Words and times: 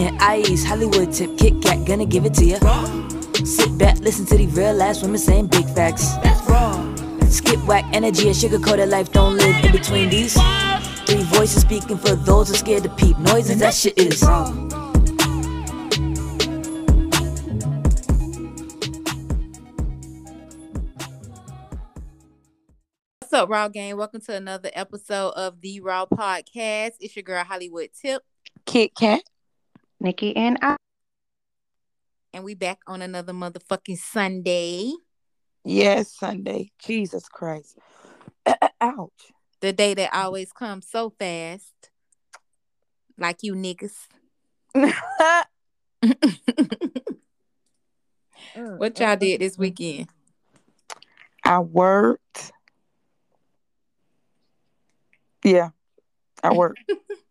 and 0.00 0.20
Ice, 0.20 0.64
Hollywood 0.64 1.12
tip, 1.12 1.36
Kit 1.38 1.60
Kat, 1.62 1.86
gonna 1.86 2.06
give 2.06 2.24
it 2.24 2.34
to 2.34 2.44
ya. 2.44 2.58
Sit 3.44 3.76
back, 3.78 3.98
listen 3.98 4.26
to 4.26 4.36
the 4.36 4.46
real 4.48 4.82
ass 4.82 5.02
women 5.02 5.18
saying 5.18 5.48
big 5.48 5.68
facts. 5.70 6.14
That's 6.16 6.48
raw. 6.48 6.94
Skip 7.28 7.64
whack 7.66 7.84
energy 7.92 8.28
and 8.28 8.36
sugar 8.36 8.58
coated 8.58 8.88
life 8.88 9.12
don't 9.12 9.36
live 9.36 9.64
in 9.64 9.72
between 9.72 10.10
these. 10.10 10.34
Three 11.06 11.22
voices 11.24 11.62
speaking 11.62 11.98
for 11.98 12.14
those 12.14 12.48
who 12.48 12.54
are 12.54 12.58
scared 12.58 12.82
to 12.84 12.90
peep 12.90 13.18
noises. 13.18 13.58
That 13.58 13.74
shit 13.74 13.98
is 13.98 14.22
raw. 14.22 14.50
What's 23.20 23.32
up, 23.32 23.48
Raw 23.50 23.68
Gang? 23.68 23.96
Welcome 23.96 24.20
to 24.22 24.34
another 24.34 24.70
episode 24.72 25.30
of 25.30 25.60
the 25.60 25.80
Raw 25.80 26.06
Podcast. 26.06 26.92
It's 27.00 27.14
your 27.14 27.22
girl 27.22 27.44
Hollywood 27.44 27.90
Tip, 28.00 28.22
Kit 28.64 28.94
Kat. 28.94 29.22
Nikki 30.00 30.36
and 30.36 30.58
I. 30.62 30.76
and 32.32 32.44
we 32.44 32.54
back 32.54 32.78
on 32.86 33.02
another 33.02 33.32
motherfucking 33.32 33.98
Sunday. 33.98 34.92
Yes, 35.64 36.14
Sunday. 36.16 36.70
Jesus 36.78 37.28
Christ. 37.28 37.78
Ouch. 38.80 39.32
The 39.60 39.72
day 39.72 39.94
that 39.94 40.14
always 40.14 40.52
comes 40.52 40.88
so 40.88 41.10
fast. 41.10 41.72
Like 43.18 43.38
you 43.42 43.54
niggas. 43.54 44.06
what 48.52 49.00
y'all 49.00 49.16
did 49.16 49.40
this 49.40 49.58
weekend? 49.58 50.08
I 51.44 51.58
worked. 51.58 52.52
Yeah, 55.44 55.70
I 56.44 56.52
worked. 56.52 56.78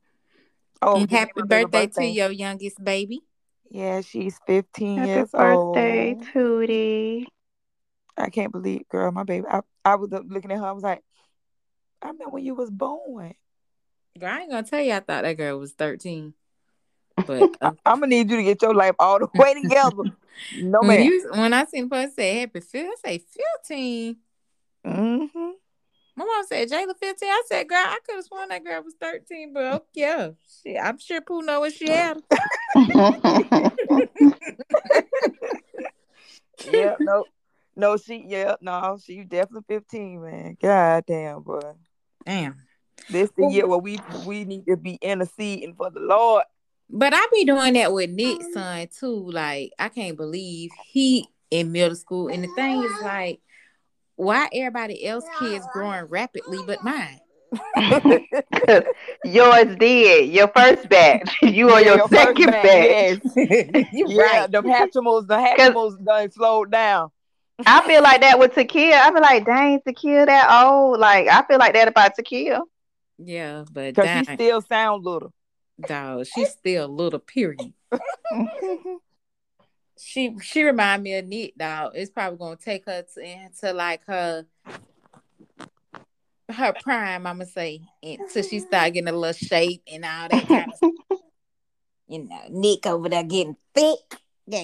Oh, 0.81 1.02
and 1.02 1.09
happy 1.09 1.31
my 1.38 1.45
baby 1.45 1.72
birthday, 1.72 2.08
to 2.09 2.13
your 2.13 2.31
youngest 2.31 2.84
baby. 2.84 3.22
Yeah, 3.70 4.02
she's 4.02 4.40
15 4.47 4.97
Happy 4.97 5.08
years 5.09 5.30
birthday, 5.31 6.14
old. 6.14 6.28
Tootie. 6.28 7.25
I 8.17 8.30
can't 8.30 8.52
believe, 8.52 8.88
girl, 8.89 9.11
my 9.11 9.23
baby. 9.23 9.45
I, 9.50 9.61
I 9.86 9.95
was 9.95 10.09
looking 10.11 10.52
at 10.52 10.59
her. 10.59 10.66
I 10.66 10.72
was 10.72 10.84
like, 10.84 11.03
I 12.02 12.08
remember 12.08 12.31
when 12.31 12.45
you 12.45 12.56
was 12.56 12.72
born. 12.72 13.34
Girl, 14.19 14.30
I 14.30 14.39
ain't 14.42 14.52
gonna 14.52 14.64
tell 14.66 14.81
you 14.81 14.94
I 14.94 15.00
thought 15.00 15.23
that 15.23 15.38
girl 15.38 15.59
was 15.59 15.73
13. 15.73 16.34
But 17.25 17.56
uh, 17.62 17.72
I'm 17.86 18.00
gonna 18.00 18.08
need 18.08 18.30
you 18.30 18.38
to 18.38 18.44
get 18.44 18.62
your 18.62 18.73
life 18.73 18.95
all 19.00 19.19
the 19.19 19.28
way 19.34 19.53
together. 19.62 20.03
No 20.56 20.81
when, 20.81 21.00
man. 21.00 21.03
you, 21.03 21.30
when 21.31 21.52
I 21.52 21.66
seen 21.66 21.89
the 21.89 21.95
post 21.95 22.16
say 22.16 22.39
happy 22.41 22.59
fifth, 22.59 23.02
I 23.06 23.17
say 23.17 23.25
15. 23.66 24.17
hmm 24.86 25.50
My 26.18 26.26
mom 26.26 26.46
said 26.48 26.68
Jayla 26.70 26.94
15. 27.00 27.30
I 27.30 27.44
said, 27.46 27.70
girl, 27.70 27.78
I 27.78 28.00
could 28.04 28.16
have 28.16 28.26
sworn 28.26 28.50
that 28.50 28.64
girl 28.64 28.82
was 28.84 28.96
13, 29.00 29.54
but 29.54 29.64
okay, 29.64 29.86
yeah. 29.94 30.30
Shit, 30.64 30.78
I'm 30.84 30.98
sure 30.98 31.22
Pooh 31.22 31.44
know 31.44 31.59
what 31.59 31.74
she 31.74 31.88
had. 31.90 32.18
Yeah, 36.72 36.96
no, 37.00 37.26
no, 37.76 37.98
she, 37.98 38.26
yeah, 38.28 38.56
no, 38.62 38.98
she 39.04 39.24
definitely 39.24 39.64
15, 39.68 40.22
man. 40.22 40.58
God 40.62 41.04
damn, 41.08 41.42
boy. 41.44 41.62
Damn. 42.26 42.56
This 43.09 43.31
the 43.38 43.48
year 43.48 43.68
where 43.68 43.78
we 43.78 44.00
we 44.26 44.44
need 44.44 44.66
to 44.68 44.76
be 44.76 44.96
interceding 45.02 45.76
for 45.76 45.90
the 45.90 46.02
Lord. 46.02 46.44
But 46.90 47.14
I 47.14 47.28
be 47.31 47.46
doing 47.46 47.74
that 47.74 47.94
with 47.94 48.09
Nick's 48.09 48.52
son 48.54 48.88
too. 49.00 49.30
Like, 49.31 49.72
I 49.80 49.90
can't 49.90 50.18
believe 50.18 50.72
he 50.92 51.28
in 51.52 51.72
middle 51.72 51.96
school. 51.96 52.28
And 52.28 52.44
the 52.44 52.50
thing 52.56 52.84
is 52.84 53.02
like, 53.02 53.40
why 54.18 54.50
everybody 54.54 55.06
else 55.06 55.23
kids 55.40 55.66
growing 55.72 56.06
rapidly 56.06 56.60
but 56.68 56.84
mine? 56.84 57.20
Yours 59.24 59.76
did. 59.78 60.30
Your 60.34 60.48
first 60.50 60.90
batch. 60.90 61.38
You 61.42 61.72
on 61.72 61.84
Yeah, 61.86 61.96
your, 61.96 62.08
first 62.09 62.12
second 62.12 62.52
batch. 62.52 63.22
batch, 63.24 63.88
you 63.94 64.06
yeah, 64.09 64.22
right. 64.42 64.52
the 64.52 64.62
Hatchimals, 64.62 65.28
the 65.28 65.38
Hatchimals 65.38 66.04
done 66.04 66.30
slowed 66.32 66.72
down. 66.72 67.09
I 67.66 67.82
feel 67.88 68.04
like 68.04 68.22
that 68.22 68.38
with 68.38 68.53
Takia. 68.53 68.94
I 68.94 69.12
feel 69.12 69.22
like, 69.22 69.46
dang, 69.46 69.80
Takia 69.88 70.25
that 70.28 70.64
old. 70.66 71.00
Like, 71.00 71.28
I 71.28 71.44
feel 71.47 71.58
like 71.58 71.74
that 71.74 71.88
about 71.88 72.12
Takia. 72.18 72.62
Yeah, 73.18 73.64
but 73.72 73.96
Cause 73.96 74.08
she 74.28 74.34
still 74.36 74.62
sound 74.62 75.03
little. 75.03 75.34
dog, 75.80 76.25
she's 76.28 76.50
still 76.52 76.86
a 76.86 76.88
little 76.91 77.20
period. 77.20 77.74
She 80.00 80.35
she 80.41 80.63
remind 80.63 81.03
me 81.03 81.16
of 81.16 81.25
Nick, 81.25 81.58
dog. 81.58 81.94
It's 81.96 82.12
probably 82.12 82.38
gonna 82.38 82.56
take 82.56 82.85
her 82.85 83.03
to 83.16 83.22
into 83.22 83.74
like 83.74 84.02
her 84.06 84.46
her 86.50 86.74
prime, 86.81 87.28
I'ma 87.28 87.46
say, 87.46 87.81
until 88.02 88.44
she 88.44 88.59
start 88.59 88.94
getting 88.94 89.08
a 89.08 89.12
little 89.12 89.34
shape 89.34 89.81
and 89.91 90.06
all 90.06 90.30
that 90.30 90.47
kind 90.47 90.72
of 90.72 90.75
stuff. 91.09 91.19
You 92.08 92.24
know, 92.24 92.41
Nick 92.50 92.85
over 92.85 93.09
there 93.09 93.24
getting 93.24 93.58
thick. 93.74 94.00
Yeah, 94.50 94.63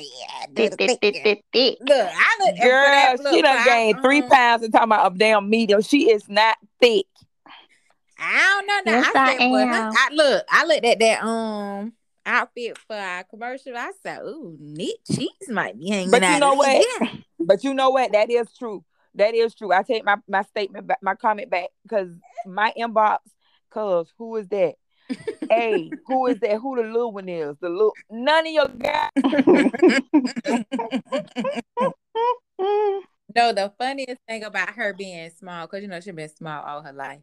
do 0.53 0.69
the 0.69 0.77
thick. 0.77 1.45
girl. 1.51 1.75
Look, 1.81 2.11
I 2.13 2.35
look 2.39 3.21
Girl, 3.21 3.33
she 3.33 3.41
done 3.41 3.65
gained 3.65 4.01
three 4.01 4.21
pounds. 4.21 4.33
pounds 4.33 4.63
and 4.63 4.71
talking 4.73 4.85
about 4.85 5.13
a 5.13 5.17
damn 5.17 5.49
medium. 5.49 5.81
She 5.81 6.09
is 6.09 6.29
not 6.29 6.55
thick. 6.79 7.05
I 8.17 8.63
don't 8.65 8.85
know. 8.85 8.91
Now. 8.91 8.97
Yes, 8.99 9.15
I, 9.15 9.19
I 9.19 9.37
said, 9.37 9.51
well, 9.51 9.67
am. 9.67 9.93
I 9.93 10.09
look, 10.13 10.45
I 10.49 10.65
looked 10.65 10.85
at 10.85 10.99
that 10.99 11.23
um 11.23 11.93
outfit 12.25 12.77
for 12.77 12.95
our 12.95 13.23
commercial. 13.23 13.75
I 13.75 13.91
said, 14.01 14.21
"Ooh, 14.21 14.55
Nick 14.59 14.97
cheese 15.11 15.29
might 15.49 15.77
be 15.77 15.89
hanging 15.89 16.11
But 16.11 16.21
you 16.21 16.27
out." 16.27 16.39
know 16.39 16.53
what? 16.55 16.85
there." 16.99 17.09
But 17.45 17.61
you 17.65 17.73
know 17.73 17.89
what? 17.89 18.13
That 18.13 18.31
is 18.31 18.47
true. 18.57 18.85
That 19.15 19.35
is 19.35 19.53
true. 19.53 19.73
I 19.73 19.83
take 19.83 20.05
my, 20.05 20.15
my 20.29 20.43
statement 20.43 20.87
back, 20.87 20.99
my 21.01 21.13
comment 21.13 21.49
back, 21.49 21.67
because 21.83 22.07
my 22.45 22.71
inbox, 22.77 23.17
cause 23.69 24.13
who 24.17 24.37
is 24.37 24.47
that? 24.47 24.75
hey, 25.49 25.91
who 26.07 26.27
is 26.27 26.39
that? 26.39 26.61
Who 26.61 26.77
the 26.77 26.83
little 26.83 27.11
one 27.11 27.27
is? 27.27 27.57
The 27.59 27.67
little 27.67 27.91
none 28.09 28.47
of 28.47 28.53
your 28.53 28.69
guys. 28.69 29.09
No, 33.35 33.51
the 33.51 33.73
funniest 33.79 34.21
thing 34.27 34.43
about 34.43 34.69
her 34.71 34.93
being 34.93 35.31
small, 35.31 35.65
because 35.65 35.81
you 35.81 35.87
know 35.87 35.99
she's 35.99 36.13
been 36.13 36.29
small 36.29 36.63
all 36.63 36.83
her 36.83 36.93
life, 36.93 37.21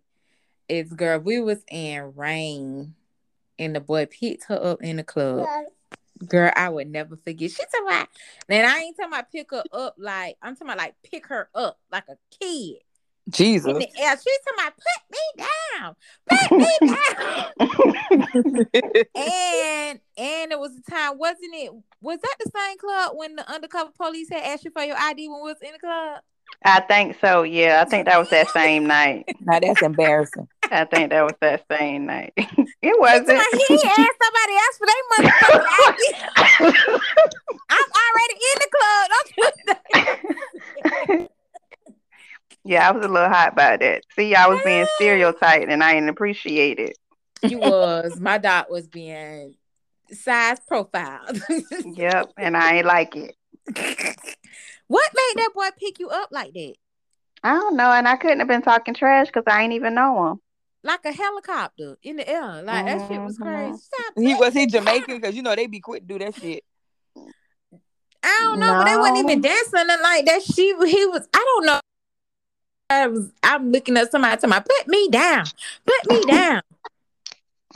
is 0.69 0.93
girl, 0.93 1.21
we 1.21 1.41
was 1.41 1.62
in 1.71 2.15
rain 2.16 2.94
and 3.60 3.76
the 3.76 3.81
boy 3.81 4.06
picked 4.06 4.44
her 4.44 4.60
up 4.60 4.82
in 4.82 4.97
the 4.97 5.04
club. 5.04 5.47
Girl, 6.26 6.50
I 6.56 6.69
would 6.69 6.91
never 6.91 7.16
forget. 7.16 7.50
She 7.50 7.62
talking 7.65 7.87
about, 7.87 8.09
then 8.48 8.65
I 8.65 8.78
ain't 8.78 8.97
talking 8.97 9.12
about 9.12 9.31
pick 9.31 9.50
her 9.53 9.62
up 9.72 9.94
like 9.98 10.37
I'm 10.43 10.54
talking 10.54 10.69
about 10.69 10.78
like 10.78 10.94
pick 11.03 11.26
her 11.28 11.48
up 11.54 11.78
like 11.93 12.04
a 12.09 12.16
kid 12.38 12.78
in 13.26 13.31
Jesus. 13.31 13.72
the 13.72 13.88
air. 13.98 14.16
She's 14.16 14.38
talking 14.44 14.59
about 14.59 14.75
put 14.76 15.03
me 15.12 15.44
down, 15.78 15.97
put 16.28 16.50
me 16.59 16.69
down. 16.91 17.47
and 19.15 20.00
and 20.16 20.53
it 20.53 20.59
was 20.59 20.72
a 20.77 20.91
time, 20.91 21.19
wasn't 21.19 21.54
it? 21.54 21.72
Was 22.03 22.19
that 22.21 22.37
the 22.41 22.50
same 22.54 22.78
club 22.78 23.12
when 23.15 23.37
the 23.37 23.50
undercover 23.50 23.91
police 23.97 24.28
had 24.31 24.42
asked 24.42 24.65
you 24.65 24.71
for 24.72 24.82
your 24.82 24.97
ID 24.98 25.28
when 25.28 25.42
we 25.42 25.53
was 25.53 25.62
in 25.62 25.72
the 25.72 25.78
club? 25.78 26.21
I 26.65 26.81
think 26.81 27.19
so. 27.21 27.42
Yeah, 27.42 27.82
I 27.84 27.88
think 27.88 28.06
that 28.06 28.19
was 28.19 28.28
that 28.31 28.50
same 28.50 28.87
night. 28.87 29.25
now 29.41 29.60
that's 29.60 29.81
embarrassing. 29.81 30.48
I 30.70 30.84
think 30.84 31.10
that 31.10 31.22
was 31.22 31.34
that 31.41 31.64
same 31.70 32.06
night. 32.06 32.32
it 32.36 33.00
wasn't. 33.00 33.28
he 33.28 33.81
asked 33.84 34.19
somebody 34.22 34.54
else 34.56 34.76
for 34.78 34.86
their 34.86 35.04
motherfucking 35.12 36.14
I'm 37.70 37.88
already 38.04 38.36
in 38.50 38.56
the 38.60 38.69
club. 38.76 39.10
Don't 39.10 39.30
you 39.36 41.28
yeah, 42.64 42.88
I 42.88 42.92
was 42.92 43.04
a 43.04 43.09
little 43.09 43.28
hot 43.28 43.54
about 43.54 43.80
that. 43.80 44.04
See, 44.16 44.34
I 44.34 44.47
was 44.47 44.60
being 44.64 44.86
stereotyped 44.97 45.70
and 45.70 45.82
I 45.82 45.94
didn't 45.94 46.10
appreciate 46.10 46.78
it. 46.78 46.97
You 47.42 47.59
was. 47.59 48.20
My 48.20 48.38
dot 48.38 48.70
was 48.70 48.86
being 48.86 49.54
size 50.12 50.60
profiled. 50.69 51.41
Yep, 51.84 52.32
and 52.36 52.56
I 52.56 52.76
ain't 52.76 52.86
like 52.86 53.16
it. 53.16 53.34
what 54.86 55.10
made 55.14 55.34
that 55.36 55.50
boy 55.54 55.69
pick 55.78 55.98
you 55.98 56.10
up 56.10 56.28
like 56.30 56.53
that? 56.53 56.75
I 57.42 57.54
don't 57.54 57.76
know, 57.76 57.91
and 57.91 58.06
I 58.06 58.16
couldn't 58.16 58.41
have 58.41 58.48
been 58.48 58.62
talking 58.62 58.94
trash 58.94 59.28
because 59.28 59.44
I 59.47 59.62
ain't 59.62 59.72
even 59.72 59.94
know 59.94 60.32
him. 60.32 60.41
Like 60.82 61.04
a 61.04 61.12
helicopter 61.12 61.98
in 62.02 62.16
the 62.16 62.28
air. 62.28 62.62
Like 62.62 62.86
that 62.86 63.02
shit 63.06 63.22
was 63.22 63.38
Mhm. 63.38 63.42
crazy. 63.42 63.78
Stop 63.78 64.14
He 64.16 64.34
was 64.34 64.54
he 64.54 64.66
Jamaican 64.66 65.21
because 65.21 65.34
you 65.34 65.42
know 65.42 65.54
they 65.54 65.66
be 65.66 65.80
quick 65.80 66.03
to 66.03 66.18
do 66.18 66.18
that 66.24 66.34
shit. 66.34 66.65
I 68.22 68.38
don't 68.41 68.60
know, 68.60 68.74
but 68.78 68.84
they 68.86 68.97
wasn't 68.97 69.18
even 69.18 69.41
dancing 69.41 69.86
nothing 69.86 70.03
like 70.03 70.24
that. 70.27 70.42
She 70.42 70.66
he 70.68 71.06
was 71.06 71.28
I 71.34 71.44
don't 71.44 71.66
know. 71.66 71.80
I 72.91 73.06
was 73.06 73.30
I'm 73.42 73.71
looking 73.72 73.97
at 73.97 74.10
somebody 74.10 74.41
telling 74.41 74.56
me, 74.56 74.62
put 74.78 74.88
me 74.88 75.09
down, 75.10 75.44
put 75.86 76.06
me 76.09 76.24
down. 76.27 76.62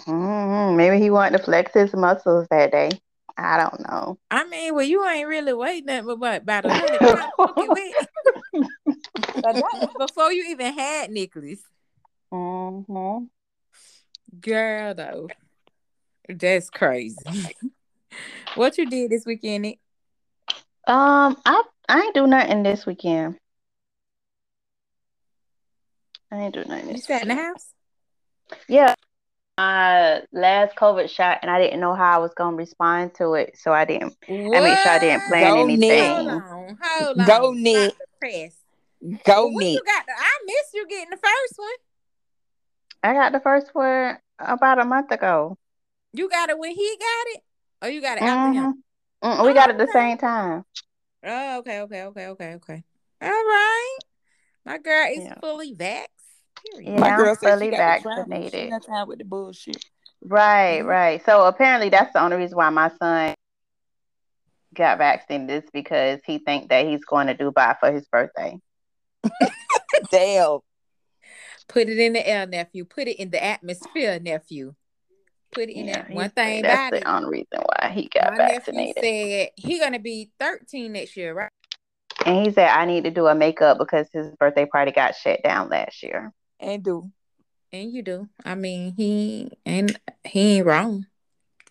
hmm 0.04 0.76
Maybe 0.76 0.98
he 0.98 1.10
wanted 1.10 1.38
to 1.38 1.44
flex 1.44 1.72
his 1.74 1.94
muscles 1.94 2.46
that 2.50 2.72
day. 2.72 2.90
I 3.36 3.56
don't 3.58 3.80
know. 3.88 4.18
I 4.30 4.44
mean, 4.44 4.74
well, 4.74 4.84
you 4.84 5.06
ain't 5.06 5.28
really 5.28 5.52
waiting 5.52 5.86
nothing 5.86 6.06
but 6.06 6.20
what, 6.20 6.42
about 6.42 6.64
a 6.66 6.68
hundred 6.70 7.00
pounds 7.00 7.32
fucking 7.36 7.68
weight. 7.70 7.94
But 9.36 9.54
that 9.54 9.62
was 9.96 10.08
before 10.08 10.32
you 10.32 10.46
even 10.50 10.72
had 10.72 11.10
Nicholas. 11.10 11.60
Hmm 12.34 13.24
Girl, 14.40 14.94
though. 14.94 15.28
That's 16.28 16.68
crazy. 16.68 17.16
what 18.56 18.76
you 18.76 18.86
did 18.86 19.10
this 19.10 19.24
weekend, 19.24 19.62
Nick? 19.62 19.78
Um, 20.86 21.36
I 21.46 21.62
I 21.88 22.00
ain't 22.00 22.14
do 22.14 22.26
nothing 22.26 22.62
this 22.64 22.86
weekend. 22.86 23.38
I 26.32 26.36
ain't 26.38 26.54
do 26.54 26.64
nothing 26.64 26.88
You 26.88 26.94
this 26.94 27.04
sat 27.04 27.22
in 27.22 27.28
the 27.28 27.36
house? 27.36 27.68
Yeah, 28.68 28.94
my 29.56 30.22
last 30.32 30.74
COVID 30.76 31.08
shot, 31.08 31.38
and 31.42 31.50
I 31.50 31.60
didn't 31.60 31.80
know 31.80 31.94
how 31.94 32.16
I 32.16 32.18
was 32.18 32.32
gonna 32.34 32.56
respond 32.56 33.14
to 33.16 33.34
it, 33.34 33.56
so 33.56 33.72
I 33.72 33.84
didn't. 33.84 34.16
I 34.28 34.60
made 34.60 34.78
sure 34.78 34.90
I 34.92 34.98
didn't 34.98 35.26
plan 35.26 35.42
Go 35.42 35.60
anything. 35.68 36.16
Hold 36.16 36.28
on, 36.28 36.78
hold 36.82 37.20
on. 37.20 37.26
Go, 37.26 37.52
Stop 37.52 37.54
Nick. 37.54 37.94
the 37.98 38.06
Press. 38.18 38.56
Go 39.24 39.46
When 39.46 39.54
you 39.54 39.74
Nick. 39.74 39.84
got 39.86 40.06
the, 40.06 40.12
I 40.12 40.38
missed 40.46 40.74
you 40.74 40.86
getting 40.88 41.10
the 41.10 41.16
first 41.16 41.54
one. 41.56 41.68
I 43.04 43.12
got 43.12 43.32
the 43.32 43.40
first 43.40 43.68
one 43.74 44.16
about 44.38 44.80
a 44.80 44.84
month 44.86 45.10
ago. 45.10 45.58
You 46.14 46.28
got 46.30 46.48
it 46.48 46.58
when 46.58 46.70
he 46.70 46.96
got 46.98 47.26
it, 47.36 47.42
or 47.82 47.88
you 47.90 48.00
got 48.00 48.16
it 48.16 48.22
after 48.22 48.58
him? 48.58 48.82
Mhm. 49.22 49.38
Mm, 49.38 49.46
we 49.46 49.52
got 49.52 49.68
it 49.68 49.76
the 49.78 49.88
same 49.88 50.16
time. 50.16 50.64
Oh, 51.22 51.58
okay, 51.58 51.80
okay, 51.80 52.02
okay, 52.04 52.26
okay, 52.28 52.54
okay. 52.54 52.84
All 53.20 53.28
right. 53.28 53.98
My 54.64 54.78
girl 54.78 55.06
is 55.12 55.24
Yeah. 55.24 55.34
fully 55.40 55.74
vaxxed. 55.74 56.08
Yeah, 56.80 57.00
My 57.00 57.10
I'm 57.10 57.16
girl 57.18 57.34
said 57.34 57.52
fully 57.54 57.66
she 57.66 57.70
got 57.72 57.98
the 57.98 58.02
try- 58.02 58.14
She 58.16 58.20
vaccinated. 58.30 58.70
got 58.70 58.86
time 58.86 59.06
with 59.08 59.18
the 59.18 59.24
bullshit. 59.24 59.84
Right, 60.22 60.80
Mhm. 60.82 60.86
right. 60.86 61.24
So 61.26 61.44
apparently 61.44 61.90
that's 61.90 62.12
the 62.14 62.22
only 62.22 62.36
reason 62.38 62.56
why 62.56 62.70
my 62.70 62.90
son 62.98 63.34
got 64.72 64.96
vaccinated 64.98 65.64
is 65.64 65.70
because 65.72 66.20
he 66.24 66.38
think 66.38 66.70
that 66.70 66.86
he's 66.86 67.04
going 67.04 67.26
to 67.26 67.34
Dubai 67.34 67.78
for 67.78 67.92
his 67.92 68.06
birthday. 68.08 68.58
Damn. 70.10 70.60
Put 71.68 71.88
it 71.88 71.98
in 71.98 72.12
the 72.12 72.26
air, 72.26 72.46
nephew. 72.46 72.84
Put 72.84 73.08
it 73.08 73.18
in 73.20 73.30
the 73.30 73.42
atmosphere, 73.42 74.18
nephew. 74.20 74.74
Put 75.52 75.68
it 75.70 75.76
in 75.76 75.86
Yeah, 75.88 76.02
that 76.02 76.08
he 76.08 76.14
one 76.14 76.30
thing 76.30 76.62
that's 76.62 76.74
about 76.74 76.90
the 76.92 76.96
it. 76.98 77.06
only 77.06 77.28
reason 77.40 77.64
why 77.64 77.88
he 77.90 78.08
got 78.12 78.32
My 78.32 78.36
nephew 78.38 78.54
vaccinated. 78.56 79.04
said 79.04 79.48
he 79.56 79.78
gonna 79.78 79.98
be 80.00 80.30
13 80.40 80.92
next 80.92 81.16
year, 81.16 81.32
right? 81.32 81.48
And 82.26 82.44
he 82.44 82.52
said 82.52 82.68
I 82.68 82.84
need 82.86 83.04
to 83.04 83.10
do 83.10 83.26
a 83.26 83.34
makeup 83.34 83.78
because 83.78 84.08
his 84.12 84.30
birthday 84.36 84.66
party 84.66 84.90
got 84.92 85.14
shut 85.14 85.42
down 85.42 85.68
last 85.68 86.02
year. 86.02 86.32
And 86.60 86.82
do. 86.82 87.10
And 87.72 87.92
you 87.92 88.02
do. 88.02 88.28
I 88.44 88.54
mean, 88.54 88.94
he 88.96 89.50
ain't 89.66 89.96
he 90.24 90.58
ain't 90.58 90.66
wrong. 90.66 91.06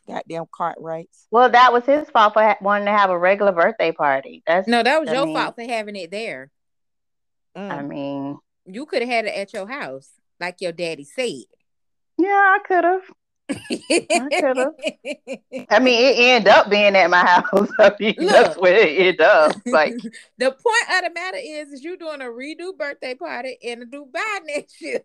Goddamn 0.08 0.46
cart 0.54 0.76
rights. 0.80 1.28
Well, 1.32 1.50
that 1.50 1.72
was 1.72 1.86
his 1.86 2.10
fault 2.10 2.34
for 2.34 2.42
ha- 2.44 2.58
wanting 2.62 2.88
to 2.88 2.92
have 2.92 3.10
a 3.10 3.18
regular 3.18 3.52
birthday 3.54 3.92
party. 3.94 4.44
That's 4.46 4.68
No, 4.68 4.84
that 4.84 5.00
was 5.00 5.10
I 5.10 5.14
your 5.14 5.26
mean- 5.26 5.36
fault 5.36 5.56
for 5.56 5.64
having 5.64 5.96
it 5.96 6.12
there. 6.12 6.52
Mm. 7.58 7.72
I 7.72 7.82
mean, 7.84 8.38
You 8.66 8.86
could 8.86 9.02
have 9.02 9.10
had 9.12 9.26
it 9.26 9.36
at 9.36 9.54
your 9.54 9.68
house, 9.68 10.10
like 10.40 10.62
your 10.62 10.72
daddy 10.72 11.04
said. 11.04 11.46
yeah, 12.18 12.28
I 12.56 12.60
could 12.66 12.84
have. 12.84 13.02
could've. 13.50 14.74
I 15.70 15.80
mean, 15.80 16.00
it 16.02 16.16
ended 16.18 16.48
up 16.48 16.70
being 16.70 16.96
at 16.96 17.10
my 17.10 17.20
house. 17.26 17.70
I 17.80 17.92
mean, 18.00 18.16
that's 18.20 18.56
Look. 18.56 18.62
where 18.62 18.76
it 18.88 18.98
ended 18.98 19.22
up. 19.22 19.54
Like, 19.66 19.94
the 20.38 20.52
point 20.52 20.90
of 20.98 21.04
the 21.04 21.12
matter 21.14 21.38
is, 21.42 21.70
is 21.70 21.84
you 21.84 21.98
doing 21.98 22.22
a 22.22 22.26
redo 22.26 22.76
birthday 22.78 23.16
party 23.16 23.58
in 23.62 23.90
Dubai 23.92 24.40
next 24.46 24.82
year. 24.82 25.02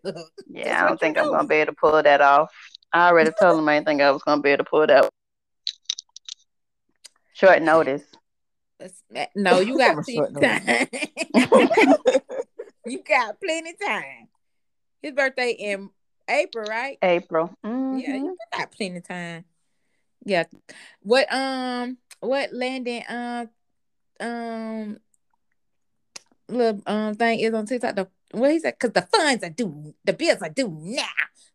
yeah, 0.49 0.83
I 0.83 0.87
don't 0.87 0.99
think 0.99 1.17
I'm 1.17 1.25
do. 1.25 1.31
gonna 1.31 1.47
be 1.47 1.55
able 1.55 1.73
to 1.73 1.77
pull 1.79 2.01
that 2.01 2.21
off. 2.21 2.49
I 2.93 3.09
already 3.09 3.31
told 3.39 3.59
him 3.59 3.67
I 3.67 3.75
didn't 3.75 3.87
think 3.87 4.01
I 4.01 4.09
was 4.11 4.23
gonna 4.23 4.41
be 4.41 4.51
able 4.51 4.63
to 4.63 4.69
pull 4.69 4.87
that. 4.87 5.09
Short 7.33 7.61
notice. 7.61 8.03
That's- 8.79 9.29
No, 9.35 9.59
you 9.59 9.77
got 9.77 10.05
Short 10.09 10.33
plenty 10.33 10.47
notice. 10.49 10.87
time. 11.33 12.21
You 12.89 13.03
got 13.03 13.39
plenty 13.39 13.73
time. 13.73 14.27
His 15.01 15.13
birthday 15.13 15.51
in 15.51 15.89
April, 16.29 16.65
right? 16.69 16.97
April. 17.01 17.51
Yeah, 17.63 17.69
Mhm. 17.69 18.23
you 18.23 18.37
got 18.57 18.71
plenty 18.71 19.01
time. 19.01 19.45
Yeah. 20.25 20.43
What 21.01 21.31
um 21.33 21.97
what 22.19 22.51
Landon 22.53 23.03
um 23.07 23.49
um 24.19 24.99
little 26.49 26.81
um 26.85 27.15
thing 27.15 27.39
is 27.39 27.53
on 27.53 27.65
TikTok 27.65 27.95
the 27.95 28.07
what 28.31 28.51
he 28.51 28.59
said 28.59 28.75
because 28.79 28.93
the 28.93 29.07
funds 29.15 29.43
are 29.43 29.49
due 29.49 29.93
the 30.03 30.13
bills 30.13 30.41
are 30.41 30.49
due 30.49 30.77
now. 30.81 31.05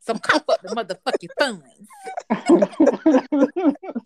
So 0.00 0.14
cough 0.14 0.44
up 0.48 0.60
the 0.62 0.68
motherfucking 0.68 1.30
funds. 1.38 1.88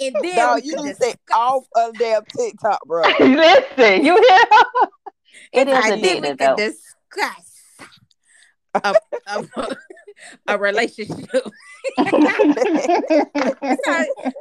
And 0.00 0.22
then 0.22 0.36
No, 0.36 0.56
you 0.56 0.74
can 0.74 0.84
need 0.84 0.90
to 0.90 0.96
say 0.96 1.10
discuss- 1.12 1.36
off 1.36 1.64
of 1.74 1.98
damn 1.98 2.22
TikTok, 2.36 2.84
bro. 2.86 3.02
Listen, 3.20 4.04
you 4.04 4.14
hear? 4.14 4.40
It 5.52 5.68
is 5.68 5.74
I 5.76 5.90
a 5.90 5.96
think 6.00 6.22
we 6.22 6.28
dinner 7.14 7.28
can 7.32 7.34
though. 7.78 9.42
discuss 9.42 9.48
a, 10.46 10.54
a, 10.54 10.58
relationship. 10.58 11.28
So, 11.98 12.04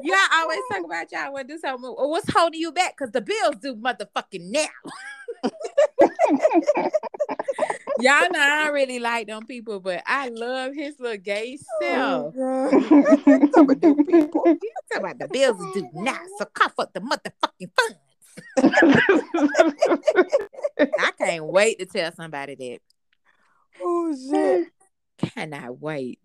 y'all 0.03 0.17
always 0.33 0.59
talk 0.71 0.83
about 0.85 1.11
y'all 1.11 1.33
want 1.33 1.47
to 1.47 1.53
do 1.53 1.59
something. 1.59 1.93
Well, 1.97 2.09
what's 2.09 2.31
holding 2.31 2.59
you 2.59 2.71
back? 2.71 2.95
Because 2.97 3.11
the 3.11 3.21
bills 3.21 3.55
do 3.61 3.75
motherfucking 3.75 4.51
now. 4.51 4.67
y'all 7.99 8.29
know 8.31 8.39
I 8.39 8.69
really 8.73 8.99
like 8.99 9.27
them 9.27 9.45
people, 9.45 9.79
but 9.79 10.03
I 10.05 10.29
love 10.29 10.73
his 10.73 10.99
little 10.99 11.17
gay 11.17 11.57
self. 11.81 12.33
Oh, 12.37 12.69
Talking 13.53 13.71
about 13.71 14.07
people. 14.07 14.43
You 14.45 14.71
talk 14.91 14.99
about 15.01 15.19
the 15.19 15.27
bills 15.31 15.57
due 15.73 15.89
now, 15.93 16.19
so 16.37 16.45
cough 16.53 16.73
up 16.79 16.93
the 16.93 17.01
motherfucking 17.01 17.71
funds. 17.79 18.06
I 20.79 21.11
can't 21.17 21.45
wait 21.45 21.79
to 21.79 21.85
tell 21.85 22.11
somebody 22.11 22.55
that. 22.55 22.79
Oh 23.81 24.15
shit. 24.15 24.67
Can 25.17 25.53
I 25.53 25.69
wait. 25.69 26.19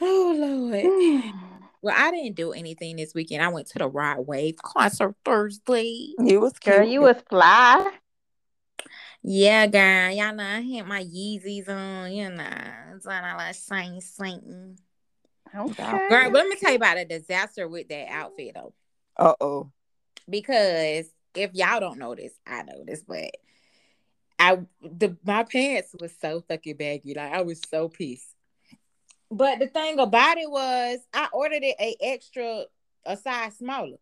Oh 0.00 0.70
Lord. 0.70 1.34
Well, 1.82 1.94
I 1.96 2.10
didn't 2.10 2.34
do 2.34 2.52
anything 2.52 2.96
this 2.96 3.14
weekend. 3.14 3.44
I 3.44 3.48
went 3.48 3.68
to 3.68 3.78
the 3.78 3.86
Rod 3.86 4.26
Wave 4.26 4.56
concert 4.56 5.14
Thursday. 5.24 6.14
It 6.18 6.40
was 6.40 6.58
cute. 6.58 6.74
Girl, 6.74 6.84
you 6.84 7.02
was 7.02 7.16
fly. 7.30 7.92
Yeah, 9.22 9.66
girl. 9.66 10.10
Y'all 10.10 10.34
know 10.34 10.42
I 10.42 10.62
had 10.62 10.86
my 10.86 11.04
Yeezys 11.04 11.68
on, 11.68 12.12
you 12.12 12.30
know. 12.30 12.44
It's 12.96 13.06
on 13.06 13.22
I 13.22 13.36
like 13.36 13.54
sing 13.54 14.00
sing. 14.00 14.78
Okay. 15.54 16.08
Girl, 16.08 16.24
but 16.24 16.32
let 16.32 16.48
me 16.48 16.56
tell 16.56 16.70
you 16.70 16.76
about 16.76 16.98
a 16.98 17.04
disaster 17.04 17.68
with 17.68 17.88
that 17.88 18.08
outfit 18.10 18.54
though. 18.54 18.74
Uh 19.16 19.34
oh. 19.40 19.70
Because 20.28 21.06
if 21.34 21.54
y'all 21.54 21.80
don't 21.80 21.98
notice, 21.98 22.32
I 22.46 22.62
notice, 22.62 23.02
but 23.06 23.30
I 24.38 24.58
the 24.82 25.16
my 25.24 25.44
pants 25.44 25.94
was 25.98 26.12
so 26.20 26.42
fucking 26.48 26.76
baggy. 26.76 27.14
Like 27.14 27.32
I 27.32 27.42
was 27.42 27.60
so 27.70 27.88
pissed. 27.88 28.34
But 29.30 29.58
the 29.58 29.66
thing 29.66 29.98
about 29.98 30.38
it 30.38 30.50
was 30.50 30.98
I 31.12 31.28
ordered 31.32 31.62
it 31.62 31.76
a 31.80 31.96
extra 32.00 32.64
a 33.04 33.16
size 33.16 33.56
smaller. 33.56 33.96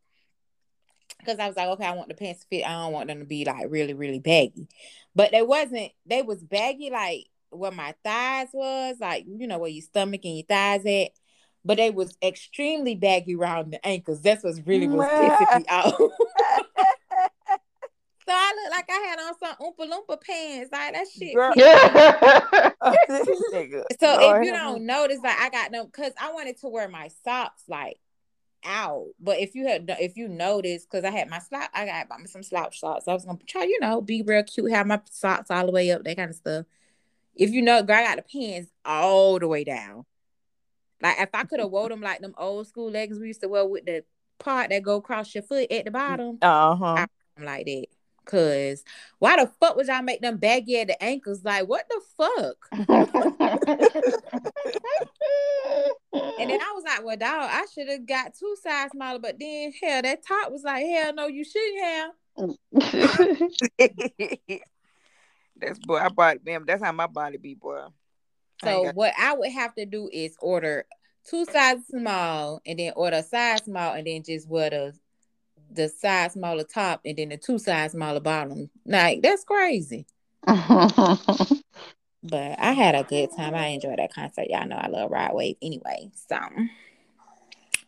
Because 1.19 1.39
I 1.39 1.47
was 1.47 1.57
like, 1.57 1.69
okay, 1.69 1.87
I 1.87 1.95
want 1.95 2.09
the 2.09 2.15
pants 2.15 2.41
to 2.41 2.47
fit. 2.49 2.67
I 2.67 2.73
don't 2.73 2.93
want 2.93 3.09
them 3.09 3.21
to 3.21 3.25
be 3.25 3.45
like 3.45 3.67
really, 3.71 3.95
really 3.95 4.19
baggy. 4.19 4.69
But 5.15 5.31
they 5.31 5.43
wasn't, 5.43 5.93
they 6.05 6.23
was 6.23 6.43
baggy 6.43 6.91
like 6.91 7.27
where 7.51 7.71
my 7.71 7.95
thighs 8.05 8.49
was, 8.53 8.97
like, 9.01 9.25
you 9.27 9.47
know, 9.47 9.59
where 9.59 9.71
your 9.71 9.83
stomach 9.83 10.23
and 10.25 10.37
your 10.37 10.47
thighs 10.47 10.85
at. 10.85 11.11
But 11.65 11.79
they 11.79 11.91
was 11.91 12.17
extremely 12.23 12.95
baggy 12.95 13.35
around 13.35 13.73
the 13.73 13.87
ankles. 13.87 14.21
That's 14.21 14.45
what's 14.45 14.61
really 14.67 14.87
was 14.87 15.07
pissing 15.07 15.57
me 15.59 15.65
off. 15.71 15.97
so 15.99 16.11
I 18.29 18.53
looked 18.57 18.77
like 18.77 18.91
I 18.91 19.07
had 19.09 19.19
on 19.19 19.39
some 19.39 19.57
Oompa 19.61 19.89
Loompa 19.91 20.21
pants. 20.21 20.71
Like 20.71 20.93
that 20.93 21.07
shit. 21.17 21.35
Girl. 21.35 21.53
pissed 23.09 23.27
This 23.27 23.43
nigga. 23.53 23.85
so 24.01 24.17
Lord 24.21 24.43
if 24.43 24.47
you 24.47 24.55
have 24.55 24.75
don't 24.75 24.87
notice, 24.87 25.21
like 25.23 25.39
I 25.39 25.51
got 25.51 25.73
them 25.73 25.87
because 25.87 26.13
I 26.21 26.33
wanted 26.33 26.59
to 26.59 26.69
wear 26.69 26.89
my 26.89 27.09
socks 27.25 27.63
like 27.69 27.99
out. 28.65 29.07
But 29.21 29.41
if 29.41 29.55
you 29.55 29.67
had, 29.67 29.95
if 30.01 30.17
you 30.17 30.29
notice, 30.29 30.85
because 30.85 31.05
I 31.05 31.11
had 31.11 31.29
my 31.29 31.39
slop, 31.39 31.71
I 31.75 31.87
got 31.87 32.09
bought 32.09 32.21
me 32.21 32.27
some 32.27 32.43
slouch 32.43 32.81
socks. 32.81 33.09
I 33.09 33.15
was 33.15 33.25
gonna 33.25 33.39
try, 33.47 33.65
you 33.65 33.81
know, 33.81 34.01
be 34.01 34.23
real 34.23 34.43
cute, 34.43 34.71
have 34.71 34.87
my 34.87 35.01
socks 35.11 35.51
all 35.51 35.67
the 35.67 35.73
way 35.73 35.91
up, 35.91 36.05
that 36.05 36.17
kind 36.17 36.31
of 36.31 36.37
stuff. 36.37 36.67
If 37.35 37.51
you 37.51 37.63
know, 37.63 37.83
girl, 37.83 37.97
I 37.97 38.03
got 38.03 38.17
the 38.17 38.23
pants 38.23 38.71
all 38.85 39.39
the 39.39 39.49
way 39.49 39.65
down. 39.65 40.05
Like 41.05 41.21
if 41.21 41.29
I 41.35 41.45
could 41.45 41.61
have 41.61 41.71
wore 41.71 41.89
them 41.89 42.01
like 42.01 42.21
them 42.21 42.35
old 42.37 42.67
school 42.67 42.91
leggings 42.91 43.21
we 43.21 43.29
used 43.29 43.43
to 43.43 43.49
wear 43.49 43.65
with 43.65 43.85
the 43.85 44.03
part 44.41 44.71
that 44.71 44.83
go 44.83 44.97
across 44.97 45.33
your 45.35 45.43
foot 45.43 45.71
at 45.71 45.85
the 45.85 45.93
bottom, 45.93 46.39
Uh 46.43 46.75
huh. 46.75 47.07
I'm 47.37 47.45
like 47.45 47.67
that. 47.67 47.87
Cause 48.25 48.85
why 49.19 49.37
the 49.37 49.53
fuck 49.61 49.77
would 49.77 49.87
y'all 49.87 50.01
make 50.01 50.23
them 50.23 50.39
baggy 50.39 50.81
at 50.81 50.87
the 50.87 51.03
ankles? 51.03 51.45
Like 51.45 51.69
what 51.69 51.85
the 51.89 52.01
fuck? 52.17 52.71
And 56.39 56.49
then 56.51 56.61
I 56.61 56.73
was 56.75 56.85
like, 56.85 57.05
well, 57.05 57.17
dog, 57.17 57.49
I 57.51 57.67
should 57.73 57.89
have 57.89 58.07
got 58.07 58.35
two 58.35 58.55
size 58.63 58.91
smaller. 58.93 59.19
But 59.19 59.39
then, 59.39 59.73
hell, 59.81 60.03
that 60.03 60.27
top 60.27 60.53
was 60.53 60.63
like, 60.63 60.85
hell 60.85 61.15
no, 61.15 61.27
you 61.27 61.43
shouldn't 61.45 61.85
have. 61.85 62.11
That's 65.57 65.79
boy. 65.81 65.99
I 65.99 66.09
bought 66.09 66.45
man. 66.45 66.65
That's 66.67 66.83
how 66.83 66.91
my 66.93 67.07
body 67.07 67.37
be, 67.37 67.55
boy. 67.55 67.85
I 68.67 68.73
So 68.73 68.85
got- 68.85 68.95
what 68.95 69.13
I 69.19 69.35
would 69.35 69.53
have 69.53 69.75
to 69.77 69.87
do 69.87 70.09
is 70.13 70.37
order 70.41 70.87
two 71.29 71.45
sizes 71.47 71.87
small, 71.89 72.61
and 72.67 72.79
then 72.79 72.93
order 72.97 73.17
a 73.17 73.23
size 73.23 73.63
small, 73.65 73.95
and 73.95 74.07
then 74.07 74.23
just 74.23 74.49
wear 74.49 74.71
the 74.71 74.95
the 75.71 75.89
size 75.89 76.33
smaller 76.35 76.63
top, 76.65 77.01
and 77.05 77.17
then 77.17 77.31
the 77.31 77.37
two 77.37 77.59
size 77.59 77.93
smaller 77.93 78.21
bottom. 78.21 78.71
Like 78.87 79.23
that's 79.23 79.45
crazy. 79.45 80.07
But 82.27 82.59
I 82.59 82.73
had 82.73 82.95
a 82.95 83.05
good 83.05 83.29
time. 83.37 83.55
I 83.55 83.67
enjoyed 83.67 83.99
that 83.99 84.15
concert. 84.15 84.47
Y'all 84.49 84.67
know 84.67 84.77
I 84.77 84.89
love 84.89 85.11
Rod 85.11 85.35
Wave 85.35 85.57
anyway. 85.61 86.11
So 86.27 86.39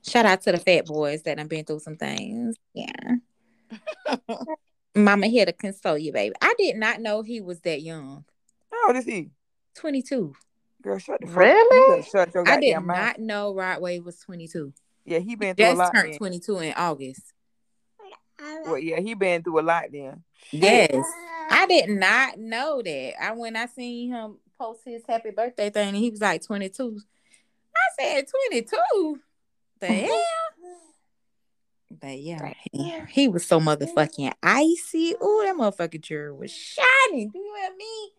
shout 0.06 0.26
out 0.26 0.42
to 0.42 0.52
the 0.52 0.58
fat 0.58 0.84
boys 0.84 1.22
that 1.22 1.38
I've 1.38 1.48
been 1.48 1.64
through 1.64 1.78
some 1.80 1.96
things. 1.96 2.54
Yeah. 2.74 3.14
Mama 4.94 5.28
here 5.28 5.46
to 5.46 5.52
console 5.54 5.96
you, 5.96 6.12
baby. 6.12 6.34
I 6.42 6.52
did 6.58 6.76
not 6.76 7.00
know 7.00 7.22
he 7.22 7.40
was 7.40 7.60
that 7.60 7.80
young. 7.80 8.26
How 8.70 8.88
old 8.88 8.96
is 8.96 9.06
he? 9.06 9.30
22. 9.76 10.34
Girl, 10.86 10.98
shut 11.00 11.20
the 11.20 11.26
Really? 11.26 12.02
Shut 12.04 12.32
your 12.32 12.48
I 12.48 12.60
did 12.60 12.78
mouth. 12.78 12.96
not 12.96 13.18
know 13.18 13.52
Rod 13.52 13.80
Wave 13.82 14.04
was 14.04 14.20
22. 14.20 14.72
Yeah, 15.04 15.18
he 15.18 15.34
been 15.34 15.56
through 15.56 15.72
a 15.72 15.74
lot. 15.74 15.92
turned 15.92 16.12
Then. 16.12 16.18
22 16.18 16.58
in 16.60 16.74
August. 16.76 17.32
Well, 18.38 18.78
yeah, 18.78 19.00
he 19.00 19.14
been 19.14 19.42
through 19.42 19.58
a 19.58 19.62
lot 19.62 19.86
then. 19.90 20.22
Yes. 20.52 21.04
I 21.50 21.66
did 21.66 21.90
not 21.90 22.38
know 22.38 22.82
that. 22.84 23.14
I 23.20 23.32
when 23.32 23.56
I 23.56 23.66
seen 23.66 24.12
him 24.12 24.36
post 24.60 24.82
his 24.84 25.02
happy 25.08 25.30
birthday 25.30 25.70
thing 25.70 25.88
and 25.88 25.96
he 25.96 26.08
was 26.08 26.20
like 26.20 26.44
22. 26.46 27.00
I 27.74 28.02
said 28.04 28.26
22. 28.48 29.20
The 29.80 29.86
hell? 29.88 30.22
But 32.00 32.20
yeah, 32.20 32.52
he, 32.70 33.00
he 33.10 33.26
was 33.28 33.44
so 33.44 33.58
motherfucking 33.58 34.34
icy. 34.40 35.14
Ooh, 35.20 35.42
that 35.44 35.56
motherfucking 35.56 36.02
jury 36.02 36.32
was 36.32 36.52
shining. 36.52 37.30
Do 37.30 37.38
you 37.40 37.56
hear 37.56 37.70
me? 37.76 38.12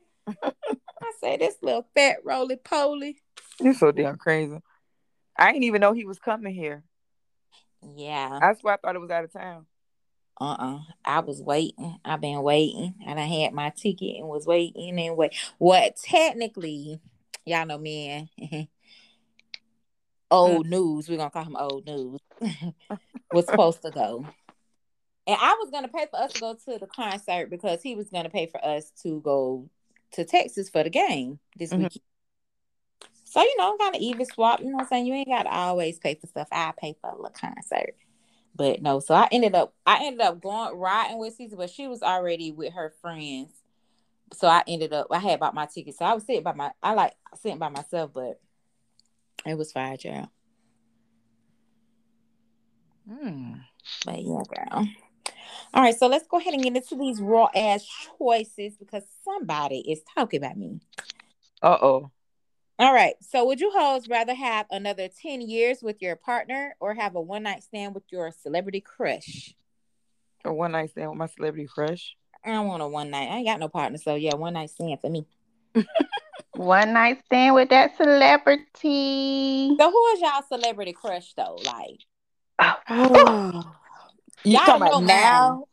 I 0.43 0.51
said 1.19 1.39
this 1.39 1.55
little 1.61 1.87
fat 1.95 2.17
roly 2.23 2.57
poly. 2.57 3.21
You're 3.59 3.73
so 3.73 3.91
damn 3.91 4.17
crazy. 4.17 4.59
I 5.37 5.51
didn't 5.51 5.63
even 5.63 5.81
know 5.81 5.93
he 5.93 6.05
was 6.05 6.19
coming 6.19 6.53
here. 6.53 6.83
Yeah. 7.95 8.39
That's 8.41 8.63
why 8.63 8.73
I 8.73 8.77
thought 8.77 8.95
it 8.95 9.01
was 9.01 9.11
out 9.11 9.23
of 9.23 9.33
town. 9.33 9.65
Uh-uh. 10.39 10.79
I 11.03 11.19
was 11.21 11.41
waiting. 11.41 11.97
I've 12.05 12.21
been 12.21 12.41
waiting. 12.41 12.95
And 13.05 13.19
I 13.19 13.25
had 13.25 13.53
my 13.53 13.71
ticket 13.71 14.17
and 14.17 14.27
was 14.27 14.45
waiting 14.45 14.99
and 14.99 15.17
wait. 15.17 15.35
What 15.57 15.95
technically, 16.03 16.99
y'all 17.45 17.65
know 17.65 17.77
me 17.77 18.27
and 18.49 18.67
old 20.31 20.67
mm. 20.67 20.69
news, 20.69 21.09
we're 21.09 21.17
gonna 21.17 21.31
call 21.31 21.45
him 21.45 21.55
old 21.57 21.85
news, 21.85 22.19
was 23.31 23.45
supposed 23.45 23.81
to 23.83 23.91
go. 23.91 24.25
And 25.25 25.37
I 25.39 25.57
was 25.61 25.69
gonna 25.71 25.87
pay 25.87 26.05
for 26.09 26.19
us 26.19 26.33
to 26.33 26.39
go 26.39 26.53
to 26.53 26.79
the 26.79 26.87
concert 26.87 27.49
because 27.49 27.81
he 27.81 27.95
was 27.95 28.09
gonna 28.09 28.29
pay 28.29 28.47
for 28.47 28.63
us 28.63 28.91
to 29.03 29.19
go 29.21 29.69
to 30.11 30.25
Texas 30.25 30.69
for 30.69 30.83
the 30.83 30.89
game 30.89 31.39
this 31.55 31.71
Mhm. 31.71 31.83
weekend. 31.83 32.01
So, 33.25 33.41
you 33.41 33.57
know, 33.57 33.71
I'm 33.73 33.77
kind 33.77 33.95
of 33.95 34.01
even 34.01 34.25
swap, 34.25 34.61
you 34.61 34.67
know 34.67 34.77
what 34.77 34.83
I'm 34.83 34.87
saying? 34.87 35.05
You 35.05 35.13
ain't 35.13 35.27
gotta 35.27 35.51
always 35.51 35.99
pay 35.99 36.15
for 36.15 36.27
stuff. 36.27 36.47
I 36.51 36.73
pay 36.77 36.95
for 37.01 37.09
a 37.09 37.15
little 37.15 37.29
concert. 37.29 37.95
But 38.55 38.81
no, 38.81 38.99
so 38.99 39.13
I 39.13 39.27
ended 39.31 39.53
up 39.53 39.73
I 39.85 40.05
ended 40.05 40.21
up 40.21 40.41
going 40.41 40.77
riding 40.77 41.19
with 41.19 41.35
Caesar, 41.35 41.57
but 41.57 41.69
she 41.69 41.87
was 41.87 42.01
already 42.01 42.51
with 42.51 42.73
her 42.73 42.93
friends. 43.01 43.53
So 44.33 44.47
I 44.47 44.63
ended 44.67 44.93
up 44.93 45.07
I 45.11 45.19
had 45.19 45.39
bought 45.39 45.53
my 45.53 45.67
ticket. 45.67 45.95
So 45.95 46.05
I 46.05 46.13
was 46.13 46.25
sitting 46.25 46.43
by 46.43 46.53
my 46.53 46.71
I 46.81 46.93
like 46.93 47.13
sitting 47.35 47.59
by 47.59 47.69
myself, 47.69 48.11
but 48.13 48.39
it 49.45 49.55
was 49.55 49.71
fire, 49.71 49.97
child. 49.97 50.29
Hmm. 53.07 53.53
But 54.05 54.21
yeah, 54.23 54.41
girl. 54.49 54.87
All 55.73 55.83
right, 55.83 55.97
so 55.97 56.07
let's 56.07 56.27
go 56.27 56.37
ahead 56.37 56.53
and 56.53 56.63
get 56.63 56.75
into 56.75 56.95
these 56.95 57.19
raw 57.19 57.49
ass 57.55 57.85
choices 58.17 58.77
because 58.77 59.03
somebody 59.23 59.79
is 59.79 60.01
talking 60.15 60.43
about 60.43 60.57
me. 60.57 60.79
Uh 61.61 61.77
oh. 61.81 62.11
All 62.79 62.93
right, 62.93 63.15
so 63.21 63.43
would 63.45 63.59
you 63.59 63.71
hoes 63.71 64.07
rather 64.07 64.35
have 64.35 64.67
another 64.69 65.07
10 65.07 65.41
years 65.41 65.81
with 65.81 66.01
your 66.01 66.15
partner 66.15 66.75
or 66.79 66.93
have 66.93 67.15
a 67.15 67.21
one 67.21 67.43
night 67.43 67.63
stand 67.63 67.95
with 67.95 68.03
your 68.11 68.31
celebrity 68.31 68.81
crush? 68.81 69.55
A 70.45 70.53
one 70.53 70.71
night 70.73 70.91
stand 70.91 71.09
with 71.09 71.17
my 71.17 71.25
celebrity 71.25 71.67
crush. 71.67 72.15
I 72.45 72.51
don't 72.51 72.67
want 72.67 72.83
a 72.83 72.87
one 72.87 73.09
night. 73.09 73.29
I 73.29 73.37
ain't 73.37 73.47
got 73.47 73.59
no 73.59 73.67
partner, 73.67 73.97
so 73.97 74.15
yeah, 74.15 74.35
one 74.35 74.53
night 74.53 74.69
stand 74.69 75.01
for 75.01 75.09
me. 75.09 75.25
One 76.53 76.93
night 76.93 77.21
stand 77.27 77.53
with 77.53 77.69
that 77.69 77.95
celebrity. 77.97 79.75
So 79.79 79.91
who 79.91 80.05
is 80.07 80.21
y'all 80.21 80.41
celebrity 80.41 80.91
crush 80.91 81.33
though? 81.35 81.59
Like, 81.63 81.99
Oh. 82.89 83.75
you 84.43 84.53
Y'all 84.53 84.65
talking 84.65 84.81
know 84.81 84.91
about 84.91 85.03
now? 85.03 85.63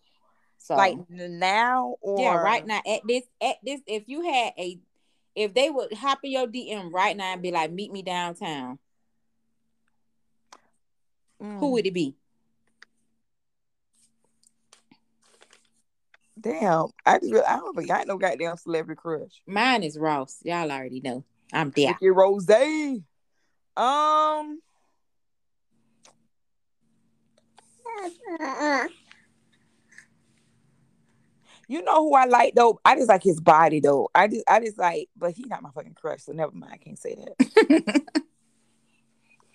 so 0.59 0.77
Like 0.77 0.97
now 1.11 1.97
or 2.01 2.23
yeah, 2.23 2.35
right 2.37 2.67
now 2.67 2.81
at 2.87 3.01
this 3.07 3.23
at 3.43 3.57
this, 3.63 3.81
if 3.87 4.05
you 4.09 4.23
had 4.23 4.53
a, 4.59 4.79
if 5.35 5.53
they 5.55 5.71
would 5.71 5.93
hop 5.93 6.21
in 6.25 6.31
your 6.33 6.47
DM 6.47 6.93
right 6.93 7.17
now 7.17 7.33
and 7.33 7.43
be 7.43 7.51
like, 7.51 7.71
meet 7.73 7.93
me 7.93 8.03
downtown, 8.03 8.79
Mm. 11.43 11.59
who 11.59 11.73
would 11.73 11.85
it 11.87 11.93
be? 11.93 12.15
Damn, 16.41 16.89
I 17.07 17.19
just 17.19 17.33
really, 17.33 17.45
I 17.47 17.57
don't 17.57 17.77
think 17.77 17.91
I 17.91 18.01
ain't 18.01 18.09
no 18.09 18.19
goddamn 18.19 18.57
celebrity 18.57 19.01
crush. 19.01 19.43
Mine 19.47 19.83
is 19.83 19.99
Ross. 19.99 20.39
Y'all 20.45 20.71
already 20.71 21.01
know. 21.01 21.25
I'm. 21.53 21.73
Ricky 21.77 22.09
Rose. 22.11 22.49
Um. 23.77 24.61
You 31.67 31.83
know 31.83 32.05
who 32.05 32.15
I 32.15 32.27
like 32.27 32.55
though? 32.55 32.79
I 32.85 32.95
just 32.95 33.09
like 33.09 33.23
his 33.23 33.41
body 33.41 33.81
though. 33.81 34.11
I 34.15 34.29
just 34.29 34.45
I 34.49 34.61
just 34.61 34.79
like, 34.79 35.09
but 35.17 35.33
he 35.33 35.45
not 35.45 35.63
my 35.63 35.71
fucking 35.71 35.95
crush, 35.95 36.23
so 36.23 36.33
never 36.33 36.53
mind. 36.53 36.73
I 36.75 36.77
can't 36.77 36.99
say 36.99 37.17
that. 37.17 38.03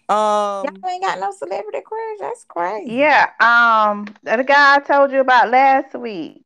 Um, 0.10 0.66
Y'all 0.66 0.90
ain't 0.90 1.04
got 1.04 1.20
no 1.20 1.32
celebrity 1.32 1.82
crush. 1.86 2.18
That's 2.20 2.44
crazy. 2.46 2.94
Yeah, 2.94 3.30
um, 3.40 4.06
the 4.24 4.44
guy 4.44 4.78
I 4.78 4.80
told 4.80 5.12
you 5.12 5.20
about 5.20 5.52
last 5.52 5.94
week. 5.94 6.44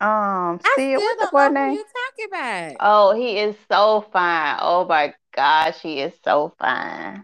Um, 0.00 0.58
I 0.64 0.74
Sid, 0.76 0.96
still 0.96 1.00
what's 1.00 1.20
the 1.20 1.28
don't 1.30 1.32
boy 1.32 1.48
know 1.54 1.60
who 1.60 1.66
name? 1.66 1.76
you 1.76 1.84
talking 1.84 2.26
about. 2.32 2.76
Oh, 2.80 3.14
he 3.14 3.38
is 3.38 3.54
so 3.70 4.06
fine. 4.14 4.56
Oh 4.62 4.86
my 4.86 5.12
gosh, 5.36 5.78
he 5.80 6.00
is 6.00 6.14
so 6.24 6.54
fine. 6.58 7.22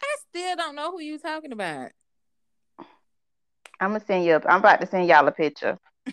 I 0.00 0.16
still 0.28 0.54
don't 0.54 0.76
know 0.76 0.92
who 0.92 1.00
you 1.00 1.18
talking 1.18 1.50
about. 1.50 1.90
I'm 3.80 3.90
gonna 3.92 4.04
send 4.04 4.24
you. 4.24 4.36
A, 4.36 4.48
I'm 4.48 4.60
about 4.60 4.80
to 4.80 4.86
send 4.86 5.08
y'all 5.08 5.26
a 5.26 5.32
picture. 5.32 5.78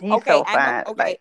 He's 0.00 0.12
okay, 0.12 0.30
so 0.30 0.44
fine. 0.44 0.84
know. 0.84 0.90
Okay, 0.92 1.02
Like, 1.04 1.20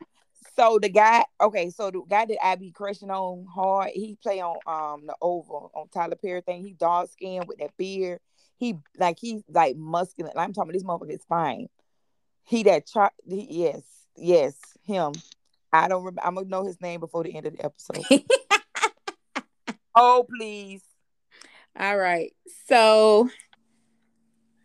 so 0.58 0.80
the 0.82 0.90
guy, 0.90 1.26
okay, 1.42 1.70
so 1.70 1.92
the 1.92 2.02
guy 2.10 2.26
that 2.26 2.46
I 2.46 2.56
be 2.56 2.72
crushing 2.72 3.12
on 3.12 3.46
hard, 3.54 3.92
he 3.94 4.18
play 4.22 4.42
on 4.42 4.58
um 4.66 5.08
the 5.08 5.16
Oval 5.22 5.72
on 5.74 5.88
Tyler 5.90 6.16
Perry 6.16 6.42
thing. 6.42 6.64
He 6.64 6.74
dark 6.74 7.10
skinned 7.10 7.48
with 7.48 7.60
that 7.60 7.76
beard. 7.78 8.20
He 8.58 8.78
like 8.98 9.18
he's 9.20 9.44
like 9.50 9.76
muscular. 9.76 10.32
I'm 10.36 10.54
talking 10.54 10.70
about 10.70 10.74
this 10.74 10.84
motherfucker 10.84 11.16
is 11.16 11.26
fine. 11.28 11.68
He 12.44 12.64
that 12.64 12.88
char- 12.88 13.12
he, 13.28 13.48
yes, 13.50 13.84
yes, 14.16 14.56
him. 14.84 15.14
I 15.74 15.88
don't 15.88 16.04
remember. 16.04 16.22
I'm 16.26 16.36
gonna 16.36 16.48
know 16.48 16.66
his 16.66 16.80
name 16.80 17.00
before 17.00 17.24
the 17.24 17.36
end 17.36 17.48
of 17.48 17.58
the 17.58 17.66
episode. 17.66 18.06
oh 19.96 20.26
please. 20.30 20.82
All 21.78 21.98
right. 21.98 22.32
So, 22.68 23.30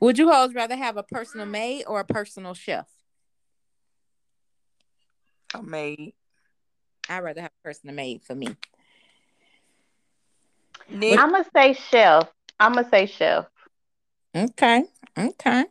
would 0.00 0.19
you 0.19 0.30
hoes 0.30 0.54
rather 0.54 0.76
have 0.76 0.97
a 0.97 1.02
personal 1.02 1.47
maid 1.47 1.85
or 1.87 2.00
a 2.00 2.04
personal 2.04 2.54
chef? 2.54 2.87
A 5.54 5.62
maid. 5.62 6.14
I'd 7.09 7.21
rather 7.21 7.42
have 7.42 7.52
a 7.62 7.69
personal 7.69 7.95
maid 7.95 8.23
for 8.23 8.35
me. 8.35 8.57
Nick. 10.88 11.19
I'm 11.19 11.30
gonna 11.33 11.45
say 11.54 11.75
chef. 11.75 12.28
I'm 12.59 12.75
gonna 12.75 12.88
say 12.88 13.07
chef. 13.07 13.47
Okay. 14.35 14.85
Okay. 15.19 15.64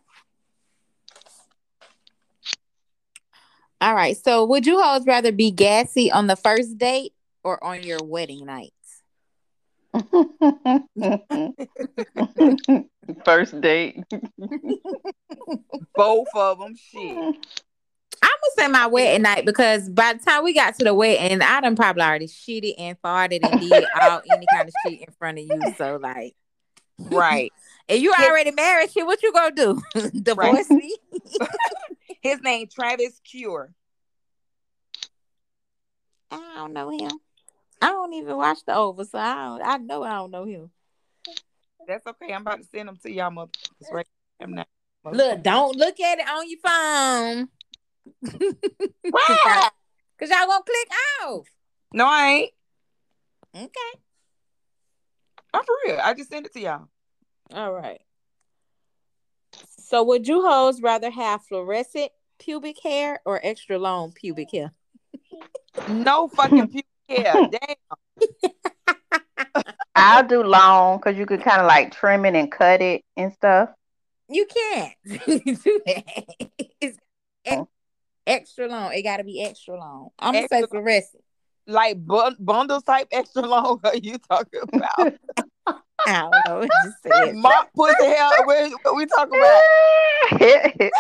All 3.81 3.95
right. 3.95 4.17
So, 4.17 4.45
would 4.45 4.65
you 4.65 4.81
hoes 4.81 5.05
rather 5.05 5.31
be 5.31 5.51
gassy 5.51 6.11
on 6.11 6.27
the 6.27 6.35
first 6.35 6.77
date 6.77 7.13
or 7.43 7.63
on 7.63 7.83
your 7.83 8.03
wedding 8.03 8.45
night? 8.45 8.73
First 13.25 13.59
date. 13.61 14.03
both 15.95 16.27
of 16.35 16.59
them. 16.59 16.75
Shit. 16.75 17.17
I'm 18.21 18.29
gonna 18.41 18.51
say 18.57 18.67
my 18.67 18.87
wedding 18.87 19.21
night 19.23 19.45
because 19.45 19.89
by 19.89 20.13
the 20.13 20.19
time 20.19 20.43
we 20.43 20.53
got 20.53 20.77
to 20.77 20.83
the 20.83 20.93
wedding, 20.93 21.41
I 21.41 21.61
done 21.61 21.75
probably 21.75 22.03
already 22.03 22.27
shitted 22.27 22.75
and 22.77 23.01
farted 23.01 23.49
and 23.49 23.61
did 23.61 23.85
all 24.01 24.21
any 24.31 24.45
kind 24.51 24.67
of 24.67 24.73
shit 24.85 25.01
in 25.01 25.11
front 25.17 25.39
of 25.39 25.45
you. 25.45 25.73
So 25.77 25.97
like, 26.01 26.35
Right. 26.99 27.51
and 27.89 28.01
you 28.01 28.13
already 28.13 28.51
married, 28.51 28.91
shit. 28.91 29.05
What 29.05 29.23
you 29.23 29.31
gonna 29.31 29.55
do? 29.55 29.81
Divorce 30.21 30.69
me? 30.69 30.95
His 32.21 32.41
name 32.41 32.67
Travis 32.67 33.19
Cure. 33.23 33.71
I 36.31 36.53
don't 36.55 36.73
know 36.73 36.91
him. 36.91 37.09
I 37.81 37.87
don't 37.87 38.13
even 38.13 38.35
watch 38.35 38.59
the 38.65 38.75
Oval, 38.75 39.05
so 39.05 39.17
I 39.17 39.33
don't, 39.35 39.61
I 39.61 39.77
know 39.77 40.03
I 40.03 40.15
don't 40.15 40.31
know 40.31 40.45
him. 40.45 40.69
That's 41.87 42.05
okay. 42.05 42.33
I'm 42.33 42.41
about 42.41 42.59
to 42.59 42.67
send 42.71 42.87
them 42.87 42.97
to 43.03 43.11
y'all 43.11 43.31
motherfuckers 43.31 43.91
right 43.91 44.07
now. 44.47 44.65
Look, 45.05 45.43
don't 45.43 45.75
look 45.75 45.99
at 45.99 46.19
it 46.19 46.27
on 46.27 46.49
your 46.49 46.59
phone. 46.59 47.47
Why? 49.09 49.69
Cause 50.19 50.29
y'all 50.29 50.47
gonna 50.47 50.63
click 50.63 50.89
off. 51.23 51.47
No, 51.93 52.05
I 52.05 52.27
ain't. 52.27 52.51
Okay. 53.55 53.99
I'm 55.53 55.63
for 55.63 55.75
real. 55.85 55.99
I 56.03 56.13
just 56.13 56.29
sent 56.29 56.45
it 56.45 56.53
to 56.53 56.59
y'all. 56.59 56.87
All 57.53 57.73
right. 57.73 58.01
So 59.79 60.03
would 60.03 60.27
you 60.27 60.47
hoes 60.47 60.81
rather 60.81 61.09
have 61.09 61.43
fluorescent 61.45 62.11
pubic 62.37 62.77
hair 62.83 63.19
or 63.25 63.39
extra 63.41 63.79
long 63.79 64.11
pubic 64.11 64.51
hair? 64.51 64.73
No 65.87 66.27
fucking 66.27 66.67
pubic 66.67 66.85
hair. 67.09 67.33
Damn. 67.51 68.51
I'll 69.95 70.27
do 70.27 70.43
long 70.43 70.97
because 70.97 71.17
you 71.17 71.25
could 71.25 71.41
kind 71.43 71.59
of 71.61 71.67
like 71.67 71.91
trim 71.93 72.25
it 72.25 72.35
and 72.35 72.51
cut 72.51 72.81
it 72.81 73.03
and 73.17 73.33
stuff. 73.33 73.69
You 74.29 74.45
can't 74.45 74.93
do 75.05 75.81
that. 75.85 76.25
It's 76.79 76.97
ex- 77.45 77.57
oh. 77.59 77.67
extra 78.27 78.67
long. 78.67 78.93
It 78.93 79.01
gotta 79.03 79.23
be 79.23 79.41
extra 79.43 79.77
long. 79.77 80.09
I'm 80.19 80.33
gonna 80.33 80.47
say 80.47 80.59
Extra- 80.59 80.69
fluorescent. 80.79 81.23
like 81.67 82.05
bun- 82.05 82.37
bundles 82.39 82.83
type 82.83 83.07
extra 83.11 83.41
long 83.41 83.79
are 83.83 83.97
you 83.97 84.17
talking 84.19 84.61
about? 84.61 85.13
I 86.07 86.21
don't 86.21 86.33
know. 86.47 86.61
It 86.61 86.71
just 86.83 87.03
said. 87.03 87.35
Mop 87.35 87.69
pussy. 87.75 87.93
What, 87.99 88.71
what 88.83 88.95
we 88.95 89.05
talking 89.07 89.39
about? 89.39 90.91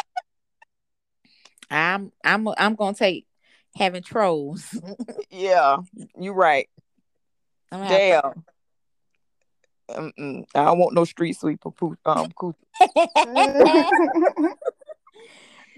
I'm 1.71 2.11
I'm 2.23 2.47
I'm 2.57 2.75
gonna 2.75 2.95
take 2.95 3.27
having 3.79 4.03
trolls. 4.03 4.79
Yeah, 5.31 5.77
you're 6.19 6.33
right. 6.33 6.67
I'm 7.71 7.87
Damn. 7.87 8.43
Mm-mm. 9.91 10.43
I 10.55 10.65
don't 10.65 10.79
want 10.79 10.95
no 10.95 11.05
street 11.05 11.39
sweeper. 11.39 11.71
Poo- 11.71 11.97
um, 12.05 12.31
coo- 12.31 12.55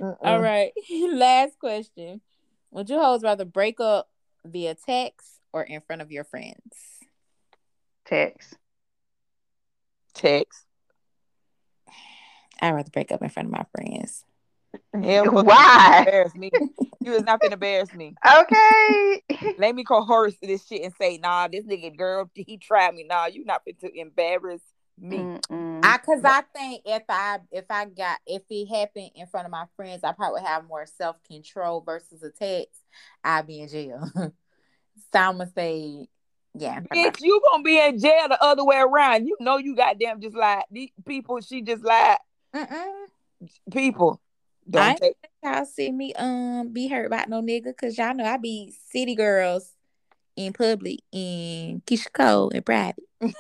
All 0.02 0.40
Last 1.12 1.60
question. 1.60 2.22
Would 2.72 2.90
you 2.90 2.98
hoes 2.98 3.24
rather 3.24 3.46
break 3.46 3.80
up 3.82 4.10
via 4.46 4.74
text 4.74 5.42
or 5.52 5.64
in 5.64 5.82
front 5.82 6.02
of 6.02 6.12
your 6.12 6.24
friends? 6.24 7.00
Text. 8.06 8.58
Text. 10.14 10.66
I'd 12.62 12.72
rather 12.72 12.90
break 12.90 13.12
up 13.12 13.22
in 13.22 13.30
front 13.30 13.48
of 13.48 13.54
my 13.54 13.66
friends. 13.76 14.24
Hell, 14.94 15.32
Why? 15.32 16.04
Embarrass 16.06 16.36
me. 16.36 16.52
You 17.02 17.14
is 17.14 17.24
not 17.24 17.42
gonna 17.42 17.54
embarrass 17.54 17.94
me. 17.94 18.16
Okay. 18.26 19.22
Let 19.58 19.76
me 19.76 19.84
coerce 19.84 20.36
this 20.42 20.68
shit 20.68 20.84
and 20.84 20.94
say, 21.00 21.18
nah, 21.18 21.48
this 21.48 21.66
nigga 21.66 21.96
girl, 21.98 22.30
he 22.34 22.58
tried 22.58 22.94
me. 22.94 23.06
Nah, 23.10 23.26
you 23.26 23.44
not 23.44 23.64
fit 23.64 23.80
to 23.82 24.00
embarrass 24.00 24.62
me. 25.00 25.18
Mm-mm. 25.18 25.80
I 25.84 25.98
cause 25.98 26.22
I 26.24 26.44
think 26.56 26.84
if 26.86 27.04
I 27.10 27.40
if 27.52 27.66
I 27.70 27.86
got 27.86 28.20
if 28.28 28.44
it 28.50 28.68
happened 28.68 29.12
in 29.16 29.26
front 29.28 29.46
of 29.46 29.52
my 29.52 29.66
friends, 29.76 30.04
I 30.04 30.12
probably 30.12 30.42
have 30.42 30.68
more 30.68 30.86
self 30.86 31.22
control 31.24 31.82
versus 31.82 32.22
a 32.22 32.30
text. 32.30 32.80
I'd 33.24 33.48
be 33.48 33.62
in 33.62 33.68
jail. 33.70 34.04
so 34.16 34.32
I'm 35.16 35.38
gonna 35.38 35.52
say, 35.56 36.08
yeah. 36.54 36.78
in 36.78 36.86
front 36.86 37.08
of 37.08 37.14
Bitch, 37.14 37.22
you 37.22 37.42
gonna 37.50 37.64
be 37.64 37.80
in 37.80 38.00
jail 38.00 38.28
the 38.28 38.42
other 38.44 38.64
way 38.64 38.78
around. 38.78 39.26
You 39.26 39.38
know 39.40 39.58
you 39.58 39.76
goddamn 39.76 40.22
just 40.22 40.36
lied. 40.36 40.64
These 40.70 40.92
people, 41.06 41.42
she 41.42 41.62
just 41.62 41.84
lied. 41.84 42.18
Mm-mm. 42.54 43.06
People. 43.72 44.22
I 44.74 44.78
Don't 44.78 44.90
ain't 44.90 45.02
take 45.02 45.16
y'all 45.44 45.66
see 45.66 45.92
me 45.92 46.14
um 46.14 46.72
be 46.72 46.88
hurt 46.88 47.08
about 47.08 47.28
no 47.30 47.42
nigga 47.42 47.66
because 47.66 47.98
y'all 47.98 48.14
know 48.14 48.24
I 48.24 48.38
be 48.38 48.74
city 48.90 49.16
girls 49.16 49.74
in 50.36 50.54
public 50.54 51.00
in 51.12 51.82
Keyshia 51.86 52.14
Cole 52.14 52.50
in 52.50 52.64
private. 52.64 53.04
oh, 53.22 53.32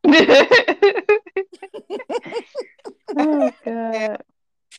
oh 3.17 3.51
god. 3.65 4.23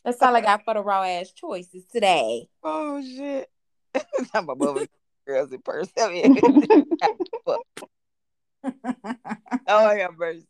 That's 0.05 0.21
all 0.21 0.35
I 0.35 0.41
got 0.41 0.63
for 0.65 0.73
the 0.73 0.81
raw 0.81 1.03
ass 1.03 1.31
choices 1.31 1.85
today. 1.91 2.47
Oh 2.63 3.01
shit. 3.01 3.49
I'm 4.33 4.49
above 4.49 4.87
girls 5.25 5.51
in 5.51 5.61
person. 5.61 5.93
I 5.99 6.09
mean, 6.09 6.37
oh, 9.67 9.85
I 9.85 9.97
have 9.99 10.17
mercy. 10.17 10.45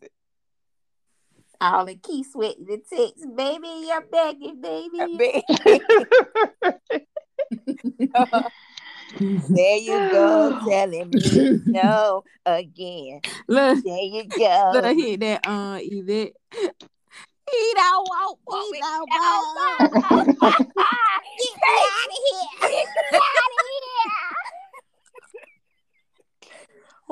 All 1.61 1.85
in 1.87 1.97
key 1.99 2.23
sweat 2.23 2.55
the 2.59 2.77
text, 2.77 3.25
baby, 3.35 3.67
you're 3.87 4.01
begging, 4.01 4.61
baby. 4.61 5.43
there 9.49 9.77
you 9.77 10.09
go, 10.11 10.59
telling 10.67 11.09
me 11.09 11.61
no 11.67 12.23
again. 12.45 13.21
Look, 13.47 13.83
There 13.83 13.97
you 13.97 14.25
go. 14.25 14.71
look, 14.73 14.97
hit 14.97 15.19
that 15.21 15.47
uh 15.47 15.79
Yvette. 15.81 16.33
He 17.51 17.73
don't 17.75 18.03
want, 18.07 18.39
he 18.73 18.79
don't 18.79 19.09
want. 19.09 20.27
Get 20.27 20.49
me 20.49 21.69
out 21.69 22.09
of 22.09 22.19
here. 22.25 22.59
Get 22.61 22.87
me 23.11 23.17
out 23.17 23.51
of 23.59 23.67
here. 23.69 24.22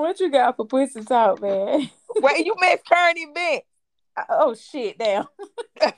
What 0.01 0.19
you 0.19 0.31
got 0.31 0.55
for 0.55 0.65
pussy 0.65 1.03
talk, 1.03 1.39
man? 1.43 1.87
Wait, 2.15 2.43
you 2.43 2.55
missed 2.59 2.89
current 2.89 3.19
event. 3.19 3.63
Oh 4.29 4.55
shit, 4.55 4.97
damn. 4.97 5.25
I 5.79 5.91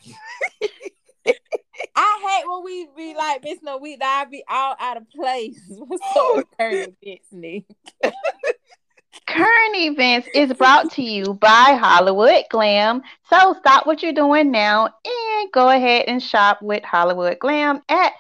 hate 1.26 2.46
when 2.46 2.64
we 2.66 2.88
be 2.98 3.16
like 3.16 3.46
Miss 3.46 3.60
No 3.64 3.78
Week. 3.78 4.02
I 4.04 4.26
be 4.26 4.44
all 4.50 4.76
out 4.78 4.98
of 4.98 5.10
place. 5.10 5.58
What's 5.70 6.04
up 6.18 6.36
with 6.36 6.46
current 6.60 6.98
events, 7.02 7.28
Nick? 7.32 7.64
Current 9.26 9.76
events 9.76 10.28
is 10.36 10.52
brought 10.52 10.92
to 10.92 11.02
you 11.02 11.36
by 11.36 11.80
Hollywood 11.82 12.44
Glam. 12.50 13.04
So 13.30 13.56
stop 13.60 13.88
what 13.88 14.04
you're 14.04 14.12
doing 14.12 14.52
now 14.52 14.90
and 15.06 15.52
go 15.54 15.70
ahead 15.70 16.06
and 16.10 16.22
shop 16.22 16.62
with 16.62 16.84
Hollywood 16.84 17.40
Glam 17.40 17.82
at 17.88 18.12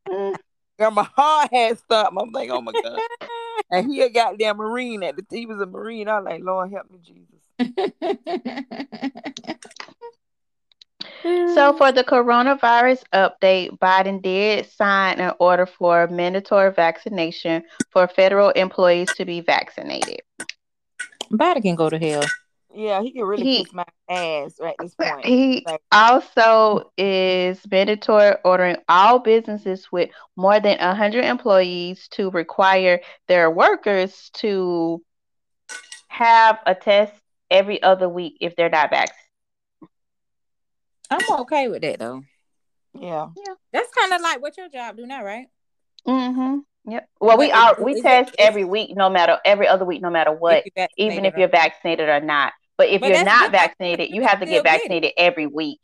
Girl, 0.77 0.91
my 0.91 1.07
heart 1.15 1.49
had 1.53 1.77
stopped. 1.79 2.13
I'm 2.19 2.31
like, 2.31 2.49
oh 2.49 2.61
my 2.61 2.73
god. 2.73 2.99
And 3.69 3.91
he 3.91 4.01
a 4.01 4.09
goddamn 4.09 4.57
Marine 4.57 5.03
at 5.03 5.15
the 5.15 5.25
he 5.29 5.45
was 5.45 5.59
a 5.59 5.65
Marine. 5.65 6.07
I 6.07 6.19
was 6.19 6.25
like, 6.25 6.43
Lord 6.43 6.71
help 6.71 6.89
me, 6.91 6.99
Jesus. 7.03 7.41
So 11.55 11.73
for 11.77 11.91
the 11.91 12.03
coronavirus 12.03 13.03
update, 13.13 13.77
Biden 13.79 14.21
did 14.21 14.69
sign 14.69 15.19
an 15.19 15.33
order 15.39 15.65
for 15.65 16.07
mandatory 16.07 16.71
vaccination 16.71 17.63
for 17.91 18.07
federal 18.07 18.49
employees 18.51 19.13
to 19.13 19.25
be 19.25 19.41
vaccinated. 19.41 20.21
Biden 21.31 21.63
can 21.63 21.75
go 21.75 21.89
to 21.89 21.97
hell. 21.97 22.23
Yeah, 22.75 23.01
he 23.01 23.11
can 23.11 23.23
really 23.23 23.43
He- 23.43 23.63
kiss 23.63 23.73
my 23.73 23.85
ass 24.09 24.55
right 24.59 24.75
at 24.77 24.85
this 24.85 24.95
point. 24.95 25.25
He 25.25 25.63
Like- 25.65 25.81
also 25.91 26.91
is 26.97 27.59
mandatory 27.71 28.35
ordering 28.43 28.77
all 28.89 29.19
businesses 29.19 29.89
with 29.91 30.09
more 30.35 30.59
than 30.59 30.77
100 30.79 31.23
employees 31.23 32.07
to 32.09 32.29
require 32.31 32.99
their 33.27 33.49
workers 33.49 34.29
to 34.35 35.01
have 36.09 36.59
a 36.65 36.75
test 36.75 37.13
every 37.49 37.81
other 37.81 38.09
week 38.09 38.37
if 38.41 38.55
they're 38.55 38.69
not 38.69 38.89
vaccinated. 38.89 39.21
I'm 41.09 41.39
okay 41.41 41.67
with 41.67 41.81
that 41.83 41.99
though. 41.99 42.23
Yeah. 42.93 43.27
Yeah. 43.37 43.53
That's 43.71 43.91
kind 43.93 44.13
of 44.13 44.21
like 44.21 44.41
what 44.41 44.57
your 44.57 44.69
job 44.69 44.97
do 44.97 45.05
now, 45.05 45.23
right? 45.23 45.47
Mm-hmm. 46.07 46.59
Yep. 46.91 47.09
Well, 47.19 47.37
we 47.37 47.51
But 47.51 47.79
are 47.79 47.83
we 47.83 47.93
is 47.93 47.99
it- 47.99 48.03
test 48.03 48.35
every 48.37 48.63
week, 48.63 48.95
no 48.95 49.09
matter 49.09 49.39
every 49.45 49.67
other 49.67 49.85
week, 49.85 50.01
no 50.01 50.09
matter 50.09 50.31
what, 50.31 50.65
you 50.65 50.87
even 50.97 51.25
if 51.25 51.35
you're 51.37 51.47
vaccinated 51.47 52.09
or 52.09 52.19
not. 52.21 52.53
But 52.77 52.89
if 52.89 53.01
But 53.01 53.09
you're 53.09 53.23
not 53.23 53.45
good, 53.45 53.51
vaccinated, 53.51 54.09
you 54.09 54.21
have 54.21 54.39
to 54.39 54.45
Still 54.45 54.57
get 54.57 54.63
get 54.63 54.71
vaccinated 54.71 55.11
every 55.17 55.47
week. 55.47 55.79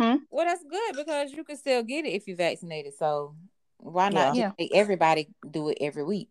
Hmm? 0.00 0.16
Well, 0.30 0.46
that's 0.46 0.62
good 0.62 0.96
because 0.96 1.32
you 1.32 1.44
can 1.44 1.56
still 1.56 1.82
get 1.82 2.04
it 2.04 2.10
if 2.10 2.28
you're 2.28 2.36
vaccinated. 2.36 2.94
So 2.98 3.34
why 3.78 4.10
not 4.10 4.34
Yeah. 4.34 4.52
make 4.58 4.74
everybody 4.74 5.28
do 5.50 5.68
it 5.70 5.78
every 5.80 6.04
week? 6.04 6.28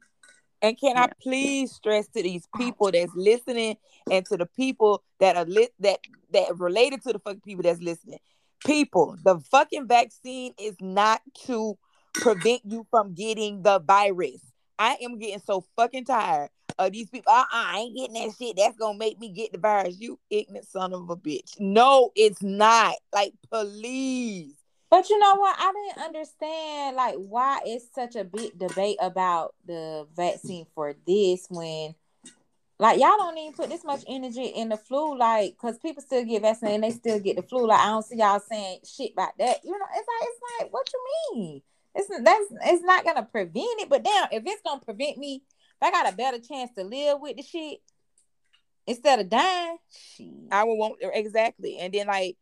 And 0.61 0.77
can 0.79 0.97
I 0.97 1.07
please 1.21 1.71
stress 1.71 2.07
to 2.09 2.23
these 2.23 2.47
people 2.55 2.91
that's 2.91 3.13
listening 3.15 3.77
and 4.09 4.25
to 4.25 4.37
the 4.37 4.45
people 4.45 5.03
that 5.19 5.35
are 5.35 5.45
lit 5.45 5.73
that 5.79 5.99
that 6.31 6.57
related 6.57 7.01
to 7.03 7.13
the 7.13 7.19
fucking 7.19 7.41
people 7.41 7.63
that's 7.63 7.81
listening. 7.81 8.19
People, 8.65 9.15
the 9.23 9.39
fucking 9.51 9.87
vaccine 9.87 10.53
is 10.59 10.75
not 10.81 11.21
to 11.45 11.77
prevent 12.15 12.61
you 12.65 12.85
from 12.89 13.13
getting 13.13 13.61
the 13.61 13.79
virus. 13.79 14.41
I 14.79 14.97
am 15.01 15.17
getting 15.19 15.41
so 15.45 15.65
fucking 15.75 16.05
tired 16.05 16.49
of 16.79 16.91
these 16.91 17.09
people. 17.09 17.31
Uh-uh, 17.31 17.45
I 17.51 17.79
ain't 17.79 17.95
getting 17.95 18.13
that 18.13 18.35
shit. 18.37 18.57
That's 18.57 18.77
gonna 18.77 18.97
make 18.97 19.19
me 19.19 19.29
get 19.29 19.51
the 19.51 19.57
virus. 19.57 19.99
You 19.99 20.19
ignorant 20.29 20.67
son 20.67 20.93
of 20.93 21.09
a 21.09 21.15
bitch. 21.15 21.59
No, 21.59 22.11
it's 22.15 22.41
not. 22.41 22.95
Like, 23.13 23.33
please. 23.49 24.53
But 24.89 25.09
you 25.09 25.19
know 25.19 25.35
what? 25.35 25.55
I 25.59 25.73
didn't 25.73 26.05
understand 26.05 26.95
like 26.95 27.15
why 27.15 27.59
it's 27.65 27.93
such 27.93 28.15
a 28.15 28.23
big 28.23 28.57
debate 28.57 28.97
about 29.01 29.53
the 29.65 30.07
vaccine 30.15 30.65
for 30.73 30.95
this 31.05 31.45
when 31.49 31.93
like 32.79 32.99
y'all 32.99 33.17
don't 33.17 33.37
even 33.37 33.53
put 33.53 33.69
this 33.69 33.83
much 33.83 34.03
energy 34.07 34.45
in 34.45 34.69
the 34.69 34.77
flu, 34.77 35.17
like 35.17 35.53
because 35.53 35.77
people 35.79 36.01
still 36.03 36.23
get 36.23 36.43
vaccinated 36.43 36.75
and 36.75 36.83
they 36.83 36.95
still 36.95 37.19
get 37.19 37.35
the 37.35 37.41
flu. 37.41 37.67
Like 37.67 37.79
I 37.79 37.87
don't 37.87 38.05
see 38.05 38.17
y'all 38.17 38.39
saying 38.39 38.79
shit 38.85 39.11
about 39.13 39.37
that. 39.39 39.57
You 39.65 39.71
know, 39.71 39.85
it's 39.93 40.07
like 40.07 40.29
it's 40.29 40.41
like 40.61 40.73
what 40.73 40.89
you 40.93 41.35
mean? 41.35 41.61
It's 41.97 42.09
that's 42.23 42.71
it's 42.71 42.83
not 42.83 43.03
gonna 43.03 43.23
prevent 43.23 43.81
it, 43.81 43.89
but 43.89 44.03
damn, 44.03 44.27
if 44.31 44.43
it's 44.45 44.61
gonna 44.65 44.81
prevent 44.81 45.17
me, 45.17 45.41
if 45.81 45.87
I 45.87 45.91
got 45.91 46.11
a 46.11 46.15
better 46.15 46.39
chance 46.39 46.71
to 46.77 46.83
live 46.83 47.19
with 47.19 47.37
the 47.37 47.43
shit 47.43 47.79
instead 48.85 49.19
of 49.19 49.29
dying, 49.29 49.77
shit. 50.15 50.27
I 50.51 50.63
would 50.63 50.75
want 50.75 50.97
exactly. 51.01 51.77
And 51.79 51.93
then 51.93 52.07
like, 52.07 52.37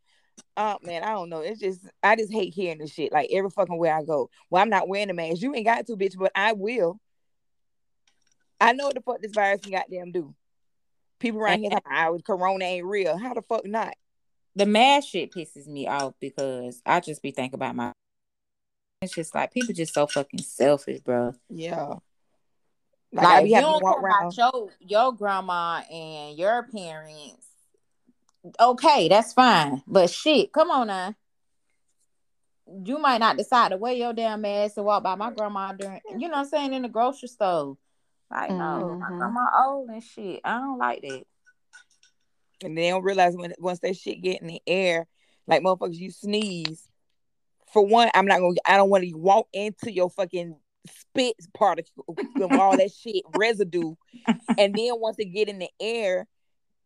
oh 0.56 0.76
man, 0.82 1.02
I 1.02 1.12
don't 1.12 1.30
know. 1.30 1.40
It's 1.40 1.60
just 1.60 1.80
I 2.02 2.16
just 2.16 2.32
hate 2.32 2.52
hearing 2.52 2.78
this 2.78 2.92
shit. 2.92 3.12
Like 3.12 3.30
every 3.32 3.50
fucking 3.50 3.78
where 3.78 3.96
I 3.96 4.04
go. 4.04 4.30
Well, 4.50 4.62
I'm 4.62 4.70
not 4.70 4.88
wearing 4.88 5.10
a 5.10 5.14
mask. 5.14 5.42
You 5.42 5.54
ain't 5.54 5.66
got 5.66 5.86
to, 5.86 5.96
bitch, 5.96 6.18
but 6.18 6.32
I 6.34 6.52
will. 6.52 7.00
I 8.60 8.72
know 8.72 8.86
what 8.86 8.94
the 8.94 9.02
fuck 9.02 9.20
this 9.20 9.32
virus 9.34 9.60
can 9.60 9.72
goddamn 9.72 10.12
do. 10.12 10.34
People 11.18 11.40
around 11.40 11.60
here 11.60 11.78
"I 11.90 12.10
was 12.10 12.22
oh, 12.28 12.36
corona 12.36 12.64
ain't 12.64 12.86
real." 12.86 13.16
How 13.16 13.34
the 13.34 13.42
fuck 13.42 13.66
not? 13.66 13.94
the 14.56 14.66
mask 14.66 15.08
shit 15.10 15.32
pisses 15.32 15.66
me 15.66 15.86
off 15.86 16.14
because 16.18 16.80
I 16.84 17.00
just 17.00 17.22
be 17.22 17.30
thinking 17.30 17.54
about 17.54 17.76
my. 17.76 17.92
It's 19.02 19.14
just 19.14 19.34
like 19.34 19.52
people 19.52 19.74
just 19.74 19.92
so 19.94 20.06
fucking 20.06 20.40
selfish, 20.40 21.00
bro. 21.00 21.34
Yeah. 21.50 21.94
Like, 23.12 23.26
I 23.26 23.38
if 23.38 23.44
be 23.44 23.50
you 23.50 23.60
don't 23.60 23.80
care 23.82 23.92
around. 24.00 24.32
about 24.32 24.36
your 24.36 24.70
your 24.80 25.12
grandma 25.12 25.80
and 25.90 26.36
your 26.38 26.62
parents, 26.64 27.46
okay, 28.58 29.08
that's 29.08 29.32
fine. 29.32 29.82
But 29.86 30.10
shit, 30.10 30.52
come 30.52 30.70
on 30.70 30.86
now. 30.86 31.14
You 32.84 32.98
might 32.98 33.18
not 33.18 33.36
decide 33.36 33.68
to 33.70 33.76
wear 33.76 33.92
your 33.92 34.12
damn 34.12 34.40
mask 34.40 34.74
to 34.74 34.82
walk 34.82 35.02
by 35.04 35.14
my 35.14 35.30
grandma 35.30 35.72
during, 35.72 36.00
you 36.10 36.28
know 36.28 36.34
what 36.34 36.38
I'm 36.38 36.44
saying, 36.46 36.72
in 36.72 36.82
the 36.82 36.88
grocery 36.88 37.28
store. 37.28 37.76
Like, 38.30 38.50
no, 38.50 38.96
my 38.98 39.06
Mhm. 39.08 39.18
grandma 39.18 39.46
old 39.66 39.88
and 39.90 40.02
shit. 40.02 40.40
I 40.44 40.58
don't 40.58 40.78
like 40.78 41.02
that. 41.02 41.24
and 42.64 42.76
they 42.76 42.88
don't 42.88 43.04
realize 43.04 43.36
when 43.36 43.52
once 43.58 43.80
that 43.80 43.94
shit 43.96 44.22
get 44.22 44.40
in 44.40 44.46
the 44.48 44.62
air, 44.66 45.06
like 45.46 45.62
motherfuckers, 45.62 45.96
you 45.98 46.10
sneeze. 46.10 46.88
For 47.72 47.84
one, 47.84 48.10
I'm 48.14 48.26
not 48.26 48.40
gonna. 48.40 48.54
I 48.66 48.76
don't 48.76 48.90
want 48.90 49.04
to 49.04 49.12
walk 49.14 49.48
into 49.52 49.92
your 49.92 50.10
fucking 50.10 50.56
spit 50.88 51.34
particle 51.52 52.04
of 52.40 52.52
all 52.52 52.76
that 52.76 52.92
shit 52.92 53.22
residue, 53.34 53.94
and 54.58 54.76
then 54.76 54.92
once 55.00 55.16
it 55.18 55.26
get 55.26 55.48
in 55.48 55.58
the 55.58 55.68
air, 55.80 56.26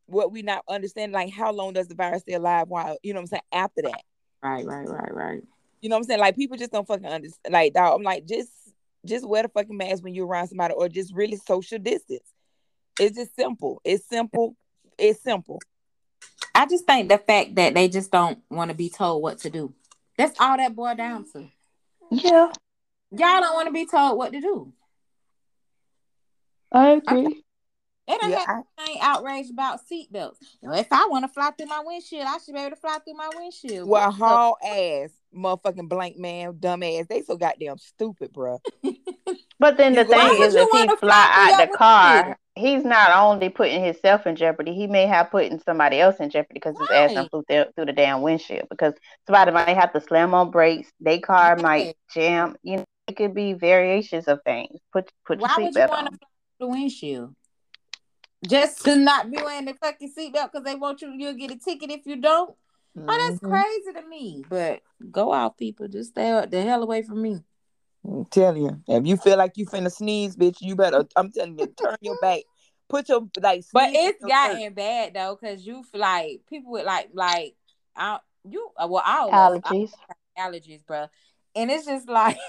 what 0.07 0.33
we 0.33 0.43
not 0.43 0.65
understand, 0.69 1.13
like 1.13 1.33
how 1.33 1.53
long 1.53 1.73
does 1.75 1.89
the 1.89 1.95
virus 1.95 2.23
stay 2.23 2.35
alive? 2.35 2.69
While 2.69 2.97
you 3.03 3.13
know 3.13 3.19
what 3.19 3.25
I'm 3.25 3.27
saying 3.29 3.43
after 3.53 3.83
that, 3.83 4.03
Right, 4.43 4.65
right, 4.65 4.89
right, 4.89 5.15
right. 5.15 5.43
you 5.81 5.89
know 5.89 5.97
what 5.97 6.01
I'm 6.01 6.05
saying? 6.05 6.21
Like 6.21 6.37
people 6.37 6.57
just 6.57 6.73
don't 6.73 6.87
fucking 6.87 7.07
understand. 7.07 7.53
Like 7.53 7.75
dog, 7.75 7.95
I'm 7.97 8.03
like 8.03 8.27
just 8.27 8.51
just 9.07 9.29
wear 9.29 9.43
the 9.43 9.49
fucking 9.49 9.77
mask 9.77 10.03
when 10.03 10.15
you're 10.15 10.27
around 10.27 10.49
somebody, 10.49 10.75
or 10.75 10.89
just 10.89 11.15
really 11.15 11.37
social 11.37 11.79
distance. 11.79 12.29
It's 12.99 13.17
just 13.17 13.35
simple. 13.35 13.81
It's 13.85 14.07
simple. 14.09 14.57
It's 14.99 15.23
simple. 15.23 15.61
I 16.55 16.67
just 16.67 16.85
think 16.85 17.09
the 17.09 17.19
fact 17.19 17.55
that 17.55 17.75
they 17.75 17.89
just 17.89 18.11
don't 18.11 18.39
want 18.51 18.71
to 18.71 18.77
be 18.77 18.91
told 18.91 19.23
what 19.23 19.39
to 19.39 19.51
do. 19.51 19.73
That's 20.21 20.39
all 20.41 20.57
that 20.59 20.77
boiled 20.77 20.99
down 20.99 21.25
to. 21.33 21.49
Yeah, 22.11 22.53
Y'all 23.13 23.41
don't 23.41 23.55
want 23.55 23.67
to 23.69 23.73
be 23.73 23.87
told 23.87 24.19
what 24.19 24.33
to 24.33 24.41
do. 24.41 24.73
I 26.73 26.91
agree. 26.91 27.43
It 28.07 28.23
ain't 28.25 28.33
Yeah, 28.33 28.45
got- 28.47 28.67
I 28.79 28.91
ain't 28.91 29.03
outraged 29.03 29.51
about 29.51 29.81
seatbelts. 29.91 30.37
You 30.61 30.69
know, 30.69 30.75
if 30.75 30.89
I 30.91 31.07
want 31.11 31.25
to 31.25 31.29
fly 31.29 31.51
through 31.53 31.67
my 31.69 31.81
windshield, 31.85 32.27
I 32.27 32.39
should 32.39 32.55
be 32.55 32.61
able 32.61 32.71
to 32.71 32.77
fly 32.77 32.99
through 33.05 33.15
my 33.15 33.31
windshield. 33.37 33.89
Well, 33.89 34.09
What 34.11 34.19
the- 34.19 34.25
haul 34.27 34.57
ass, 34.65 35.11
motherfucking 35.35 35.89
blank 35.89 36.19
man, 36.19 36.57
dumb 36.59 36.83
ass. 36.83 37.07
They 37.09 37.23
so 37.23 37.37
goddamn 37.37 37.79
stupid, 37.79 38.33
bro. 38.33 38.61
But 39.59 39.77
then 39.77 39.95
the 39.95 40.05
Why 40.05 40.29
thing 40.31 40.43
is, 40.43 40.55
if 40.55 40.69
he 40.71 40.87
fly 40.87 40.97
fly 40.97 41.51
out 41.55 41.71
the 41.71 41.77
car, 41.77 42.15
windshield? 42.25 42.37
He's 42.55 42.85
not 42.85 43.17
only 43.17 43.49
putting 43.49 43.83
himself 43.85 44.27
in 44.27 44.37
jeopardy, 44.37 44.75
he 44.75 44.87
may 44.87 45.07
have 45.07 45.31
putting 45.31 45.59
somebody 45.61 46.01
else 46.01 46.17
in 46.21 46.31
jeopardy 46.31 46.55
because 46.61 46.79
his 46.79 46.89
ass 46.91 47.15
done 47.15 47.29
flew 47.29 47.43
through, 47.49 47.65
through 47.75 47.87
the 47.87 47.93
damn 47.93 48.23
windshield. 48.23 48.69
Because 48.69 48.95
somebody 49.27 49.53
might 49.53 49.77
have 49.77 49.93
to 49.93 50.01
slam 50.01 50.35
on 50.35 50.51
brakes, 50.51 50.91
they 51.01 51.19
car 51.21 51.55
Right. 51.55 51.63
might 51.63 51.97
jam. 52.13 52.57
You 52.63 52.79
know, 52.79 52.85
it 53.09 53.17
could 53.17 53.35
be 53.35 53.53
variations 53.55 54.29
of 54.29 54.41
things. 54.45 54.81
Put 54.93 55.11
put 55.27 55.41
your 55.41 55.49
Why 55.49 55.57
would 55.59 55.75
you 55.75 55.81
seatbelt 55.81 55.89
want 55.89 56.07
on. 56.07 56.13
to 56.13 56.19
fly 56.19 56.29
through 56.59 56.67
the 56.67 56.73
windshield? 56.73 57.35
Just 58.47 58.85
to 58.85 58.97
not 58.97 59.31
be 59.31 59.37
wearing 59.37 59.67
the 59.67 59.75
fucking 59.75 60.13
seatbelt 60.17 60.51
because 60.53 60.65
they 60.65 60.75
want 60.75 61.03
you, 61.03 61.13
you'll 61.17 61.35
get 61.35 61.51
a 61.51 61.59
ticket 61.59 61.91
if 61.91 62.07
you 62.07 62.17
don't. 62.17 62.57
Oh, 62.97 63.29
that's 63.29 63.41
Mhm. 63.41 63.49
crazy 63.51 63.93
to 63.95 64.09
me. 64.09 64.45
But 64.49 64.83
go 65.11 65.33
out, 65.33 65.57
people. 65.59 65.89
Just 65.89 66.11
stay 66.11 66.45
the 66.47 66.63
hell 66.63 66.83
away 66.83 67.03
from 67.03 67.23
me. 67.23 67.43
I'm 68.05 68.25
telling 68.27 68.63
you, 68.63 68.83
if 68.89 69.07
you 69.07 69.17
feel 69.17 69.37
like 69.37 69.57
you 69.57 69.67
finna 69.67 69.93
sneeze, 69.93 70.37
bitch, 70.37 70.57
you 70.61 70.75
better. 70.75 71.05
I'm 71.17 71.31
telling 71.31 71.59
you, 71.59 71.67
turn 71.67 71.97
your 72.01 72.17
back, 72.21 72.43
put 72.89 73.09
your 73.09 73.29
like. 73.41 73.65
But 73.73 73.91
it's 73.93 74.21
your 74.21 74.31
shirt. 74.31 74.53
gotten 74.53 74.75
bad 74.75 75.15
though, 75.15 75.37
cause 75.37 75.65
you 75.65 75.83
feel 75.85 76.01
like 76.01 76.41
people 76.49 76.73
with 76.73 76.87
like 76.87 77.11
like 77.13 77.55
I 77.95 78.19
you 78.49 78.71
uh, 78.77 78.89
well 78.89 79.03
all 79.05 79.55
of 79.55 79.65
us, 79.65 79.73
Allergies. 79.73 79.91
allergies, 80.39 80.87
bro. 80.87 81.09
And 81.55 81.71
it's 81.71 81.87
just 81.87 82.09
like 82.09 82.39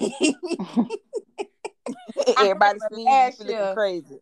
Everybody 2.38 2.48
remember 2.48 2.78
sneeze, 2.92 3.06
last 3.06 3.40
you 3.40 3.46
looking 3.46 3.74
crazy. 3.74 4.20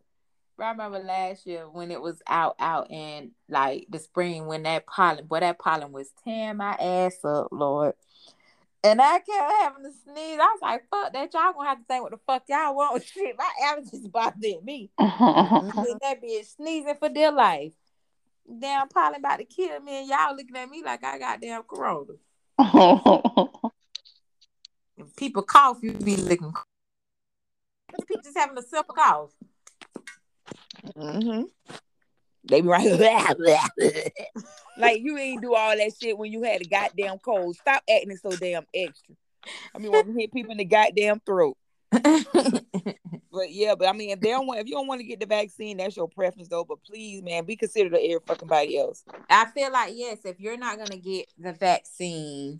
I 0.59 0.69
remember 0.71 0.99
last 0.99 1.47
year 1.47 1.67
when 1.67 1.91
it 1.91 2.01
was 2.01 2.21
out 2.27 2.55
out 2.59 2.91
in 2.91 3.31
like 3.49 3.87
the 3.89 3.99
spring 3.99 4.45
when 4.45 4.63
that 4.63 4.85
pollen, 4.85 5.25
boy, 5.25 5.39
that 5.39 5.59
pollen 5.59 5.91
was 5.91 6.11
tearing 6.23 6.57
my 6.57 6.73
ass 6.73 7.17
up, 7.23 7.47
Lord. 7.51 7.93
And 8.83 8.99
I 8.99 9.19
kept 9.19 9.51
having 9.61 9.83
to 9.83 9.91
sneeze. 9.91 10.39
I 10.39 10.55
was 10.55 10.59
like, 10.61 10.83
fuck 10.89 11.13
that. 11.13 11.33
Y'all 11.33 11.53
gonna 11.53 11.69
have 11.69 11.77
to 11.77 11.83
think 11.83 12.01
what 12.01 12.11
the 12.11 12.19
fuck 12.25 12.43
y'all 12.49 12.75
want. 12.75 13.03
Shit, 13.13 13.35
my 13.37 13.49
allergies 13.63 14.11
bothering 14.11 14.65
me. 14.65 14.89
And 14.99 15.99
that 16.01 16.21
bitch 16.21 16.55
sneezing 16.55 16.95
for 16.99 17.09
dear 17.09 17.31
life. 17.31 17.73
Damn 18.59 18.89
probably 18.89 19.19
about 19.19 19.37
to 19.37 19.45
kill 19.45 19.79
me, 19.81 19.99
and 19.99 20.09
y'all 20.09 20.35
looking 20.35 20.57
at 20.57 20.69
me 20.69 20.83
like 20.83 21.03
I 21.03 21.19
got 21.19 21.39
damn 21.41 21.63
corona. 21.63 22.13
If 24.97 25.15
people 25.15 25.43
cough, 25.43 25.79
you 25.81 25.93
be 25.93 26.15
looking. 26.15 26.53
People 28.07 28.21
just 28.23 28.37
having 28.37 28.57
a 28.57 28.61
simple 28.61 28.93
cough. 28.93 29.31
Mm-hmm. 30.95 31.43
They 32.43 32.61
be 32.61 32.67
right 32.67 32.81
here. 32.81 32.97
like 34.77 35.01
you 35.01 35.17
ain't 35.17 35.41
do 35.41 35.55
all 35.55 35.75
that 35.75 35.93
shit 36.01 36.17
when 36.17 36.31
you 36.31 36.43
had 36.43 36.61
a 36.61 36.65
goddamn 36.65 37.19
cold. 37.19 37.55
Stop 37.55 37.83
acting 37.89 38.17
so 38.17 38.31
damn 38.31 38.65
extra. 38.73 39.15
I 39.75 39.79
mean, 39.79 39.91
want 39.91 40.07
to 40.07 40.13
hit 40.13 40.33
people 40.33 40.51
in 40.51 40.57
the 40.57 40.65
goddamn 40.65 41.21
throat. 41.25 41.57
But 43.31 43.51
yeah, 43.53 43.75
but 43.75 43.87
I 43.87 43.93
mean, 43.93 44.09
if 44.09 44.19
they 44.19 44.29
don't 44.29 44.45
want, 44.45 44.59
if 44.59 44.67
you 44.67 44.73
don't 44.73 44.87
want 44.87 44.99
to 44.99 45.07
get 45.07 45.19
the 45.19 45.25
vaccine, 45.25 45.77
that's 45.77 45.95
your 45.95 46.07
preference 46.09 46.49
though. 46.49 46.65
But 46.65 46.83
please, 46.83 47.23
man, 47.23 47.45
be 47.45 47.55
considerate 47.55 47.93
of 47.93 47.99
every 47.99 48.19
fucking 48.25 48.47
body 48.47 48.77
else. 48.77 49.03
I 49.29 49.45
feel 49.45 49.71
like 49.71 49.93
yes, 49.95 50.19
if 50.25 50.39
you're 50.39 50.57
not 50.57 50.77
gonna 50.77 50.97
get 50.97 51.27
the 51.37 51.53
vaccine, 51.53 52.59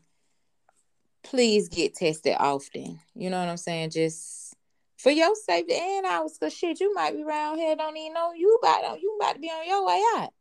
please 1.24 1.68
get 1.68 1.96
tested 1.96 2.38
often. 2.40 3.00
You 3.14 3.30
know 3.30 3.40
what 3.40 3.50
I'm 3.50 3.58
saying? 3.58 3.90
Just 3.90 4.56
for 5.02 5.12
your 5.12 5.36
safety 5.36 5.74
and 5.76 6.06
ours, 6.06 6.38
cause 6.40 6.54
shit, 6.54 6.80
you 6.80 6.94
might 6.94 7.16
be 7.16 7.24
around 7.24 7.58
here 7.58 7.76
don't 7.76 7.98
even 7.98 8.14
know 8.14 8.34
you 8.34 8.60
about 8.62 9.02
you 9.02 9.18
about 9.20 9.34
to 9.34 9.40
be 9.40 9.48
on 9.48 9.68
your 9.68 9.86
way 9.86 10.02
out. 10.16 10.34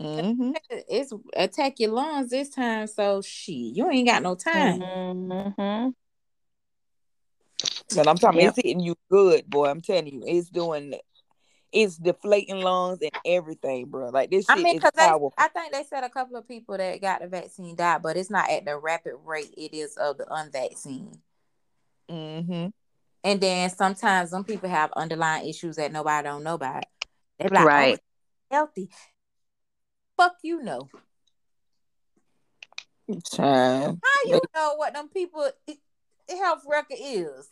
Mm-hmm. 0.00 0.52
It's 0.88 1.12
attack 1.36 1.78
your 1.78 1.92
lungs 1.92 2.30
this 2.30 2.48
time, 2.48 2.86
so 2.86 3.20
shit, 3.20 3.76
you 3.76 3.90
ain't 3.90 4.08
got 4.08 4.22
no 4.22 4.34
time. 4.34 4.80
Mm-hmm. 4.80 5.90
But 7.94 8.08
I'm 8.08 8.16
talking, 8.16 8.40
Yep. 8.40 8.48
it's 8.48 8.56
hitting 8.56 8.80
you 8.80 8.96
good, 9.10 9.50
boy. 9.50 9.66
I'm 9.66 9.82
telling 9.82 10.06
you, 10.06 10.22
it's 10.24 10.48
doing, 10.48 10.94
it's 11.72 11.96
deflating 11.96 12.62
lungs 12.62 13.00
and 13.02 13.10
everything, 13.26 13.86
bro. 13.86 14.08
Like 14.08 14.30
this 14.30 14.46
I 14.48 14.56
mean, 14.56 14.76
because. 14.76 14.92
I 14.96 15.48
think 15.48 15.72
they 15.72 15.82
said 15.84 16.04
a 16.04 16.08
couple 16.08 16.36
of 16.36 16.48
people 16.48 16.78
that 16.78 17.00
got 17.02 17.20
the 17.20 17.26
vaccine 17.28 17.74
died, 17.74 18.00
but 18.02 18.16
it's 18.16 18.30
not 18.30 18.48
at 18.48 18.64
the 18.64 18.78
rapid 18.78 19.14
rate 19.24 19.52
it 19.56 19.74
is 19.74 19.96
of 19.96 20.16
the 20.16 20.32
unvaccinated. 20.32 21.18
Mm-hmm. 22.08 22.68
And 23.22 23.40
then 23.40 23.68
sometimes 23.70 24.30
some 24.30 24.44
people 24.44 24.68
have 24.68 24.92
underlying 24.96 25.48
issues 25.48 25.76
that 25.76 25.92
nobody 25.92 26.26
don't 26.26 26.42
know 26.42 26.54
about. 26.54 26.84
They 27.38 27.48
be 27.48 27.54
like, 27.54 27.62
oh, 27.64 27.66
Right. 27.66 27.98
oh, 28.50 28.54
healthy. 28.54 28.90
Fuck 30.16 30.36
you 30.42 30.62
know. 30.62 30.88
Child. 33.32 33.98
How 34.02 34.30
you 34.30 34.40
know 34.54 34.74
what 34.76 34.94
them 34.94 35.08
people 35.08 35.50
health 36.28 36.62
record 36.66 36.98
is? 37.00 37.50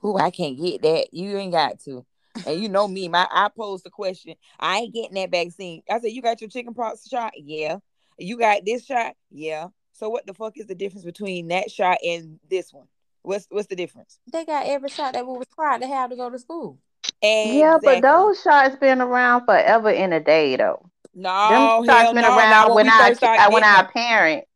Who 0.00 0.18
I 0.18 0.30
can't 0.30 0.58
get 0.58 0.82
that. 0.82 1.08
You 1.12 1.36
ain't 1.36 1.52
got 1.52 1.80
to. 1.80 2.04
And 2.46 2.60
you 2.60 2.68
know 2.68 2.86
me, 2.86 3.08
my 3.08 3.26
I 3.30 3.48
posed 3.56 3.84
the 3.84 3.90
question. 3.90 4.34
I 4.58 4.78
ain't 4.78 4.94
getting 4.94 5.14
that 5.14 5.30
vaccine. 5.30 5.82
I 5.90 6.00
said, 6.00 6.12
You 6.12 6.22
got 6.22 6.40
your 6.40 6.50
chicken 6.50 6.74
pox 6.74 7.08
shot? 7.08 7.32
Yeah. 7.36 7.78
You 8.18 8.38
got 8.38 8.64
this 8.64 8.84
shot? 8.84 9.14
Yeah. 9.30 9.68
So 9.92 10.08
what 10.08 10.26
the 10.26 10.34
fuck 10.34 10.58
is 10.58 10.66
the 10.66 10.74
difference 10.74 11.04
between 11.04 11.48
that 11.48 11.70
shot 11.70 11.98
and 12.04 12.38
this 12.48 12.72
one? 12.72 12.86
What's 13.24 13.46
what's 13.50 13.66
the 13.68 13.76
difference? 13.76 14.18
They 14.32 14.44
got 14.44 14.66
every 14.66 14.90
shot 14.90 15.14
that 15.14 15.26
was 15.26 15.40
required 15.40 15.80
to 15.80 15.88
have 15.88 16.10
to 16.10 16.16
go 16.16 16.30
to 16.30 16.38
school. 16.38 16.78
Yeah, 17.22 17.78
but 17.82 18.02
those 18.02 18.40
shots 18.42 18.76
been 18.76 19.00
around 19.00 19.44
forever 19.46 19.90
in 19.90 20.12
a 20.12 20.20
day 20.20 20.56
though. 20.56 20.90
no 21.14 21.48
Them 21.48 21.86
shots 21.86 22.12
been 22.12 22.24
no. 22.24 22.28
around 22.36 22.50
Not 22.50 22.68
when 22.68 22.74
when 22.76 22.86
we 22.86 22.90
our 22.90 23.06
first 23.06 23.18
started 23.18 23.42
uh, 23.42 23.50
when 23.50 23.64
our 23.64 23.88
parents 23.88 24.46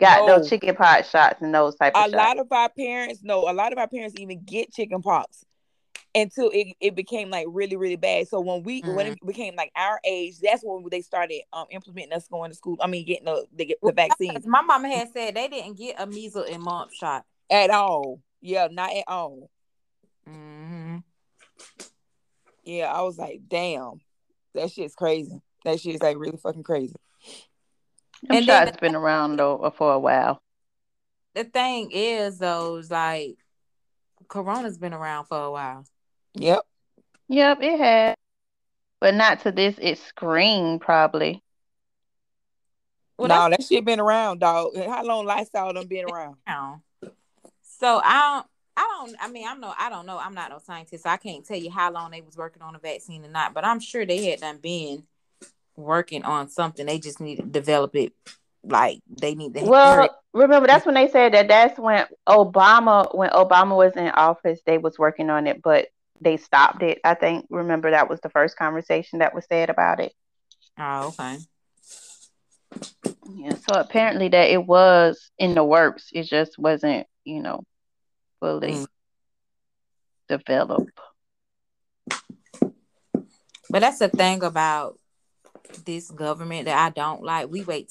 got 0.00 0.26
No. 0.26 0.26
those 0.26 0.48
chicken 0.48 0.74
pox 0.74 1.10
shots 1.10 1.42
and 1.42 1.54
those 1.54 1.74
type 1.76 1.94
of 1.94 1.96
a 1.96 2.08
shots. 2.08 2.14
lot 2.14 2.38
of 2.38 2.50
our 2.50 2.68
parents 2.70 3.20
no 3.22 3.48
a 3.48 3.52
lot 3.52 3.72
of 3.72 3.78
our 3.78 3.88
parents 3.88 4.14
even 4.18 4.42
get 4.44 4.72
chicken 4.72 5.02
pox 5.02 5.44
until 6.14 6.50
it, 6.50 6.68
it 6.80 6.94
became 6.94 7.30
like 7.30 7.46
really 7.50 7.76
really 7.76 7.96
bad 7.96 8.26
so 8.28 8.40
when 8.40 8.62
we 8.62 8.82
when 8.86 9.06
it 9.06 9.18
became 9.26 9.54
like 9.56 9.70
our 9.76 10.00
age 10.04 10.38
that's 10.40 10.62
when 10.64 10.84
they 10.90 11.00
started 11.00 11.40
um 11.52 11.66
implementing 11.70 12.12
us 12.12 12.28
going 12.28 12.50
to 12.50 12.56
school 12.56 12.76
i 12.80 12.86
mean 12.86 13.04
getting 13.06 13.24
the 13.24 13.46
the, 13.54 13.76
the 13.82 13.92
vaccine 13.92 14.42
My 14.44 14.62
mama 14.62 14.88
had 14.88 15.08
said 15.12 15.34
they 15.34 15.48
didn't 15.48 15.76
get 15.76 15.96
a 16.00 16.06
measles 16.06 16.46
and 16.50 16.62
mumps 16.62 16.96
shot. 16.96 17.24
At 17.50 17.70
all 17.70 18.20
yeah 18.40 18.68
not 18.70 18.94
at 18.94 19.04
all 19.08 19.50
Mm-hmm. 20.28 20.96
yeah 22.64 22.86
i 22.92 23.02
was 23.02 23.18
like 23.18 23.40
damn 23.46 24.00
that 24.54 24.70
shit's 24.70 24.94
crazy 24.94 25.38
that 25.64 25.78
shit's 25.80 26.02
like 26.02 26.16
really 26.16 26.38
fucking 26.38 26.62
crazy 26.62 26.94
Them 28.22 28.38
And 28.38 28.46
then 28.48 28.66
shots 28.66 28.80
been 28.80 28.94
around 28.94 29.36
though 29.36 29.70
for 29.76 29.92
a 29.92 29.98
while. 29.98 30.40
The 31.34 31.44
thing 31.44 31.90
is, 31.92 32.38
though, 32.38 32.76
is 32.76 32.90
like 32.90 33.36
Corona's 34.28 34.78
been 34.78 34.94
around 34.94 35.26
for 35.26 35.42
a 35.42 35.50
while. 35.50 35.84
yep 36.34 36.60
Yep, 37.28 37.58
it 37.62 37.78
has, 37.80 38.14
but 39.00 39.14
not 39.14 39.40
to 39.40 39.52
this 39.52 39.76
It's 39.78 40.00
extreme 40.00 40.78
probably. 40.78 41.42
Well, 43.18 43.28
no 43.28 43.50
that's 43.50 43.68
that 43.68 43.74
shit 43.74 43.84
been 43.84 44.00
around 44.00 44.40
dog 44.40 44.76
how 44.76 45.04
long 45.04 45.26
lifestyle 45.26 45.72
done 45.72 45.86
been 45.86 46.10
around 46.10 46.36
now. 46.46 46.82
So 47.84 48.00
I 48.02 48.32
don't. 48.32 48.46
I 48.78 48.80
don't. 48.98 49.16
I 49.20 49.28
mean, 49.28 49.46
I'm 49.46 49.60
no. 49.60 49.74
I 49.78 49.90
don't 49.90 50.06
know. 50.06 50.18
I'm 50.18 50.32
not 50.32 50.48
no 50.48 50.58
scientist. 50.58 51.02
So 51.04 51.10
I 51.10 51.18
can't 51.18 51.44
tell 51.44 51.58
you 51.58 51.70
how 51.70 51.92
long 51.92 52.12
they 52.12 52.22
was 52.22 52.34
working 52.34 52.62
on 52.62 52.74
a 52.74 52.78
vaccine 52.78 53.22
or 53.26 53.28
not. 53.28 53.52
But 53.52 53.66
I'm 53.66 53.78
sure 53.78 54.06
they 54.06 54.24
had 54.24 54.40
done 54.40 54.56
been 54.56 55.02
working 55.76 56.22
on 56.22 56.48
something. 56.48 56.86
They 56.86 56.98
just 56.98 57.20
need 57.20 57.36
to 57.36 57.42
develop 57.42 57.94
it. 57.94 58.14
Like 58.62 59.00
they 59.06 59.34
need 59.34 59.52
to. 59.52 59.64
Well, 59.66 60.18
remember 60.32 60.66
that's 60.66 60.86
when 60.86 60.94
they 60.94 61.10
said 61.10 61.34
that 61.34 61.48
that's 61.48 61.78
when 61.78 62.06
Obama 62.26 63.14
when 63.14 63.28
Obama 63.28 63.76
was 63.76 63.92
in 63.96 64.08
office 64.08 64.60
they 64.64 64.78
was 64.78 64.98
working 64.98 65.28
on 65.28 65.46
it, 65.46 65.60
but 65.60 65.88
they 66.22 66.38
stopped 66.38 66.82
it. 66.82 67.00
I 67.04 67.12
think 67.12 67.46
remember 67.50 67.90
that 67.90 68.08
was 68.08 68.18
the 68.22 68.30
first 68.30 68.56
conversation 68.56 69.18
that 69.18 69.34
was 69.34 69.44
said 69.46 69.68
about 69.68 70.00
it. 70.00 70.14
Oh, 70.78 71.08
okay. 71.08 71.36
Yeah, 73.36 73.56
so 73.56 73.78
apparently 73.78 74.28
that 74.28 74.48
it 74.48 74.64
was 74.64 75.30
in 75.38 75.54
the 75.54 75.64
works. 75.64 76.08
It 76.14 76.22
just 76.22 76.58
wasn't, 76.58 77.06
you 77.24 77.42
know, 77.42 77.62
fully 78.44 78.72
Mm. 78.72 78.86
developed. 80.28 81.00
But 83.70 83.80
that's 83.80 83.98
the 83.98 84.10
thing 84.10 84.42
about 84.42 84.98
this 85.86 86.10
government 86.10 86.66
that 86.66 86.78
I 86.78 86.90
don't 86.90 87.22
like. 87.22 87.48
We 87.48 87.62
wait. 87.62 87.90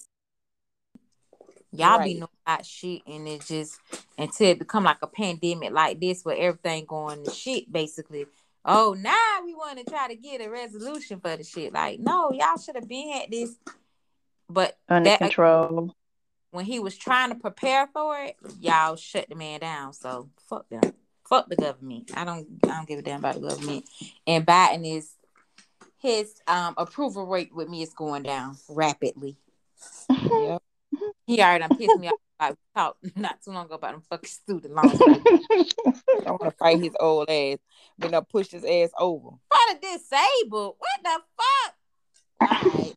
Y'all 1.71 1.97
be 1.97 2.03
Right. 2.03 2.17
knowing 2.19 2.29
about 2.45 2.65
shit, 2.67 3.01
and 3.07 3.27
it 3.27 3.41
just 3.41 3.79
until 4.15 4.49
it 4.49 4.59
become 4.59 4.83
like 4.83 4.99
a 5.01 5.07
pandemic 5.07 5.71
like 5.71 5.99
this, 5.99 6.23
where 6.23 6.37
everything 6.37 6.85
going 6.85 7.23
to 7.23 7.31
shit, 7.31 7.71
basically. 7.71 8.27
Oh, 8.63 8.93
now 8.93 9.41
we 9.43 9.55
want 9.55 9.79
to 9.79 9.85
try 9.85 10.07
to 10.07 10.15
get 10.15 10.39
a 10.39 10.49
resolution 10.49 11.19
for 11.19 11.35
the 11.35 11.43
shit. 11.43 11.73
Like, 11.73 11.99
no, 11.99 12.31
y'all 12.31 12.57
should 12.57 12.75
have 12.75 12.87
been 12.87 13.23
at 13.23 13.31
this. 13.31 13.57
But 14.47 14.77
Under 14.87 15.09
that 15.09 15.17
control. 15.17 15.95
When 16.53 16.65
he 16.65 16.79
was 16.79 16.95
trying 16.95 17.29
to 17.29 17.35
prepare 17.35 17.87
for 17.87 18.17
it, 18.19 18.35
y'all 18.59 18.95
shut 18.95 19.27
the 19.27 19.35
man 19.35 19.59
down. 19.59 19.91
So 19.91 20.29
fuck 20.47 20.69
them. 20.69 20.81
Fuck 21.27 21.49
the 21.49 21.55
government. 21.55 22.11
I 22.15 22.25
don't 22.25 22.47
I 22.65 22.67
don't 22.67 22.87
give 22.87 22.99
a 22.99 23.01
damn 23.01 23.19
about 23.19 23.35
the 23.35 23.41
government. 23.41 23.89
And 24.27 24.45
Biden 24.45 24.85
is 24.85 25.15
his 25.97 26.35
um 26.47 26.75
approval 26.77 27.25
rate 27.25 27.53
with 27.55 27.69
me 27.69 27.81
is 27.81 27.93
going 27.93 28.23
down 28.23 28.55
rapidly. 28.69 29.35
yep 30.09 30.61
He 31.25 31.41
already 31.41 31.67
done 31.67 31.77
pissed 31.77 31.97
me 31.97 32.09
off. 32.09 32.13
We 32.49 32.55
talked 32.75 33.17
not 33.17 33.41
too 33.41 33.51
long 33.51 33.65
ago 33.65 33.75
about 33.75 33.93
them 33.93 34.03
fucking 34.07 34.29
student 34.29 34.75
loans. 34.75 35.01
I 35.01 36.29
want 36.29 36.43
to 36.43 36.51
fight 36.51 36.79
his 36.79 36.95
old 36.99 37.29
ass 37.29 37.57
been 37.97 38.13
up 38.13 38.29
push 38.29 38.51
his 38.51 38.63
ass 38.63 38.89
over 38.99 39.29
What 39.47 39.75
a 39.75 39.79
disabled. 39.79 40.75
What 40.77 41.03
the 41.03 41.19
fuck? 41.37 41.75
Alright. 42.41 42.95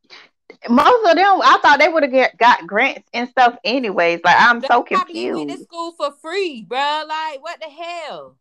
Most 0.68 1.10
of 1.10 1.16
them, 1.16 1.40
I 1.42 1.58
thought 1.62 1.78
they 1.78 1.88
would 1.88 2.02
have 2.02 2.12
get 2.12 2.36
got 2.38 2.66
grants 2.66 3.08
and 3.12 3.28
stuff 3.28 3.56
anyways. 3.64 4.20
Like 4.24 4.36
I'm 4.38 4.60
so 4.60 4.82
They 4.82 4.96
probably 4.96 5.30
went 5.30 5.50
to 5.50 5.54
confused. 5.56 5.64
school 5.64 5.92
for 5.92 6.12
free, 6.22 6.64
bro. 6.68 7.02
Like, 7.08 7.42
what 7.42 7.60
the 7.60 7.68
hell? 7.68 8.36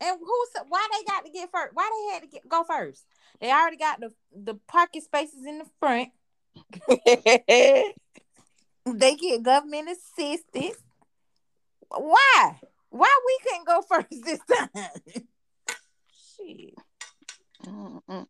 And 0.00 0.18
who's 0.20 0.48
why 0.68 0.86
they 0.92 1.04
got 1.04 1.24
to 1.24 1.30
get 1.30 1.50
first? 1.50 1.74
Why 1.74 1.90
they 1.90 2.14
had 2.14 2.22
to 2.22 2.28
get, 2.28 2.48
go 2.48 2.64
first? 2.64 3.04
They 3.40 3.50
already 3.50 3.76
got 3.78 4.00
the 4.00 4.12
the 4.34 4.54
parking 4.68 5.00
spaces 5.00 5.44
in 5.46 5.58
the 5.58 5.66
front. 5.80 6.10
They 8.86 9.16
get 9.16 9.42
government 9.42 9.88
assistance. 9.90 10.76
Why? 11.88 12.60
Why 12.90 13.18
we 13.26 13.38
couldn't 13.42 13.66
go 13.66 13.82
first 13.82 14.06
this 14.24 14.38
time? 14.48 14.90
Shit. 16.36 16.74
Mm-mm. 17.66 18.26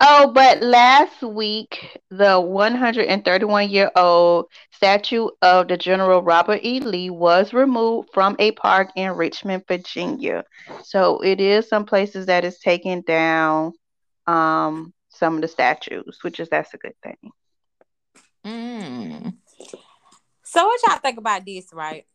Oh, 0.00 0.32
but 0.32 0.62
last 0.62 1.22
week, 1.22 1.83
the 2.16 2.40
131 2.40 3.68
year 3.70 3.90
old 3.96 4.46
statue 4.72 5.28
of 5.42 5.68
the 5.68 5.76
General 5.76 6.22
Robert 6.22 6.60
E. 6.62 6.80
Lee 6.80 7.10
was 7.10 7.52
removed 7.52 8.10
from 8.12 8.36
a 8.38 8.52
park 8.52 8.90
in 8.96 9.12
Richmond, 9.12 9.64
Virginia. 9.66 10.44
So 10.82 11.20
it 11.20 11.40
is 11.40 11.68
some 11.68 11.84
places 11.84 12.26
that 12.26 12.44
is 12.44 12.58
taking 12.58 13.02
down 13.02 13.72
um, 14.26 14.92
some 15.08 15.36
of 15.36 15.42
the 15.42 15.48
statues, 15.48 16.18
which 16.22 16.40
is 16.40 16.48
that's 16.48 16.74
a 16.74 16.78
good 16.78 16.94
thing. 17.02 17.30
Mm. 18.44 19.34
So 20.44 20.64
what 20.64 20.80
y'all 20.86 20.98
think 20.98 21.18
about 21.18 21.44
this, 21.44 21.72
right? 21.72 22.06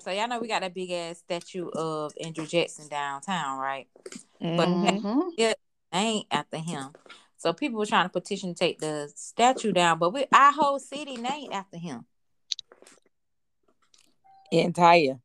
So 0.00 0.10
y'all 0.10 0.28
know 0.28 0.38
we 0.38 0.48
got 0.48 0.62
a 0.62 0.70
big 0.70 0.90
ass 0.90 1.18
statue 1.18 1.68
of 1.70 2.12
Andrew 2.22 2.46
Jackson 2.46 2.88
downtown, 2.88 3.58
right? 3.58 3.88
Mhm. 4.40 5.02
Mhm. 5.02 5.54
ain't 5.92 6.26
after 6.30 6.58
him. 6.58 6.92
So 7.40 7.54
people 7.54 7.78
were 7.78 7.86
trying 7.86 8.04
to 8.04 8.10
petition 8.10 8.54
to 8.54 8.58
take 8.58 8.80
the 8.80 9.10
statue 9.16 9.72
down, 9.72 9.98
but 9.98 10.12
we 10.12 10.26
our 10.30 10.52
whole 10.52 10.78
city 10.78 11.16
named 11.16 11.54
after 11.54 11.78
him. 11.78 12.04
entire 14.52 15.18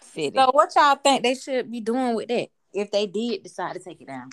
city 0.00 0.36
So 0.36 0.50
what 0.52 0.72
y'all 0.76 0.94
think 0.94 1.24
they 1.24 1.34
should 1.34 1.68
be 1.68 1.80
doing 1.80 2.14
with 2.14 2.28
that 2.28 2.48
if 2.72 2.92
they 2.92 3.08
did 3.08 3.42
decide 3.42 3.72
to 3.72 3.80
take 3.80 4.02
it 4.02 4.06
down? 4.06 4.30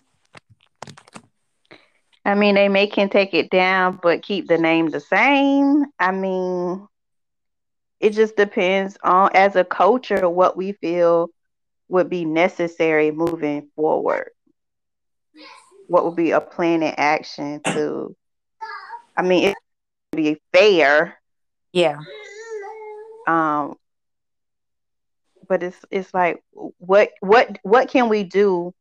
I 2.23 2.35
mean, 2.35 2.53
they 2.53 2.69
may 2.69 2.85
can 2.85 3.09
take 3.09 3.33
it 3.33 3.49
down, 3.49 3.99
but 4.03 4.21
keep 4.21 4.47
the 4.47 4.59
name 4.59 4.91
the 4.91 4.99
same. 4.99 5.85
I 5.97 6.11
mean, 6.11 6.87
it 7.99 8.11
just 8.11 8.35
depends 8.35 8.99
on, 9.03 9.31
as 9.33 9.55
a 9.55 9.63
culture, 9.63 10.29
what 10.29 10.55
we 10.55 10.73
feel 10.73 11.31
would 11.87 12.07
be 12.07 12.23
necessary 12.23 13.09
moving 13.09 13.67
forward. 13.75 14.29
What 15.91 16.05
would 16.05 16.15
be 16.15 16.31
a 16.31 16.39
plan 16.39 16.83
in 16.83 16.93
action 16.97 17.61
to, 17.73 18.15
I 19.17 19.23
mean, 19.23 19.49
it 19.49 19.55
would 20.13 20.23
be 20.23 20.41
fair, 20.53 21.17
Yeah. 21.73 21.97
um, 23.27 23.75
but 25.49 25.63
it's 25.63 25.77
it's 25.91 26.13
like 26.13 26.41
what 26.77 27.09
what 27.19 27.57
what 27.63 27.89
can 27.89 28.07
we 28.07 28.23
do 28.23 28.73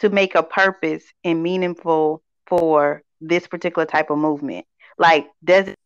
to 0.00 0.08
make 0.08 0.34
a 0.34 0.42
purpose 0.42 1.04
and 1.22 1.42
meaningful 1.42 2.22
for 2.46 3.02
this 3.20 3.46
particular 3.46 3.84
type 3.84 4.08
of 4.08 4.16
movement? 4.16 4.64
Like, 4.96 5.28
does 5.44 5.68
it 5.68 5.76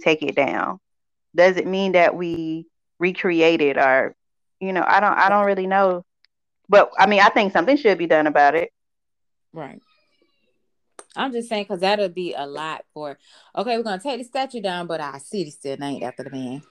take 0.00 0.22
it 0.22 0.34
down? 0.34 0.80
Does 1.36 1.58
it 1.58 1.66
mean 1.66 1.92
that 1.92 2.16
we 2.16 2.66
recreate 2.98 3.60
it 3.60 3.76
or 3.76 4.14
you 4.60 4.72
know, 4.72 4.84
I 4.86 5.00
don't 5.00 5.18
I 5.18 5.28
don't 5.28 5.44
really 5.44 5.66
know. 5.66 6.04
But 6.70 6.90
I 6.98 7.06
mean 7.06 7.20
I 7.20 7.28
think 7.28 7.52
something 7.52 7.76
should 7.76 7.98
be 7.98 8.06
done 8.06 8.26
about 8.26 8.54
it. 8.54 8.72
Right. 9.52 9.82
I'm 11.16 11.32
just 11.32 11.48
saying 11.48 11.64
because 11.64 11.80
that'll 11.80 12.08
be 12.08 12.34
a 12.34 12.46
lot 12.46 12.84
for. 12.94 13.18
Okay, 13.56 13.76
we're 13.76 13.82
gonna 13.82 14.00
take 14.00 14.18
the 14.18 14.24
statue 14.24 14.60
down, 14.60 14.86
but 14.86 15.00
our 15.00 15.18
city 15.18 15.50
still 15.50 15.76
named 15.76 16.02
after 16.02 16.22
the 16.22 16.30
man. 16.30 16.62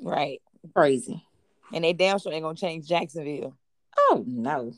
Right. 0.00 0.40
Crazy. 0.74 1.24
And 1.72 1.84
they 1.84 1.92
damn 1.92 2.18
sure 2.18 2.32
ain't 2.32 2.44
gonna 2.44 2.56
change 2.56 2.86
Jacksonville. 2.86 3.56
Oh 3.96 4.24
no. 4.26 4.72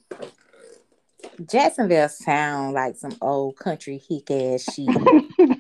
Jacksonville 1.49 2.09
sound 2.09 2.75
like 2.75 2.97
some 2.97 3.17
old 3.21 3.57
country 3.57 4.01
hick 4.09 4.31
ass 4.31 4.65
shit. 4.73 4.87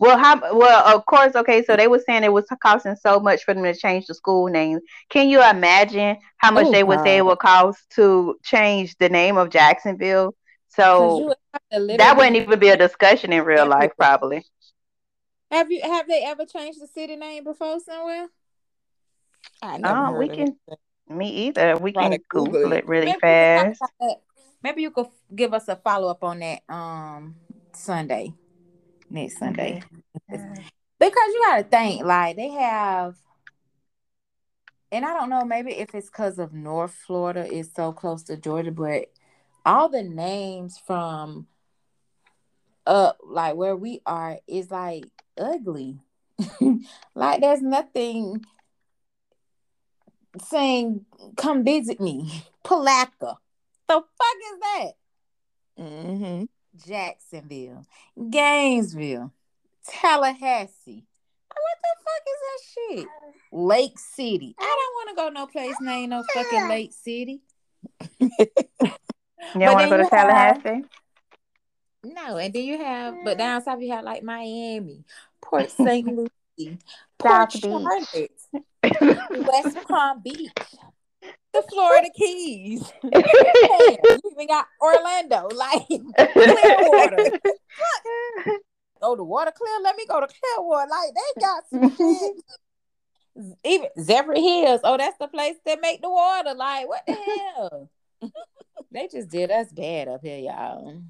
well, 0.00 0.18
how? 0.18 0.56
Well, 0.56 0.96
of 0.96 1.06
course. 1.06 1.34
Okay, 1.34 1.62
so 1.64 1.76
they 1.76 1.88
were 1.88 2.02
saying 2.06 2.24
it 2.24 2.32
was 2.32 2.46
costing 2.62 2.96
so 2.96 3.20
much 3.20 3.44
for 3.44 3.54
them 3.54 3.64
to 3.64 3.74
change 3.74 4.06
the 4.06 4.14
school 4.14 4.48
name. 4.48 4.80
Can 5.08 5.28
you 5.28 5.42
imagine 5.42 6.16
how 6.38 6.50
much 6.50 6.66
Oh, 6.66 6.72
they 6.72 6.82
would 6.82 7.00
say 7.00 7.18
it 7.18 7.24
would 7.24 7.38
cost 7.38 7.78
to 7.96 8.36
change 8.42 8.96
the 8.96 9.08
name 9.08 9.36
of 9.36 9.50
Jacksonville? 9.50 10.34
'Cause 10.96 11.18
you 11.18 11.24
So 11.24 11.26
would 11.26 11.36
have 11.52 11.62
to 11.90 11.96
that 11.96 12.16
wouldn't 12.16 12.36
even 12.36 12.58
be 12.58 12.68
a 12.68 12.76
discussion 12.76 13.32
in 13.32 13.44
real 13.44 13.66
life, 13.66 13.92
probably. 13.96 14.44
Have 15.50 15.70
you 15.72 15.80
have 15.82 16.06
they 16.06 16.22
ever 16.24 16.46
changed 16.46 16.80
the 16.80 16.86
city 16.86 17.16
name 17.16 17.44
before 17.44 17.80
somewhere? 17.80 18.28
I 19.62 19.78
never 19.78 19.98
Oh, 19.98 20.10
heard 20.12 20.18
we 20.18 20.28
can. 20.28 20.56
it. 20.68 20.78
Me 21.08 21.28
either. 21.48 21.76
We 21.76 21.92
Try 21.92 22.08
can 22.08 22.18
Google 22.28 22.52
Google 22.52 22.72
it. 22.72 22.78
it 22.78 22.86
really 22.88 23.06
Maybe 23.06 23.20
fast. 23.20 23.80
talk 23.80 23.90
about 23.90 24.08
that. 24.08 24.22
Maybe 24.62 24.82
you 24.82 24.90
could 24.90 25.08
give 25.34 25.52
us 25.54 25.68
a 25.68 25.76
follow 25.76 26.08
up 26.08 26.22
on 26.22 26.38
that 26.40 26.62
um 26.68 27.36
Sunday. 27.72 28.32
Next 29.10 29.38
Sunday. 29.38 29.82
Because 30.98 31.26
you 31.34 31.42
gotta 31.46 31.64
think, 31.64 32.04
like 32.04 32.36
they 32.36 32.50
have 32.50 33.16
and 34.92 35.04
I 35.04 35.14
don't 35.14 35.30
know, 35.30 35.44
maybe 35.44 35.72
if 35.72 35.94
it's 35.94 36.10
because 36.10 36.38
of 36.38 36.52
North 36.52 36.92
Florida 36.92 37.46
is 37.46 37.70
so 37.74 37.92
close 37.92 38.22
to 38.24 38.36
Georgia, 38.36 38.72
but 38.72 39.06
all 39.64 39.88
the 39.88 40.02
names 40.02 40.80
from 40.86 41.46
up 42.86 43.18
like 43.24 43.54
where 43.54 43.76
we 43.76 44.00
are 44.06 44.38
is 44.46 44.70
like 44.70 45.04
ugly. 45.38 45.98
like 47.14 47.40
there's 47.40 47.62
nothing 47.62 48.44
saying 50.42 51.04
come 51.36 51.64
visit 51.64 52.00
me. 52.00 52.44
Palatka. 52.64 53.36
The 53.88 53.94
fuck 53.94 54.36
is 54.52 54.60
that? 54.60 54.90
Mm-hmm. 55.78 56.44
Jacksonville, 56.86 57.84
Gainesville, 58.30 59.32
Tallahassee. 59.86 61.04
What 61.48 61.78
the 61.82 61.94
fuck 62.04 62.22
is 62.28 62.40
that 62.46 62.60
shit? 62.72 63.08
Lake 63.52 63.98
City. 63.98 64.54
I 64.58 64.62
don't 64.62 64.94
want 64.94 65.08
to 65.08 65.16
go 65.16 65.28
no 65.30 65.46
place 65.46 65.74
named 65.80 66.10
no 66.10 66.22
fucking 66.32 66.68
Lake 66.68 66.92
City. 66.92 67.42
You 69.54 69.60
don't 69.60 69.74
want 69.74 69.90
to 69.90 69.96
go 69.96 70.02
to 70.02 70.08
Tallahassee? 70.08 70.84
No, 72.02 72.38
and 72.38 72.52
then 72.52 72.64
you 72.64 72.78
have, 72.78 73.14
but 73.24 73.36
down 73.36 73.62
south 73.62 73.80
you 73.80 73.92
have 73.92 74.04
like 74.04 74.22
Miami, 74.22 75.04
Port 75.42 75.70
St. 75.70 76.06
Lucie, 76.06 76.78
Port 77.18 77.52
Beach. 77.52 77.62
Charlotte, 77.62 78.30
West 79.46 79.76
Palm 79.86 80.22
Beach, 80.22 80.52
the 81.52 81.62
Florida 81.68 82.08
Keys. 82.14 82.90
You 83.02 84.20
even 84.32 84.46
got 84.46 84.66
Orlando, 84.80 85.48
like 85.54 85.86
Clearwater. 86.32 87.38
Oh, 89.02 89.16
the 89.16 89.24
water 89.24 89.52
clear. 89.54 89.80
Let 89.82 89.96
me 89.96 90.06
go 90.06 90.20
to 90.20 90.26
Clearwater. 90.26 90.90
Like 90.90 91.14
they 91.14 91.40
got 91.40 91.64
some. 91.70 93.56
Even 93.64 93.88
Zephyrhills. 93.98 94.80
Oh, 94.84 94.96
that's 94.96 95.16
the 95.18 95.28
place 95.28 95.56
that 95.64 95.80
make 95.80 96.02
the 96.02 96.10
water. 96.10 96.54
Like 96.54 96.88
what 96.88 97.02
the 97.06 97.14
hell? 97.14 97.90
They 98.90 99.08
just 99.08 99.28
did 99.28 99.50
us 99.50 99.72
bad 99.72 100.08
up 100.08 100.22
here, 100.22 100.38
y'all. 100.38 101.02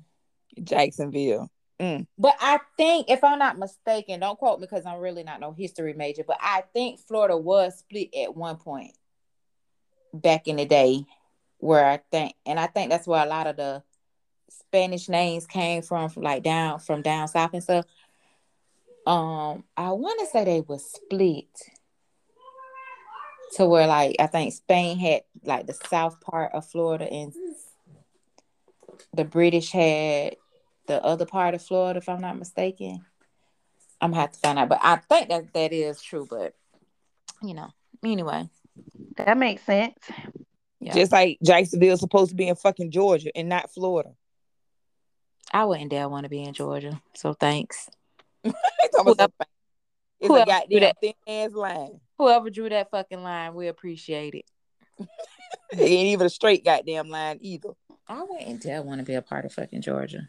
Jacksonville. 0.63 1.51
Mm. 1.81 2.07
But 2.19 2.35
I 2.41 2.61
think, 2.77 3.09
if 3.09 3.25
I'm 3.25 3.39
not 3.39 3.59
mistaken, 3.59 4.21
don't 4.21 4.39
quote 4.39 4.61
me 4.61 4.67
because 4.67 4.85
I'm 4.85 5.01
really 5.01 5.23
not 5.23 5.41
no 5.41 5.53
history 5.53 5.95
major, 5.95 6.25
but 6.27 6.37
I 6.41 6.65
think 6.75 7.01
Florida 7.01 7.37
was 7.37 7.79
split 7.79 8.15
at 8.15 8.37
one 8.37 8.57
point 8.57 8.93
back 10.13 10.47
in 10.47 10.57
the 10.57 10.67
day, 10.67 11.07
where 11.59 11.87
I 11.87 12.01
think, 12.11 12.35
and 12.45 12.61
I 12.61 12.67
think 12.67 12.91
that's 12.91 13.07
where 13.07 13.25
a 13.25 13.29
lot 13.29 13.47
of 13.47 13.57
the 13.57 13.83
Spanish 14.51 15.09
names 15.09 15.47
came 15.47 15.81
from, 15.81 16.11
from 16.11 16.23
like 16.23 16.43
down 16.43 16.81
from 16.81 17.01
down 17.01 17.29
south 17.29 17.55
and 17.55 17.63
stuff. 17.63 17.87
Um, 19.07 19.65
I 19.77 19.93
want 19.93 20.21
to 20.21 20.27
say 20.27 20.45
they 20.45 20.61
were 20.61 20.79
split 20.79 21.49
to 23.53 23.67
where 23.67 23.87
like 23.87 24.17
I 24.21 24.27
think 24.27 24.53
Spain 24.53 24.99
had 24.99 25.23
like 25.45 25.67
the 25.67 25.75
south 25.89 26.21
part 26.21 26.53
of 26.53 26.67
Florida 26.67 27.11
and 27.11 27.33
the 29.15 29.25
British 29.25 29.73
had 29.73 30.37
the 30.87 31.03
other 31.05 31.27
part 31.27 31.55
of 31.55 31.63
Florida, 31.63 31.99
if 31.99 32.09
I'm 32.09 32.21
not 32.21 32.39
mistaken. 32.39 33.05
I'm 34.01 34.11
gonna 34.13 34.21
have 34.23 34.33
to 34.33 34.39
find 34.39 34.59
out, 34.59 34.69
but 34.69 34.81
I 34.83 34.97
think 34.97 35.29
that 35.29 35.53
that 35.53 35.73
is 35.73 36.01
true. 36.03 36.27
But 36.29 36.55
you 37.43 37.55
know, 37.55 37.71
anyway, 38.05 38.49
that 39.17 39.37
makes 39.37 39.63
sense. 39.63 39.95
Yeah. 40.81 40.95
Just 40.95 41.13
like 41.13 41.39
Jacksonville's 41.45 42.01
supposed 42.01 42.31
to 42.31 42.37
be 42.37 42.49
in 42.49 42.57
fucking 42.57 42.91
Georgia 42.91 43.31
and 43.37 43.49
not 43.49 43.71
Florida. 43.71 44.11
I 45.53 45.65
wouldn't 45.65 45.91
dare 45.91 46.09
want 46.09 46.25
to 46.25 46.31
be 46.31 46.43
in 46.43 46.55
Georgia. 46.55 47.01
So 47.15 47.35
thanks. 47.35 47.89
They 48.45 48.53
talking 48.95 49.13
about 49.13 49.33
some- 49.39 49.47
It's 50.21 50.29
whoever 50.29 50.43
a 50.43 50.47
goddamn 50.47 50.81
that- 50.81 50.97
thin 51.01 51.13
ass 51.27 51.53
line. 51.53 52.01
Whoever 52.17 52.49
drew 52.51 52.69
that 52.71 52.91
fucking 52.91 53.23
line, 53.23 53.55
we 53.55 53.69
appreciate 53.69 54.35
it. 54.35 54.45
It 55.73 55.81
ain't 55.81 56.09
even 56.09 56.27
a 56.27 56.31
straight 56.31 56.65
goddamn 56.65 57.11
line 57.11 57.39
either. 57.43 57.71
I 58.11 58.25
wouldn't 58.25 58.63
dare 58.63 58.83
want 58.83 58.99
to 58.99 59.05
be 59.05 59.15
a 59.15 59.23
part 59.23 59.45
of 59.45 59.53
fucking 59.53 59.83
Georgia. 59.83 60.29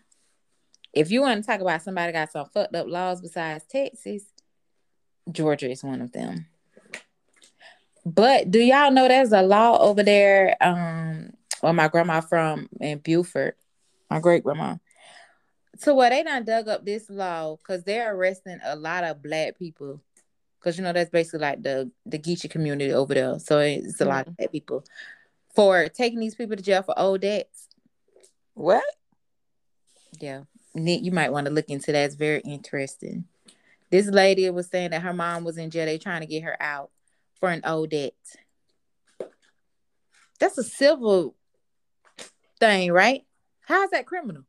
If 0.93 1.09
you 1.09 1.21
want 1.21 1.43
to 1.43 1.47
talk 1.47 1.61
about 1.61 1.81
somebody 1.81 2.13
got 2.13 2.31
some 2.31 2.45
fucked 2.45 2.75
up 2.75 2.85
laws 2.87 3.21
besides 3.21 3.65
Texas, 3.65 4.23
Georgia 5.31 5.71
is 5.71 5.83
one 5.83 5.99
of 5.99 6.11
them. 6.11 6.45
But 8.05 8.51
do 8.51 8.59
y'all 8.59 8.91
know 8.91 9.07
there's 9.07 9.31
a 9.31 9.41
law 9.41 9.79
over 9.79 10.03
there? 10.03 10.55
Um, 10.61 11.33
where 11.61 11.73
my 11.73 11.87
grandma 11.87 12.21
from 12.21 12.69
in 12.79 12.99
Beaufort, 12.99 13.57
my 14.11 14.19
great 14.19 14.43
grandma. 14.43 14.75
So 15.77 15.95
where 15.95 16.11
they 16.11 16.21
done 16.21 16.45
dug 16.45 16.67
up 16.67 16.85
this 16.85 17.09
law 17.09 17.55
because 17.55 17.83
they're 17.83 18.15
arresting 18.15 18.59
a 18.63 18.75
lot 18.75 19.03
of 19.03 19.23
black 19.23 19.57
people. 19.57 20.01
Cause 20.59 20.77
you 20.77 20.83
know 20.83 20.93
that's 20.93 21.09
basically 21.09 21.39
like 21.39 21.63
the 21.63 21.89
the 22.05 22.19
Geechee 22.19 22.47
community 22.47 22.93
over 22.93 23.15
there. 23.15 23.39
So 23.39 23.57
it's 23.57 23.99
a 24.01 24.05
lot 24.05 24.27
of 24.27 24.37
black 24.37 24.51
people 24.51 24.83
for 25.55 25.89
taking 25.89 26.19
these 26.19 26.35
people 26.35 26.55
to 26.55 26.61
jail 26.61 26.83
for 26.83 26.97
old 26.99 27.21
debts. 27.21 27.69
What? 28.61 28.83
Yeah. 30.19 30.41
Nick, 30.75 31.03
you 31.03 31.11
might 31.11 31.31
want 31.31 31.47
to 31.47 31.53
look 31.53 31.69
into 31.69 31.91
that. 31.91 32.05
It's 32.05 32.15
very 32.15 32.41
interesting. 32.41 33.25
This 33.89 34.05
lady 34.05 34.47
was 34.51 34.67
saying 34.67 34.91
that 34.91 35.01
her 35.01 35.13
mom 35.13 35.43
was 35.43 35.57
in 35.57 35.71
jail. 35.71 35.87
They 35.87 35.97
trying 35.97 36.21
to 36.21 36.27
get 36.27 36.43
her 36.43 36.55
out 36.61 36.91
for 37.39 37.49
an 37.49 37.61
old 37.65 37.89
debt. 37.89 38.13
That's 40.39 40.59
a 40.59 40.63
civil 40.63 41.35
thing, 42.59 42.91
right? 42.91 43.23
How 43.61 43.83
is 43.83 43.89
that 43.89 44.05
criminal? 44.05 44.43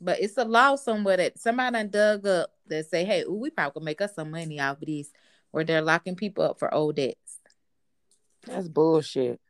But 0.00 0.20
it's 0.20 0.38
a 0.38 0.44
law 0.44 0.76
somewhere 0.76 1.16
that 1.16 1.40
somebody 1.40 1.72
done 1.72 1.90
dug 1.90 2.26
up 2.26 2.52
that 2.68 2.86
say, 2.86 3.04
hey, 3.04 3.22
ooh, 3.22 3.34
we 3.34 3.50
probably 3.50 3.72
could 3.80 3.84
make 3.84 4.00
us 4.00 4.14
some 4.14 4.30
money 4.30 4.60
off 4.60 4.80
of 4.80 4.86
this, 4.86 5.10
where 5.50 5.64
they're 5.64 5.82
locking 5.82 6.14
people 6.14 6.44
up 6.44 6.60
for 6.60 6.72
old 6.72 6.96
debts. 6.96 7.40
That's 8.46 8.68
bullshit. 8.68 9.40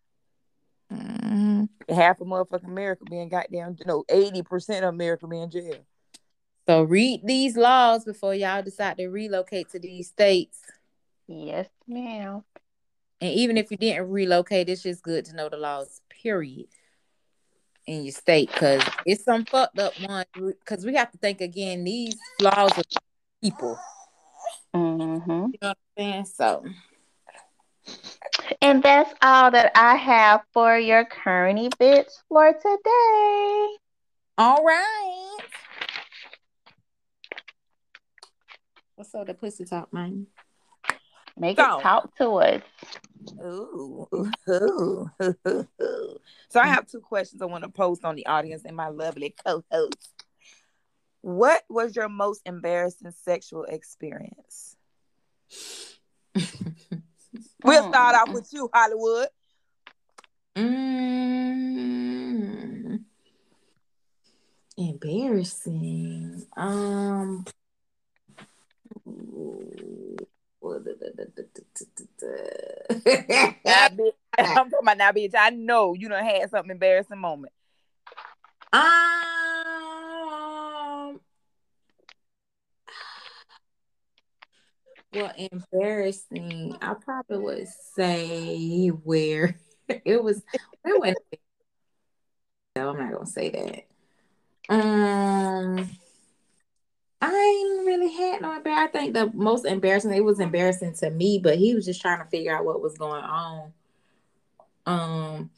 Mhm. 0.92 1.68
Half 1.88 2.20
of 2.20 2.26
motherfucking 2.26 2.64
America 2.64 3.04
being 3.08 3.28
goddamn, 3.28 3.76
know, 3.86 4.04
80% 4.08 4.84
of 4.84 4.94
America 4.94 5.26
being 5.26 5.44
in 5.44 5.50
jail. 5.50 5.86
So 6.66 6.82
read 6.82 7.22
these 7.24 7.56
laws 7.56 8.04
before 8.04 8.34
y'all 8.34 8.62
decide 8.62 8.96
to 8.98 9.08
relocate 9.08 9.70
to 9.70 9.78
these 9.78 10.08
states. 10.08 10.60
Yes, 11.26 11.68
ma'am. 11.86 12.44
And 13.20 13.32
even 13.34 13.56
if 13.56 13.70
you 13.70 13.76
didn't 13.76 14.10
relocate, 14.10 14.68
it's 14.68 14.82
just 14.82 15.02
good 15.02 15.24
to 15.26 15.36
know 15.36 15.48
the 15.48 15.56
laws, 15.56 16.00
period, 16.08 16.68
in 17.86 18.04
your 18.04 18.12
state. 18.12 18.50
Because 18.52 18.82
it's 19.04 19.24
some 19.24 19.44
fucked 19.44 19.78
up 19.78 19.92
one. 20.00 20.24
Because 20.34 20.84
we 20.84 20.94
have 20.96 21.10
to 21.12 21.18
think 21.18 21.40
again, 21.40 21.84
these 21.84 22.16
laws 22.40 22.72
are 22.78 22.84
people. 23.42 23.78
Mm-hmm. 24.74 25.30
You 25.30 25.58
know 25.60 25.68
what 25.68 25.78
I'm 25.98 26.02
saying? 26.02 26.24
So, 26.26 26.64
And 28.62 28.82
that's 28.82 29.12
all 29.22 29.50
that 29.50 29.72
I 29.74 29.96
have 29.96 30.42
for 30.52 30.76
your 30.78 31.04
current 31.04 31.78
bits 31.78 32.22
for 32.28 32.52
today. 32.52 33.68
all 34.38 34.62
right. 34.64 35.38
What's 38.96 39.14
up, 39.14 39.26
the 39.26 39.34
pussy 39.34 39.64
talk, 39.64 39.92
man? 39.92 40.26
Make 41.38 41.58
So- 41.58 41.78
it 41.78 41.82
talk 41.82 42.14
to 42.18 42.28
us. 42.36 42.62
Ooh, 43.44 44.06
ooh, 44.14 44.30
ooh, 44.48 45.10
ooh, 45.22 45.66
ooh. 45.80 46.18
So 46.48 46.58
I 46.60 46.66
have 46.66 46.86
two 46.86 47.00
questions 47.00 47.40
I 47.42 47.46
want 47.46 47.64
to 47.64 47.70
post 47.70 48.04
on 48.04 48.16
the 48.16 48.26
audience 48.26 48.62
and 48.64 48.76
my 48.76 48.88
lovely 48.88 49.34
co-host. 49.46 50.24
What 51.22 51.62
was 51.68 51.94
your 51.96 52.08
most 52.08 52.42
embarrassing 52.46 53.10
sexual 53.12 53.64
experience? 53.64 54.76
We'll 57.62 57.88
start 57.88 58.14
off 58.16 58.32
with 58.32 58.48
you, 58.52 58.70
Hollywood. 58.72 59.28
Mm, 60.56 61.80
embarrassing. 64.76 66.46
Um. 66.56 67.44
I'm 74.38 74.70
talking 74.70 74.78
about 74.82 74.96
now, 74.96 75.12
bitch. 75.12 75.34
I 75.38 75.50
know 75.50 75.94
you 75.94 76.08
don't 76.08 76.24
had 76.24 76.50
something 76.50 76.70
embarrassing 76.70 77.18
moment. 77.18 77.52
Um. 78.72 79.29
Well, 85.12 85.32
embarrassing. 85.36 86.76
I 86.80 86.94
probably 86.94 87.38
would 87.38 87.68
say 87.68 88.88
where 88.88 89.56
it 89.88 90.22
was. 90.22 90.42
Where 90.82 90.98
went? 90.98 91.18
No, 92.76 92.90
I'm 92.90 92.98
not 92.98 93.12
gonna 93.12 93.26
say 93.26 93.50
that. 93.50 94.72
Um, 94.72 95.90
I 97.20 97.28
ain't 97.28 97.86
really 97.86 98.12
had 98.12 98.42
no 98.42 98.54
embarrassing. 98.54 98.82
I 98.82 98.86
think 98.86 99.14
the 99.14 99.30
most 99.34 99.66
embarrassing. 99.66 100.12
It 100.12 100.24
was 100.24 100.38
embarrassing 100.38 100.94
to 100.94 101.10
me, 101.10 101.40
but 101.42 101.58
he 101.58 101.74
was 101.74 101.84
just 101.84 102.00
trying 102.00 102.22
to 102.22 102.30
figure 102.30 102.56
out 102.56 102.64
what 102.64 102.80
was 102.80 102.96
going 102.96 103.24
on. 103.24 103.72
Um, 104.86 105.50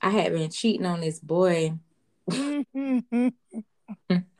I 0.00 0.10
had 0.10 0.32
been 0.32 0.50
cheating 0.50 0.86
on 0.86 1.00
this 1.00 1.20
boy 1.20 1.74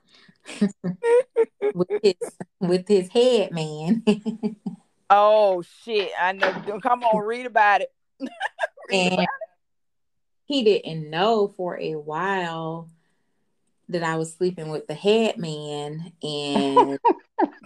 with 1.74 1.88
his 2.02 2.14
with 2.60 2.88
his 2.88 3.08
head 3.08 3.52
man. 3.52 4.04
oh 5.10 5.62
shit! 5.84 6.10
I 6.20 6.32
know. 6.32 6.52
Come 6.80 7.02
on, 7.02 7.24
read 7.24 7.46
about 7.46 7.82
it. 7.82 7.92
Read 8.88 9.06
and 9.06 9.14
about 9.14 9.28
he 10.46 10.62
didn't 10.62 11.10
know 11.10 11.48
for 11.48 11.78
a 11.78 11.94
while 11.94 12.90
that 13.88 14.02
I 14.02 14.16
was 14.16 14.32
sleeping 14.34 14.68
with 14.68 14.86
the 14.86 14.94
head 14.94 15.38
man 15.38 16.12
and 16.22 16.98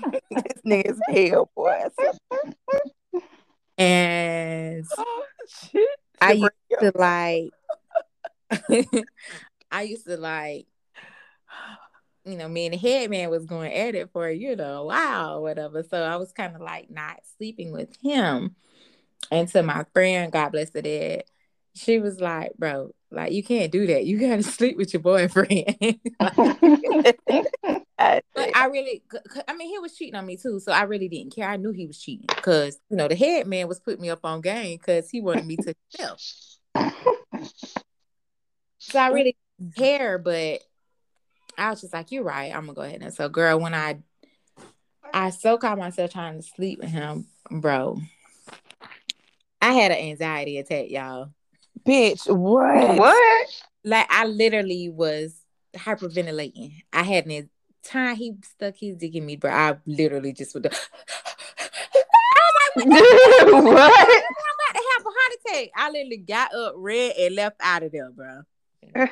this 0.31 0.63
nigga's 0.67 1.01
hell, 1.09 1.51
boy. 1.57 1.85
and 3.77 4.85
Oh 4.97 5.25
shit! 5.49 5.89
I 6.21 6.33
used 6.33 6.53
to 6.81 6.93
like 6.95 7.51
I 9.71 9.83
used 9.83 10.07
to 10.07 10.17
like 10.17 10.67
you 12.29 12.37
know, 12.37 12.49
me 12.49 12.67
and 12.67 12.75
the 12.75 12.79
head 12.79 13.11
man 13.11 13.31
was 13.31 13.45
going 13.47 13.73
at 13.73 13.95
it 13.95 14.11
for, 14.13 14.31
you 14.31 14.57
know, 14.57 14.83
a 14.83 14.85
while 14.85 15.39
or 15.39 15.43
whatever. 15.43 15.83
So 15.83 16.03
I 16.03 16.17
was 16.17 16.33
kind 16.33 16.55
of 16.55 16.61
like 16.61 16.91
not 16.91 17.21
sleeping 17.37 17.73
with 17.73 17.97
him. 18.03 18.55
And 19.31 19.49
so 19.49 19.63
my 19.63 19.85
friend, 19.93 20.33
God 20.33 20.51
bless 20.51 20.73
her 20.75 20.83
dead, 20.83 21.25
she 21.75 21.99
was 21.99 22.21
like, 22.21 22.53
bro, 22.59 22.91
like 23.11 23.33
you 23.33 23.43
can't 23.43 23.73
do 23.73 23.87
that. 23.87 24.05
You 24.05 24.19
gotta 24.19 24.43
sleep 24.45 24.77
with 24.77 24.93
your 24.93 25.03
boyfriend. 25.03 26.01
But 28.35 28.57
I 28.57 28.67
really, 28.67 29.03
I 29.49 29.55
mean, 29.55 29.69
he 29.69 29.79
was 29.81 29.97
cheating 29.97 30.15
on 30.15 30.25
me 30.25 30.37
too, 30.37 30.61
so 30.61 30.71
I 30.71 30.83
really 30.83 31.09
didn't 31.09 31.35
care. 31.35 31.49
I 31.49 31.57
knew 31.57 31.73
he 31.73 31.87
was 31.87 31.99
cheating 31.99 32.27
because 32.29 32.79
you 32.89 32.97
know 32.97 33.09
the 33.09 33.17
head 33.17 33.49
man 33.49 33.67
was 33.67 33.81
putting 33.81 34.01
me 34.01 34.09
up 34.09 34.21
on 34.23 34.41
game 34.41 34.79
because 34.79 35.11
he 35.11 35.21
wanted 35.21 35.47
me 35.47 35.57
to 35.57 35.75
himself. 35.93 36.23
So 38.81 38.99
I 38.99 39.09
really 39.09 39.37
care, 39.77 40.19
but 40.19 40.63
I 41.59 41.71
was 41.71 41.81
just 41.81 41.93
like, 41.93 42.11
"You're 42.13 42.25
right. 42.25 42.55
I'm 42.55 42.63
gonna 42.63 42.75
go 42.75 42.83
ahead." 42.83 43.03
And 43.03 43.13
so, 43.13 43.29
girl, 43.29 43.59
when 43.59 43.75
I, 43.75 43.99
I 45.13 45.31
so 45.31 45.59
caught 45.59 45.79
myself 45.79 46.13
trying 46.13 46.41
to 46.41 46.43
sleep 46.43 46.81
with 46.81 46.91
him, 46.91 47.27
bro. 47.51 48.01
I 49.61 49.73
had 49.73 49.91
an 49.91 49.99
anxiety 49.99 50.59
attack, 50.59 50.89
y'all. 50.89 51.31
bitch, 51.87 52.27
what? 52.35 52.97
what? 52.97 53.49
Like 53.85 54.07
I 54.11 54.25
literally 54.25 54.89
was 54.89 55.35
hyperventilating. 55.75 56.83
I 56.93 57.03
had 57.03 57.27
an 57.27 57.51
time 57.83 58.17
he 58.17 58.35
stuck 58.43 58.77
his 58.77 58.97
dick 58.97 59.15
in 59.15 59.27
me, 59.27 59.37
bro. 59.37 59.51
I 59.51 59.77
literally 59.87 60.33
just 60.33 60.55
would. 60.55 60.67
I 60.67 60.71
was 62.77 62.77
like, 62.77 62.87
what? 62.87 62.95
what? 63.65 63.93
I'm 63.93 64.37
about 64.55 64.75
to 64.75 64.83
have 64.93 65.07
a 65.07 65.11
heart 65.11 65.33
attack. 65.47 65.69
I 65.77 65.91
literally 65.91 66.19
got 66.19 66.55
up, 66.55 66.75
red, 66.77 67.15
and 67.19 67.35
left 67.35 67.57
out 67.61 67.83
of 67.83 67.93
there, 67.93 68.11
bro. 68.11 68.43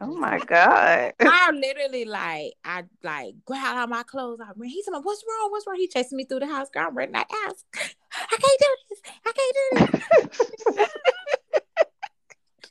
Oh 0.00 0.14
my 0.14 0.38
god. 0.38 1.14
I 1.20 1.50
literally 1.52 2.04
like, 2.04 2.52
I 2.64 2.84
like 3.02 3.34
grab 3.44 3.76
out 3.76 3.88
my 3.88 4.02
clothes. 4.02 4.40
I 4.42 4.50
ran. 4.56 4.68
He 4.68 4.82
said, 4.82 4.92
"What's 5.02 5.24
wrong? 5.26 5.50
What's 5.50 5.66
wrong?" 5.66 5.76
He 5.76 5.88
chasing 5.88 6.16
me 6.16 6.24
through 6.24 6.40
the 6.40 6.46
house. 6.46 6.68
Girl, 6.68 6.86
I'm 6.88 6.96
running. 6.96 7.16
I 7.16 7.24
ask. 7.46 7.64
I 7.74 8.36
can't 8.36 8.60
do 8.60 8.76
this. 8.90 9.00
I 9.26 9.32
can't 9.32 9.56
do 9.56 10.74
this. 10.74 10.88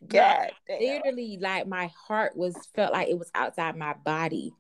God 0.08 0.52
damn. 0.68 0.80
Literally, 0.80 1.38
like 1.42 1.68
my 1.68 1.92
heart 2.08 2.38
was 2.38 2.56
felt 2.76 2.94
like 2.94 3.10
it 3.10 3.18
was 3.18 3.32
outside 3.34 3.76
my 3.76 3.94
body. 3.94 4.54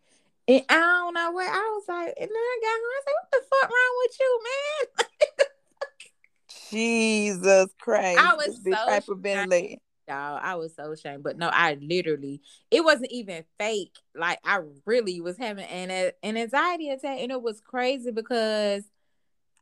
And 0.47 0.63
I 0.69 0.75
don't 0.75 1.13
know 1.13 1.31
what 1.31 1.47
I 1.47 1.57
was 1.57 1.83
like. 1.87 2.13
And 2.19 2.29
then 2.29 2.35
I 2.35 2.59
got 2.61 2.69
home. 2.71 2.91
I 2.91 2.97
was 2.97 3.05
like, 3.05 3.15
"What 3.21 3.31
the 3.31 3.45
fuck 3.51 3.69
wrong 3.69 3.95
with 4.01 4.17
you, 4.19 4.39
man?" 4.43 5.47
Jesus 6.71 7.69
Christ. 7.79 8.19
I 8.19 8.35
was 8.35 8.63
This 8.63 8.73
so 8.73 8.87
hyperventilating. 8.89 9.79
Y'all. 10.07 10.39
I 10.41 10.55
was 10.55 10.75
so 10.75 10.91
ashamed. 10.91 11.23
But 11.23 11.37
no, 11.37 11.49
I 11.51 11.77
literally, 11.81 12.41
it 12.71 12.83
wasn't 12.83 13.11
even 13.11 13.43
fake. 13.59 13.95
Like 14.15 14.39
I 14.43 14.59
really 14.85 15.21
was 15.21 15.37
having 15.37 15.65
an 15.65 16.11
an 16.21 16.37
anxiety 16.37 16.89
attack, 16.89 17.19
and 17.19 17.31
it 17.31 17.41
was 17.41 17.61
crazy 17.61 18.11
because 18.11 18.83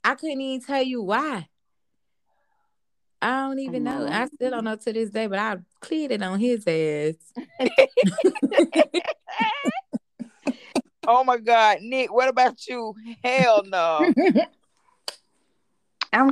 I 0.04 0.16
couldn't 0.16 0.41
even 0.41 0.66
tell 0.66 0.84
you 0.84 1.02
why. 1.02 1.48
I 3.22 3.48
don't 3.48 3.60
even 3.60 3.86
know. 3.86 4.06
I 4.06 4.28
still 4.28 4.52
don't 4.52 4.66
know 4.66 4.76
to 4.76 4.94
this 4.94 5.10
day, 5.10 5.28
but 5.28 5.39
I 5.39 5.58
cleared 5.80 6.12
it 6.12 6.22
on 6.22 6.39
his 6.39 6.68
ass. 6.68 7.16
Oh 11.06 11.24
my 11.24 11.38
God, 11.38 11.80
Nick, 11.82 12.14
what 12.14 12.30
about 12.30 12.66
you? 12.66 12.96
Hell 13.24 13.64
no. 13.66 14.14
I'm 16.14 16.32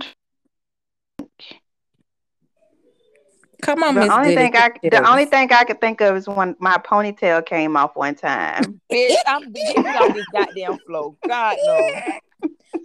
Come 3.62 3.84
on, 3.84 3.96
the 3.96 4.02
Miss 4.02 4.12
only 4.12 4.36
Goody 4.36 4.52
thing 4.52 4.56
I 4.56 4.72
the 4.90 5.10
only 5.10 5.26
thing 5.26 5.52
I 5.52 5.64
could 5.64 5.80
think 5.80 6.02
of 6.02 6.16
is 6.16 6.28
when 6.28 6.56
my 6.60 6.78
ponytail 6.78 7.46
came 7.46 7.78
off 7.78 7.96
one 7.96 8.16
time. 8.16 8.82
Bitch, 8.92 9.16
I'm 9.28 9.52
getting 9.54 9.86
on 9.86 10.14
this 10.14 10.26
goddamn 10.34 10.78
flow. 10.86 11.16
God 11.28 11.58
no. 11.66 12.02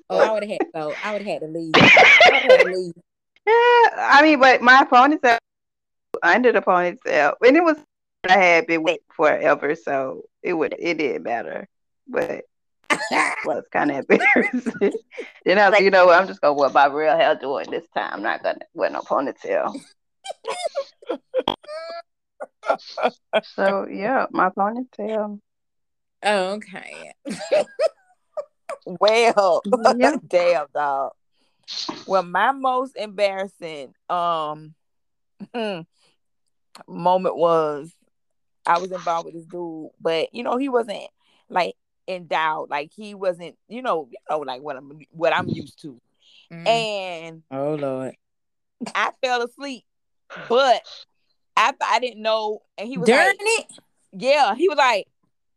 Oh, 0.09 0.19
I 0.19 0.33
would 0.33 0.45
have 0.45 0.51
had 0.51 0.59
to 0.59 0.67
go. 0.75 0.95
I 1.03 1.13
would 1.13 1.23
have 1.23 1.33
had 1.33 1.41
to 1.41 1.49
leave. 1.49 1.75
I 1.77 2.35
would 2.35 2.43
have 2.43 2.51
had 2.51 2.61
to 2.65 2.77
leave. 2.77 2.93
Yeah, 3.49 4.09
I 4.11 4.23
mean, 4.23 4.41
but 4.41 4.61
my 4.61 4.85
ponytail 4.91 5.39
under 6.21 6.51
the 6.51 6.61
ponytail, 6.61 7.35
and 7.47 7.57
it 7.57 7.63
was 7.63 7.77
I 8.29 8.33
had 8.33 8.67
been 8.67 8.83
wet 8.83 8.99
forever, 9.15 9.77
so 9.77 10.25
it 10.43 10.53
would 10.53 10.75
it 10.77 10.99
didn't 10.99 11.23
matter. 11.23 11.69
But 12.09 12.43
it 12.91 13.37
was 13.45 13.63
kind 13.73 13.93
of 13.93 14.05
embarrassing. 14.09 14.93
then 15.45 15.61
I 15.61 15.69
was 15.69 15.79
like, 15.79 15.83
you 15.83 15.93
know 15.93 16.07
what? 16.07 16.21
I'm 16.21 16.27
just 16.27 16.41
gonna 16.41 16.55
wear 16.55 16.71
my 16.71 16.87
real 16.87 17.17
hair 17.17 17.37
doing 17.37 17.71
this 17.71 17.87
time. 17.97 18.15
I'm 18.15 18.23
not 18.23 18.43
gonna 18.43 18.59
wear 18.75 18.91
no 18.91 19.01
ponytail. 19.03 19.81
so 23.45 23.87
yeah, 23.89 24.27
my 24.31 24.51
ponytail. 24.51 25.41
Oh, 26.23 26.45
okay. 26.55 27.13
Well, 28.87 29.63
Yeah. 29.97 30.17
damn 30.27 30.67
dog. 30.75 31.13
Well, 32.07 32.23
my 32.23 32.53
most 32.53 32.97
embarrassing 32.97 33.95
um 34.09 34.75
moment 36.87 37.37
was 37.37 37.93
I 38.65 38.79
was 38.79 38.91
involved 38.91 39.27
with 39.27 39.35
this 39.35 39.45
dude, 39.45 39.91
but 40.01 40.35
you 40.35 40.43
know, 40.43 40.57
he 40.57 40.69
wasn't 40.69 41.09
like 41.49 41.75
endowed, 42.09 42.71
like 42.71 42.91
he 42.95 43.15
wasn't, 43.15 43.57
you 43.69 43.83
know, 43.83 44.09
you 44.11 44.19
know, 44.29 44.41
like 44.41 44.63
what 44.63 44.77
I'm 44.77 45.01
what 45.11 45.33
I'm 45.35 45.49
used 45.49 45.81
to. 45.83 46.01
Mm. 46.53 46.69
And 46.69 47.43
Oh 47.51 47.75
Lord. 47.75 48.17
I 48.95 49.11
fell 49.23 49.43
asleep, 49.43 49.85
but 50.49 50.83
after 51.57 51.85
I 51.85 51.99
didn't 52.01 52.23
know, 52.23 52.61
and 52.79 52.89
he 52.89 52.99
was 52.99 53.07
During 53.07 53.27
like, 53.27 53.37
it? 53.41 53.67
Yeah, 54.13 54.55
he 54.55 54.69
was 54.69 54.79
like, 54.79 55.07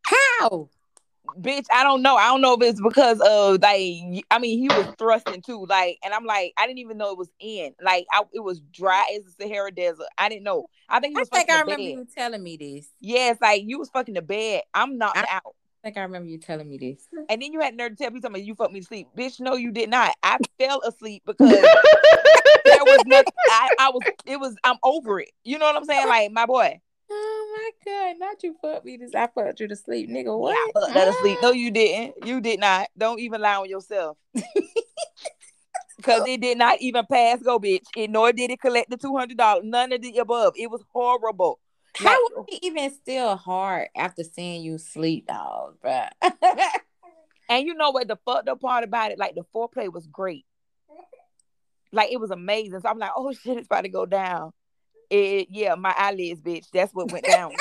How? 0.04 0.70
bitch, 1.40 1.66
I 1.72 1.84
don't 1.84 2.02
know. 2.02 2.16
I 2.16 2.28
don't 2.28 2.42
know 2.42 2.54
if 2.56 2.62
it's 2.62 2.82
because 2.82 3.20
of 3.22 3.62
like 3.62 4.26
I 4.32 4.40
mean 4.40 4.60
he 4.60 4.70
was 4.70 4.88
thrusting 4.98 5.42
too, 5.42 5.66
like, 5.68 5.98
and 6.04 6.14
I'm 6.14 6.26
like, 6.26 6.54
I 6.58 6.68
didn't 6.68 6.80
even 6.80 6.98
know 6.98 7.12
it 7.12 7.18
was 7.18 7.30
in. 7.40 7.74
Like 7.82 8.06
I, 8.12 8.24
it 8.34 8.40
was 8.40 8.60
dry 8.72 9.06
as 9.16 9.24
the 9.24 9.44
Sahara 9.44 9.72
Desert. 9.72 10.08
I 10.18 10.30
didn't 10.30 10.44
know. 10.44 10.68
I 10.90 11.00
think 11.00 11.18
I 11.18 11.24
think 11.24 11.50
I 11.50 11.62
remember 11.62 11.84
bed. 11.84 11.92
you 11.92 12.08
telling 12.16 12.44
me 12.44 12.58
this. 12.58 12.88
Yeah, 13.00 13.32
it's 13.32 13.42
like 13.42 13.64
you 13.66 13.80
was 13.80 13.90
fucking 13.90 14.16
the 14.16 14.22
bed. 14.22 14.64
I'm 14.74 14.98
knocked 14.98 15.18
out. 15.18 15.28
I- 15.46 15.50
think 15.82 15.98
I 15.98 16.02
remember 16.02 16.28
you 16.28 16.38
telling 16.38 16.68
me 16.68 16.78
this. 16.78 17.08
And 17.30 17.42
then 17.42 17.54
you 17.54 17.62
had 17.62 17.74
nerve 17.74 17.92
to 17.92 17.96
tell 17.96 18.12
me 18.12 18.20
something. 18.20 18.44
You 18.44 18.54
fucked 18.54 18.74
me 18.74 18.82
to 18.82 18.86
sleep, 18.86 19.08
bitch. 19.18 19.40
No, 19.40 19.56
you 19.56 19.72
did 19.72 19.90
not. 19.90 20.14
I 20.22 20.38
fell 20.60 20.82
asleep 20.82 21.24
because 21.26 21.66
was 22.90 23.06
nothing. 23.06 23.34
I, 23.50 23.70
I 23.80 23.90
was. 23.90 24.02
It 24.26 24.40
was. 24.40 24.56
I'm 24.64 24.78
over 24.84 25.20
it. 25.20 25.32
You 25.44 25.58
know 25.58 25.66
what 25.66 25.76
I'm 25.76 25.86
saying? 25.86 26.08
Like 26.08 26.32
my 26.32 26.46
boy. 26.46 26.80
Oh 27.12 27.58
my 27.58 27.92
god, 27.92 28.16
not 28.20 28.44
you 28.44 28.56
fucked 28.62 28.86
me 28.86 28.98
this. 28.98 29.16
I 29.16 29.28
fucked 29.34 29.60
you 29.60 29.68
to 29.68 29.76
sleep, 29.76 30.10
nigga. 30.10 30.38
What? 30.38 30.52
Yeah, 30.52 30.82
I 30.82 30.82
fucked 30.82 30.94
that 30.94 31.08
asleep. 31.08 31.40
Mm. 31.40 31.42
No, 31.42 31.52
you 31.52 31.72
didn't. 31.72 32.28
You 32.28 32.40
did 32.40 32.60
not. 32.60 32.90
Don't 32.98 33.20
even 33.20 33.42
lie 33.42 33.56
on 33.56 33.70
yourself. 33.70 34.18
Because 36.00 36.26
it 36.30 36.40
did 36.40 36.58
not 36.58 36.80
even 36.80 37.06
pass 37.12 37.44
go, 37.44 37.60
bitch. 37.60 37.84
It 37.98 38.10
nor 38.10 38.32
did 38.32 38.52
it 38.52 38.62
collect 38.62 38.90
the 38.90 38.96
two 38.96 39.18
hundred 39.18 39.38
dollars. 39.38 39.66
None 39.66 39.92
of 39.92 40.02
the 40.02 40.18
above. 40.20 40.54
It 40.56 40.72
was 40.72 40.82
horrible. 40.94 41.60
How 41.98 42.14
was 42.14 42.46
it 42.48 42.60
even 42.64 42.90
still 42.94 43.36
hard 43.36 43.90
after 43.98 44.24
seeing 44.24 44.64
you 44.64 44.78
sleep, 44.78 45.28
dog, 45.28 45.76
bro? 45.82 46.06
and 47.50 47.68
you 47.68 47.74
know 47.74 47.92
what 47.92 48.08
the 48.08 48.18
fucked 48.26 48.48
up 48.48 48.62
part 48.62 48.86
about 48.86 49.12
it? 49.12 49.20
Like 49.20 49.36
the 49.36 49.44
foreplay 49.54 49.92
was 49.92 50.08
great. 50.08 50.46
Like 51.92 52.12
it 52.12 52.20
was 52.20 52.32
amazing. 52.32 52.80
So 52.80 52.90
I'm 52.90 52.98
like, 52.98 53.12
oh 53.16 53.32
shit, 53.44 53.58
it's 53.58 53.68
about 53.68 53.82
to 53.82 53.90
go 53.90 54.06
down. 54.06 54.52
It 55.10 55.48
yeah, 55.50 55.74
my 55.76 55.94
eyelids, 55.98 56.42
bitch. 56.42 56.66
That's 56.72 56.94
what 56.94 57.12
went 57.12 57.26
down. 57.26 57.52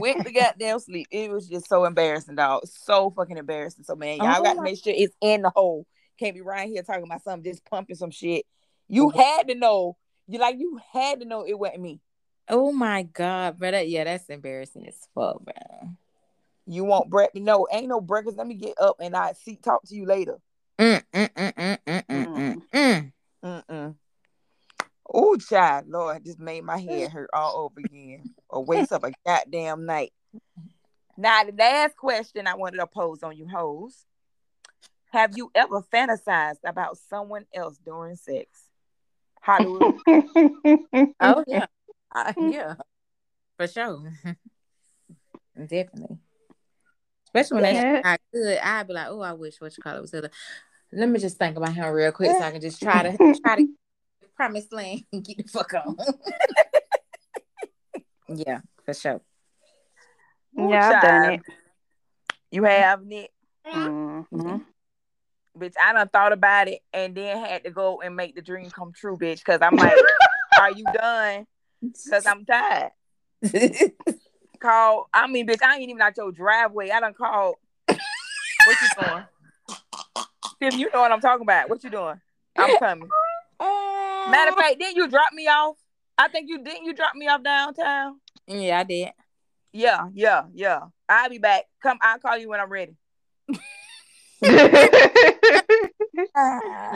went 0.00 0.24
to 0.24 0.32
goddamn 0.34 0.78
sleep. 0.78 1.06
It 1.10 1.30
was 1.30 1.48
just 1.48 1.68
so 1.68 1.84
embarrassing, 1.84 2.36
dog. 2.36 2.66
So 2.66 3.10
fucking 3.10 3.36
embarrassing. 3.36 3.84
So 3.84 3.94
man, 3.94 4.18
y'all 4.18 4.36
oh, 4.38 4.42
got 4.42 4.54
to 4.54 4.62
make 4.62 4.82
sure 4.82 4.94
it's 4.96 5.14
in 5.20 5.42
the 5.42 5.50
hole. 5.50 5.86
Can't 6.18 6.34
be 6.34 6.40
right 6.40 6.68
here 6.68 6.82
talking 6.82 7.04
about 7.04 7.22
something 7.22 7.50
just 7.50 7.64
pumping 7.66 7.96
some 7.96 8.10
shit. 8.10 8.46
You 8.88 9.12
oh. 9.14 9.18
had 9.18 9.48
to 9.48 9.54
know. 9.54 9.96
You 10.28 10.38
like 10.38 10.58
you 10.58 10.80
had 10.92 11.20
to 11.20 11.26
know 11.26 11.44
it 11.46 11.58
wasn't 11.58 11.82
me. 11.82 12.00
Oh 12.48 12.72
my 12.72 13.02
god, 13.02 13.58
brother. 13.58 13.82
Yeah, 13.82 14.04
that's 14.04 14.26
embarrassing 14.26 14.86
as 14.88 14.96
fuck, 15.14 15.42
man. 15.46 15.98
You 16.66 16.84
want 16.84 17.10
Brett? 17.10 17.34
No, 17.34 17.66
ain't 17.70 17.88
no 17.88 18.00
breakfast. 18.00 18.38
Let 18.38 18.46
me 18.46 18.54
get 18.54 18.74
up 18.80 18.96
and 19.00 19.14
I 19.14 19.34
see 19.34 19.56
talk 19.56 19.82
to 19.84 19.94
you 19.94 20.06
later. 20.06 20.38
Mm 20.78 21.02
mm 21.12 21.28
mm 21.34 21.52
mm 21.56 21.78
mm 21.86 22.04
mm 22.08 22.62
mm. 22.72 23.12
mm. 23.44 23.62
mm. 23.66 23.94
Oh, 25.12 25.36
child, 25.36 25.88
Lord, 25.88 26.24
just 26.24 26.40
made 26.40 26.64
my 26.64 26.78
head 26.78 27.12
hurt 27.12 27.30
all 27.32 27.56
over 27.64 27.80
again. 27.80 28.34
Or 28.48 28.64
waste 28.64 28.92
of 28.92 29.04
a 29.04 29.12
goddamn 29.24 29.86
night. 29.86 30.12
Now, 31.16 31.44
the 31.44 31.52
last 31.52 31.96
question 31.96 32.46
I 32.46 32.54
wanted 32.54 32.78
to 32.78 32.86
pose 32.86 33.22
on 33.22 33.36
you 33.36 33.46
hoes. 33.46 34.04
Have 35.12 35.36
you 35.36 35.50
ever 35.54 35.80
fantasized 35.82 36.64
about 36.64 36.98
someone 36.98 37.46
else 37.54 37.78
during 37.84 38.16
sex? 38.16 38.48
Hollywood. 39.40 40.00
oh 41.20 41.44
yeah. 41.46 41.66
Uh, 42.16 42.32
yeah. 42.36 42.74
For 43.56 43.66
sure. 43.66 44.12
Definitely. 45.58 46.18
Especially 47.34 47.62
when 47.62 47.74
yeah. 47.74 48.00
I 48.04 48.16
could, 48.32 48.58
I'd 48.58 48.86
be 48.86 48.92
like, 48.92 49.08
oh, 49.08 49.20
I 49.20 49.32
wish 49.32 49.60
what 49.60 49.76
you 49.76 49.82
call 49.82 49.96
it 49.96 50.00
was 50.02 50.14
other. 50.14 50.30
Let 50.92 51.08
me 51.08 51.18
just 51.18 51.36
think 51.36 51.56
about 51.56 51.74
him 51.74 51.92
real 51.92 52.12
quick 52.12 52.30
so 52.30 52.40
I 52.40 52.52
can 52.52 52.60
just 52.60 52.80
try 52.80 53.02
to 53.02 53.16
try 53.44 53.56
to 53.56 53.68
promise 54.36 54.70
land 54.70 55.02
and 55.12 55.24
get 55.24 55.38
the 55.38 55.44
fuck 55.44 55.74
on. 55.74 55.96
yeah, 58.36 58.60
for 58.84 58.94
sure. 58.94 59.20
Yeah, 60.56 60.90
I've 60.94 61.02
done 61.02 61.32
it. 61.32 61.40
You 62.52 62.62
have, 62.62 63.04
Nick? 63.04 63.32
Mm-hmm. 63.66 64.58
Bitch, 65.58 65.74
I 65.84 65.92
done 65.92 66.08
thought 66.08 66.32
about 66.32 66.68
it 66.68 66.82
and 66.92 67.16
then 67.16 67.44
had 67.44 67.64
to 67.64 67.70
go 67.70 68.00
and 68.00 68.14
make 68.14 68.36
the 68.36 68.42
dream 68.42 68.70
come 68.70 68.92
true, 68.92 69.16
bitch. 69.16 69.42
Cause 69.42 69.58
I'm 69.60 69.74
like, 69.74 69.96
are 70.60 70.70
you 70.70 70.84
done? 70.84 71.46
Cause 72.08 72.26
I'm 72.26 72.44
tired. 72.44 72.92
Call, 74.64 75.08
I 75.12 75.26
mean, 75.26 75.46
bitch, 75.46 75.62
I 75.62 75.76
ain't 75.76 75.90
even 75.90 76.00
out 76.00 76.16
your 76.16 76.32
driveway. 76.32 76.90
I 76.90 77.00
done 77.00 77.14
called. 77.14 77.56
what 77.88 77.98
you 78.66 78.88
doing? 79.00 79.24
Tim, 80.60 80.80
you 80.80 80.90
know 80.92 81.00
what 81.00 81.12
I'm 81.12 81.20
talking 81.20 81.42
about. 81.42 81.68
What 81.68 81.84
you 81.84 81.90
doing? 81.90 82.20
I'm 82.56 82.78
coming. 82.78 83.08
Matter 83.60 84.52
of 84.52 84.56
fact, 84.56 84.78
didn't 84.78 84.96
you 84.96 85.08
drop 85.08 85.32
me 85.32 85.46
off? 85.48 85.76
I 86.16 86.28
think 86.28 86.48
you 86.48 86.62
didn't. 86.62 86.84
You 86.84 86.94
drop 86.94 87.14
me 87.14 87.28
off 87.28 87.42
downtown. 87.42 88.20
Yeah, 88.46 88.78
I 88.78 88.84
did. 88.84 89.10
Yeah, 89.72 90.08
yeah, 90.14 90.44
yeah. 90.54 90.80
I'll 91.08 91.28
be 91.28 91.38
back. 91.38 91.64
Come, 91.82 91.98
I'll 92.00 92.18
call 92.18 92.38
you 92.38 92.48
when 92.48 92.60
I'm 92.60 92.70
ready. 92.70 92.96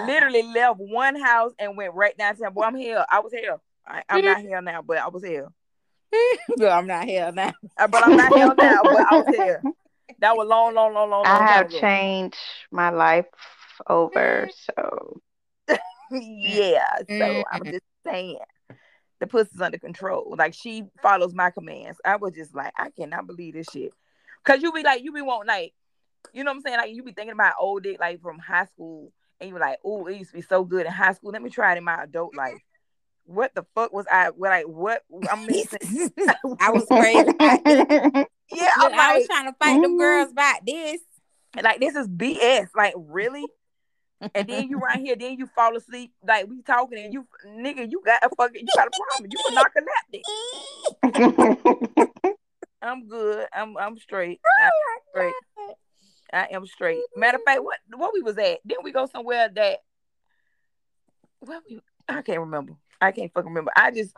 Literally 0.06 0.42
left 0.42 0.78
one 0.78 1.20
house 1.20 1.52
and 1.58 1.76
went 1.76 1.94
right 1.94 2.16
downtown. 2.16 2.54
Boy, 2.54 2.62
I'm 2.62 2.76
here. 2.76 3.04
I 3.10 3.20
was 3.20 3.32
here. 3.32 3.58
I, 3.86 4.02
am 4.08 4.24
not 4.24 4.40
here 4.40 4.62
now, 4.62 4.82
but 4.82 4.98
I 4.98 5.08
was 5.08 5.24
here. 5.24 5.48
but 6.56 6.72
I'm 6.72 6.86
not 6.86 7.04
here 7.04 7.32
now. 7.32 7.52
Uh, 7.76 7.88
but 7.88 8.06
I'm 8.06 8.16
not 8.16 8.34
here 8.34 8.46
now, 8.46 8.82
but 8.82 9.12
I 9.12 9.16
was 9.16 9.26
here. 9.36 9.62
That 10.20 10.36
was 10.36 10.48
long, 10.48 10.74
long, 10.74 10.94
long, 10.94 11.10
long. 11.10 11.26
I 11.26 11.46
have 11.46 11.70
changed 11.70 12.36
my 12.70 12.90
life 12.90 13.26
over, 13.86 14.48
so 14.52 15.20
yeah. 16.10 16.96
So 17.00 17.04
mm-hmm. 17.06 17.42
I'm 17.52 17.64
just 17.64 17.84
saying 18.04 18.38
the 19.20 19.26
pussy's 19.26 19.60
under 19.60 19.78
control. 19.78 20.34
Like 20.36 20.54
she 20.54 20.84
follows 21.02 21.34
my 21.34 21.50
commands. 21.50 22.00
I 22.04 22.16
was 22.16 22.34
just 22.34 22.54
like, 22.54 22.72
I 22.76 22.90
cannot 22.90 23.26
believe 23.26 23.54
this 23.54 23.68
shit. 23.72 23.92
Cause 24.44 24.62
you 24.62 24.72
be 24.72 24.82
like, 24.82 25.02
you 25.02 25.12
be 25.12 25.22
wanting 25.22 25.48
like, 25.48 25.74
you 26.32 26.42
know 26.42 26.50
what 26.50 26.56
I'm 26.56 26.62
saying? 26.62 26.78
Like 26.78 26.94
you 26.94 27.02
be 27.02 27.12
thinking 27.12 27.32
about 27.32 27.54
old 27.60 27.82
dick 27.82 27.98
like 28.00 28.20
from 28.22 28.38
high 28.38 28.66
school, 28.66 29.12
and 29.40 29.50
you're 29.50 29.58
like, 29.58 29.78
oh, 29.84 30.06
it 30.06 30.16
used 30.16 30.30
to 30.30 30.36
be 30.36 30.42
so 30.42 30.64
good 30.64 30.86
in 30.86 30.92
high 30.92 31.12
school. 31.12 31.30
Let 31.30 31.42
me 31.42 31.50
try 31.50 31.74
it 31.74 31.78
in 31.78 31.84
my 31.84 32.02
adult 32.02 32.34
life. 32.34 32.60
What 33.28 33.54
the 33.54 33.66
fuck 33.74 33.92
was 33.92 34.06
I 34.10 34.30
like? 34.38 34.64
What 34.64 35.02
I'm 35.30 35.44
missing? 35.44 35.78
I 36.60 36.70
was 36.70 36.86
crazy. 36.86 37.30
yeah, 37.38 38.70
I'm 38.76 38.94
I 38.94 39.18
was 39.18 39.26
trying 39.26 39.44
to 39.44 39.56
fight 39.60 39.82
them 39.82 39.90
mm-hmm. 39.92 39.98
girls 39.98 40.32
about 40.32 40.64
this. 40.66 41.00
Like 41.62 41.78
this 41.78 41.94
is 41.94 42.08
BS. 42.08 42.68
Like 42.74 42.94
really? 42.96 43.44
and 44.34 44.48
then 44.48 44.68
you 44.70 44.78
right 44.78 44.98
here, 44.98 45.14
then 45.14 45.38
you 45.38 45.46
fall 45.54 45.76
asleep. 45.76 46.12
Like 46.26 46.48
we 46.48 46.62
talking, 46.62 46.98
and 46.98 47.12
you 47.12 47.26
nigga, 47.46 47.90
you 47.90 48.00
got 48.02 48.24
a 48.24 48.30
fucking, 48.34 48.62
you 48.62 48.68
got 48.74 48.88
a 48.88 48.90
problem. 48.90 49.30
You 49.30 49.38
a 49.46 49.52
nap. 51.12 52.18
I'm 52.82 53.08
good. 53.08 53.46
I'm 53.52 53.76
I'm 53.76 53.98
straight. 53.98 54.40
Oh 54.62 54.64
I'm 54.64 55.02
straight. 55.10 55.34
I 56.32 56.48
am 56.52 56.66
straight. 56.66 56.96
Mm-hmm. 56.96 57.20
Matter 57.20 57.36
of 57.36 57.44
fact, 57.44 57.62
what 57.62 57.78
what 57.94 58.14
we 58.14 58.22
was 58.22 58.38
at? 58.38 58.66
Didn't 58.66 58.84
we 58.84 58.92
go 58.92 59.04
somewhere 59.06 59.50
that? 59.54 59.80
Well, 61.42 61.60
we 61.68 61.80
I 62.08 62.22
can't 62.22 62.40
remember. 62.40 62.72
I 63.00 63.12
can't 63.12 63.32
fucking 63.32 63.48
remember. 63.48 63.72
I 63.76 63.90
just 63.90 64.14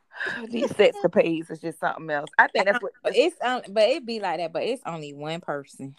these 0.50 0.74
sets 0.74 0.98
the 1.02 1.08
pace 1.08 1.50
is 1.50 1.60
just 1.60 1.80
something 1.80 2.10
else. 2.10 2.30
I 2.38 2.48
think 2.48 2.66
that's 2.66 2.82
what 2.82 2.92
it's. 3.06 3.36
Um, 3.42 3.62
but 3.70 3.88
it 3.88 4.06
be 4.06 4.20
like 4.20 4.38
that. 4.38 4.52
But 4.52 4.64
it's 4.64 4.82
only 4.86 5.12
one 5.12 5.40
person. 5.40 5.96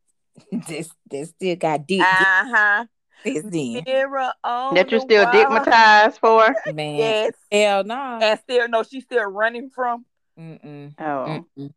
this 0.52 0.90
this 1.10 1.30
still 1.30 1.56
got 1.56 1.86
deep. 1.86 2.02
Uh 2.02 2.04
huh. 2.06 2.86
This 3.24 3.42
then. 3.42 3.82
That 3.84 4.86
you're 4.90 5.00
still 5.00 5.26
digmatized 5.26 6.20
for? 6.20 6.54
Man. 6.72 6.96
Yes. 6.96 7.32
Hell 7.50 7.84
no. 7.84 7.94
Nah. 7.94 8.18
And 8.20 8.40
still 8.40 8.68
no, 8.68 8.82
she's 8.84 9.04
still 9.04 9.24
running 9.24 9.70
from. 9.70 10.04
Mm-mm. 10.38 10.94
Oh. 11.00 11.44
Mm-mm. 11.58 11.72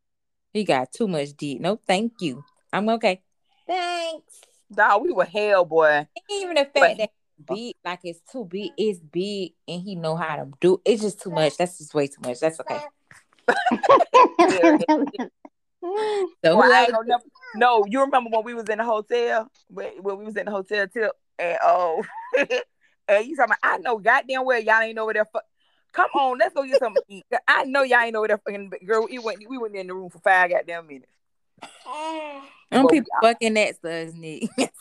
He 0.54 0.64
got 0.64 0.92
too 0.92 1.08
much 1.08 1.34
deep. 1.34 1.62
No, 1.62 1.80
thank 1.88 2.14
you. 2.20 2.44
I'm 2.72 2.90
okay. 2.90 3.22
Thanks. 3.66 4.42
Dog, 4.72 5.04
we 5.04 5.12
were 5.12 5.26
hell, 5.26 5.66
boy. 5.66 6.08
Even 6.30 6.56
the 6.56 6.66
fact 6.66 6.74
but, 6.74 6.98
that 6.98 7.10
big, 7.48 7.76
like 7.84 8.00
it's 8.04 8.22
too 8.32 8.46
big, 8.46 8.72
it's 8.78 9.00
big, 9.00 9.54
and 9.68 9.82
he 9.82 9.96
know 9.96 10.16
how 10.16 10.36
to 10.38 10.48
do. 10.60 10.82
It's 10.86 11.02
just 11.02 11.22
too 11.22 11.32
much. 11.32 11.58
That's 11.58 11.78
just 11.78 11.94
way 11.94 12.08
too 12.08 12.22
much. 12.24 12.40
That's 12.40 12.60
okay. 12.60 12.80
so 16.44 16.58
well, 16.58 16.88
never, 17.06 17.24
no, 17.56 17.86
you 17.88 18.02
remember 18.02 18.30
when 18.32 18.44
we 18.44 18.54
was 18.54 18.70
in 18.70 18.78
the 18.78 18.84
hotel? 18.84 19.50
When, 19.70 19.92
when 20.02 20.18
we 20.20 20.26
was 20.26 20.38
in 20.38 20.46
the 20.46 20.52
hotel 20.52 20.88
tip, 20.88 21.12
and 21.40 21.58
oh, 21.64 22.04
and 23.08 23.26
you 23.26 23.36
talking? 23.36 23.56
I 23.64 23.78
know 23.78 23.98
goddamn 23.98 24.46
well 24.46 24.60
y'all 24.60 24.82
ain't 24.82 24.98
over 24.98 25.14
there. 25.14 25.26
Fu- 25.26 25.40
Come 25.94 26.10
on, 26.16 26.38
let's 26.38 26.54
go 26.54 26.64
get 26.64 26.80
something 26.80 27.04
to 27.08 27.14
eat. 27.14 27.26
I 27.48 27.66
know 27.66 27.84
y'all 27.84 28.00
ain't 28.00 28.16
over 28.16 28.28
there 28.28 28.38
fucking 28.38 28.72
girl. 28.86 29.08
We 29.10 29.20
went, 29.20 29.44
we 29.50 29.58
went 29.58 29.76
in 29.76 29.88
the 29.88 29.94
room 29.94 30.10
for 30.10 30.20
five 30.20 30.50
goddamn 30.50 30.88
minutes. 30.88 31.12
Them 32.72 32.88
people 32.88 33.12
fucking 33.22 33.54
that 33.56 33.84
us, 33.84 34.14
Nick. 34.14 34.50
what 34.56 34.72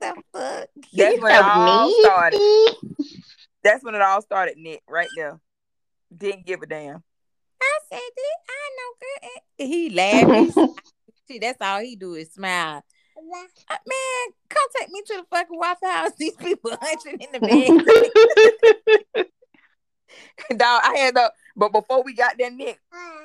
the 0.00 0.14
fuck? 0.38 0.68
That's 0.92 1.20
when 1.20 1.32
it 1.32 1.44
all 1.44 1.90
started. 2.00 2.40
That's 3.62 3.84
when 3.84 3.94
it 3.94 4.02
all 4.02 4.22
started, 4.22 4.56
Nick. 4.56 4.82
Right 4.88 5.08
there. 5.16 5.40
Didn't 6.16 6.46
give 6.46 6.62
a 6.62 6.66
damn. 6.66 7.02
I 7.60 7.78
said, 7.90 8.00
I 8.48 8.70
know, 8.76 8.92
girl. 9.00 9.68
He 9.68 9.90
laughing. 9.90 10.74
See, 11.28 11.38
that's 11.38 11.60
all 11.60 11.80
he 11.80 11.96
do 11.96 12.14
is 12.14 12.32
smile. 12.32 12.82
Uh, 13.18 13.76
man, 13.86 14.34
come 14.48 14.62
take 14.78 14.90
me 14.90 15.02
to 15.02 15.16
the 15.16 15.24
fucking 15.28 15.58
Waffle 15.58 15.88
House. 15.88 16.12
These 16.18 16.36
people 16.36 16.70
hunching 16.80 17.18
in 17.20 17.32
the 17.32 17.40
bed. 17.40 19.26
Dog, 20.56 20.80
I 20.84 20.96
had 20.96 21.16
the 21.16 21.32
but 21.56 21.72
before 21.72 22.04
we 22.04 22.14
got 22.14 22.38
that 22.38 22.52
Nick, 22.52 22.78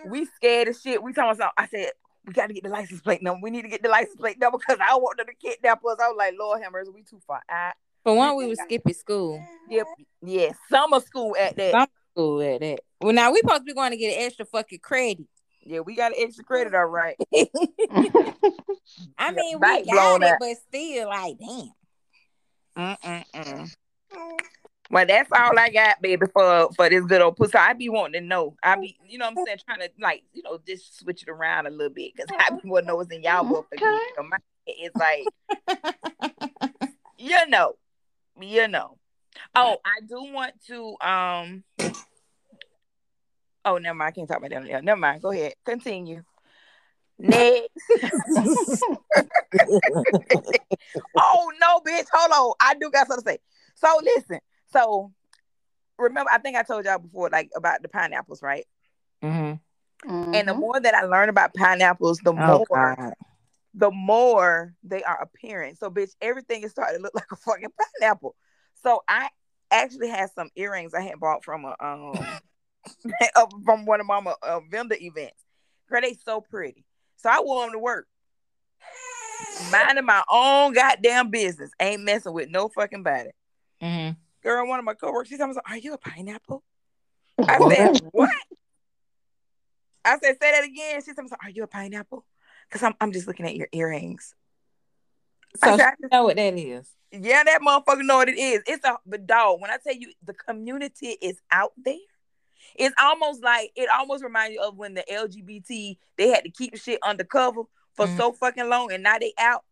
we 0.07 0.25
scared 0.25 0.67
as 0.67 0.81
shit. 0.81 1.01
We 1.01 1.13
talking 1.13 1.35
about 1.35 1.53
I 1.57 1.67
said, 1.67 1.91
we 2.25 2.33
got 2.33 2.47
to 2.47 2.53
get 2.53 2.63
the 2.63 2.69
license 2.69 3.01
plate 3.01 3.21
number. 3.21 3.39
We 3.43 3.49
need 3.51 3.63
to 3.63 3.67
get 3.69 3.83
the 3.83 3.89
license 3.89 4.15
plate 4.15 4.39
number 4.39 4.57
because 4.57 4.77
I 4.81 4.95
want 4.95 5.17
them 5.17 5.27
to 5.27 5.33
kidnap 5.33 5.79
us. 5.85 5.97
I 6.01 6.07
was 6.07 6.15
like, 6.17 6.33
Lord 6.39 6.61
Hammers, 6.61 6.87
we 6.93 7.03
too 7.03 7.19
far. 7.27 7.41
I, 7.49 7.71
For 8.03 8.15
one, 8.15 8.35
we 8.37 8.45
was 8.47 8.59
skipping 8.61 8.93
school. 8.93 9.43
Yep. 9.69 9.85
Yeah, 10.25 10.51
summer 10.69 10.99
school 11.01 11.35
at 11.39 11.55
that. 11.57 11.71
Summer 11.71 11.87
school 12.13 12.41
at 12.41 12.61
that. 12.61 12.79
Well, 13.01 13.13
now 13.13 13.31
we 13.31 13.39
supposed 13.39 13.61
to 13.61 13.65
be 13.65 13.73
going 13.73 13.91
to 13.91 13.97
get 13.97 14.17
an 14.17 14.25
extra 14.25 14.45
fucking 14.45 14.79
credit. 14.79 15.25
Yeah, 15.65 15.79
we 15.81 15.95
got 15.95 16.11
an 16.11 16.17
extra 16.19 16.43
credit, 16.43 16.73
all 16.75 16.85
right. 16.85 17.15
I 17.33 18.33
Yeah, 19.17 19.31
mean, 19.31 19.59
we 19.59 19.83
got 19.85 20.21
it, 20.21 20.23
out. 20.23 20.37
but 20.39 20.55
still, 20.67 21.07
like, 21.09 21.37
damn. 21.39 21.71
Mm-mm-mm. 22.77 23.75
Well, 24.91 25.05
that's 25.05 25.31
all 25.31 25.57
I 25.57 25.69
got, 25.69 26.01
baby, 26.01 26.25
for 26.31 26.69
for 26.75 26.89
this 26.89 27.05
good 27.05 27.21
old 27.21 27.37
pussy. 27.37 27.57
I 27.57 27.73
be 27.73 27.89
wanting 27.89 28.21
to 28.21 28.27
know. 28.27 28.55
I 28.61 28.75
be, 28.75 28.97
you 29.07 29.17
know, 29.17 29.25
what 29.25 29.39
I'm 29.39 29.45
saying, 29.45 29.59
trying 29.65 29.79
to 29.79 29.89
like, 29.99 30.23
you 30.33 30.43
know, 30.43 30.59
just 30.67 30.99
switch 30.99 31.23
it 31.23 31.29
around 31.29 31.67
a 31.67 31.69
little 31.69 31.93
bit 31.93 32.13
because 32.15 32.29
I 32.37 32.51
be 32.51 32.59
want 32.69 32.85
to 32.85 32.87
know 32.87 32.97
what's 32.97 33.11
in 33.11 33.23
y'all 33.23 33.43
book. 33.43 33.67
Okay. 33.73 33.99
My 34.29 34.37
it's 34.67 34.95
like, 34.95 35.25
you 37.17 37.47
know, 37.47 37.73
you 38.39 38.67
know. 38.67 38.97
Oh, 39.55 39.77
I 39.85 39.99
do 40.07 40.31
want 40.31 40.53
to. 40.67 40.95
Um. 41.01 41.63
Oh, 43.65 43.77
never 43.77 43.95
mind. 43.95 44.09
I 44.09 44.11
can't 44.11 44.27
talk 44.27 44.37
about 44.37 44.49
that. 44.51 44.67
Yeah, 44.67 44.81
Never 44.81 44.99
mind. 44.99 45.21
Go 45.21 45.31
ahead. 45.31 45.53
Continue. 45.65 46.23
Next. 47.19 47.69
oh 51.15 51.51
no, 51.61 51.79
bitch. 51.79 52.07
Hold 52.11 52.31
on. 52.31 52.53
I 52.59 52.73
do 52.79 52.89
got 52.91 53.07
something 53.07 53.23
to 53.23 53.31
say. 53.31 53.39
So 53.75 53.87
listen. 54.03 54.39
So 54.73 55.11
remember, 55.97 56.29
I 56.33 56.39
think 56.39 56.57
I 56.57 56.63
told 56.63 56.85
y'all 56.85 56.99
before, 56.99 57.29
like 57.29 57.49
about 57.55 57.81
the 57.81 57.89
pineapples, 57.89 58.41
right? 58.41 58.65
Mm-hmm. 59.23 59.55
And 60.33 60.47
the 60.49 60.53
Mhm. 60.53 60.59
more 60.59 60.79
that 60.79 60.93
I 60.95 61.03
learn 61.03 61.29
about 61.29 61.53
pineapples, 61.53 62.19
the 62.19 62.33
Oh, 62.33 62.65
more 62.67 62.95
God. 62.95 63.13
the 63.75 63.91
more 63.91 64.73
they 64.83 65.03
are 65.03 65.19
appearing. 65.21 65.75
So, 65.75 65.89
bitch, 65.89 66.11
everything 66.21 66.63
is 66.63 66.71
starting 66.71 66.97
to 66.97 67.03
look 67.03 67.13
like 67.15 67.31
a 67.31 67.35
fucking 67.37 67.69
pineapple. 67.99 68.35
So, 68.83 69.01
I 69.07 69.29
actually 69.71 70.09
had 70.09 70.29
some 70.31 70.49
earrings 70.55 70.93
I 70.93 71.01
had 71.01 71.19
bought 71.19 71.43
from 71.43 71.65
a 71.65 71.75
um 71.79 72.27
from 73.65 73.85
one 73.85 74.01
of 74.01 74.05
my 74.05 74.21
uh, 74.41 74.59
vendor 74.69 74.97
events. 74.99 75.41
Girl, 75.89 76.01
they 76.01 76.13
so 76.13 76.41
pretty. 76.41 76.85
So 77.17 77.29
I 77.29 77.39
wore 77.41 77.63
them 77.63 77.73
to 77.73 77.79
work, 77.79 78.07
minding 79.71 80.05
my 80.05 80.23
own 80.29 80.73
goddamn 80.73 81.29
business, 81.29 81.71
ain't 81.79 82.03
messing 82.03 82.33
with 82.33 82.49
no 82.49 82.67
fucking 82.69 83.03
body. 83.03 83.29
Mm-hmm. 83.81 84.19
Girl, 84.43 84.67
one 84.67 84.79
of 84.79 84.85
my 84.85 84.93
coworkers, 84.93 85.29
she 85.29 85.37
told 85.37 85.51
me, 85.51 85.57
"Are 85.67 85.77
you 85.77 85.93
a 85.93 85.97
pineapple?" 85.97 86.63
I 87.39 87.57
said, 87.69 88.01
"What?" 88.11 88.29
I 90.05 90.17
said, 90.19 90.37
"Say 90.41 90.51
that 90.51 90.63
again." 90.65 91.01
She 91.03 91.13
told 91.13 91.29
me, 91.31 91.37
"Are 91.41 91.49
you 91.49 91.63
a 91.63 91.67
pineapple?" 91.67 92.25
Because 92.67 92.83
I'm 92.83 92.93
I'm 92.99 93.11
just 93.11 93.27
looking 93.27 93.45
at 93.45 93.55
your 93.55 93.67
earrings. 93.71 94.35
I 95.63 95.71
So 95.71 95.77
said, 95.77 95.83
you 95.83 95.87
"I 95.87 95.91
just- 96.01 96.11
know 96.11 96.23
what 96.23 96.35
that 96.35 96.53
is. 96.57 96.89
Yeah, 97.11 97.43
that 97.43 97.61
motherfucker 97.61 98.03
know 98.03 98.17
what 98.17 98.29
it 98.29 98.39
is. 98.39 98.63
It's 98.65 98.83
a 98.83 98.97
but 99.05 99.27
dog. 99.27 99.61
When 99.61 99.69
I 99.69 99.77
tell 99.77 99.95
you 99.95 100.11
the 100.23 100.33
community 100.33 101.09
is 101.21 101.39
out 101.51 101.71
there, 101.77 101.93
it's 102.75 102.95
almost 102.99 103.43
like 103.43 103.71
it 103.75 103.87
almost 103.89 104.23
reminds 104.23 104.55
you 104.55 104.61
of 104.63 104.75
when 104.77 104.95
the 104.95 105.03
LGBT 105.11 105.97
they 106.17 106.29
had 106.29 106.43
to 106.43 106.49
keep 106.49 106.73
the 106.73 106.79
shit 106.79 106.99
undercover 107.03 107.61
for 107.95 108.07
Mm. 108.07 108.17
so 108.17 108.31
fucking 108.33 108.67
long, 108.67 108.91
and 108.91 109.03
now 109.03 109.19
they 109.19 109.31
out. 109.37 109.63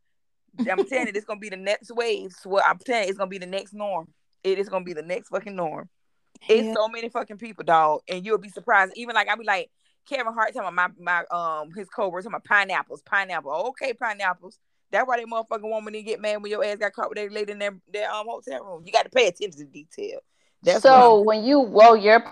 I'm 0.59 0.65
telling 0.87 1.07
you, 1.07 1.13
it's 1.15 1.25
gonna 1.25 1.39
be 1.39 1.49
the 1.49 1.57
next 1.57 1.91
wave. 1.91 2.31
So 2.31 2.61
I'm 2.61 2.77
telling 2.77 3.03
you, 3.05 3.09
it's 3.09 3.17
gonna 3.17 3.27
be 3.29 3.39
the 3.39 3.45
next 3.47 3.73
norm. 3.73 4.13
It 4.43 4.59
is 4.59 4.69
gonna 4.69 4.85
be 4.85 4.93
the 4.93 5.01
next 5.01 5.29
fucking 5.29 5.55
norm. 5.55 5.89
It's 6.47 6.67
Yeah. 6.67 6.73
so 6.73 6.87
many 6.87 7.09
fucking 7.09 7.37
people, 7.37 7.63
dog, 7.63 8.01
and 8.07 8.25
you'll 8.25 8.37
be 8.37 8.49
surprised. 8.49 8.93
Even 8.95 9.15
like 9.15 9.27
I'll 9.27 9.37
be 9.37 9.43
like 9.45 9.69
Kevin 10.09 10.33
Hart 10.33 10.53
talking 10.53 10.67
about 10.67 10.93
my 10.97 11.23
my 11.31 11.37
um 11.37 11.71
his 11.73 11.89
coworkers 11.89 12.25
talking 12.25 12.35
about 12.35 12.45
pineapples, 12.45 13.01
pineapple. 13.03 13.51
Okay, 13.69 13.93
pineapples. 13.93 14.57
That's 14.91 15.07
why 15.07 15.17
they 15.17 15.25
motherfucking 15.25 15.61
woman 15.63 15.93
didn't 15.93 16.07
get 16.07 16.19
mad 16.19 16.41
when 16.41 16.51
your 16.51 16.65
ass 16.65 16.77
got 16.77 16.93
caught 16.93 17.09
with 17.09 17.17
that 17.17 17.31
lady 17.31 17.51
in 17.53 17.59
their, 17.59 17.77
their 17.91 18.11
um 18.11 18.27
hotel 18.27 18.63
room. 18.63 18.83
You 18.85 18.91
got 18.91 19.03
to 19.03 19.09
pay 19.09 19.27
attention 19.27 19.59
to 19.59 19.65
detail. 19.65 20.19
That's 20.63 20.81
so 20.81 21.21
when 21.21 21.43
you 21.43 21.59
well 21.59 21.95
your 21.95 22.23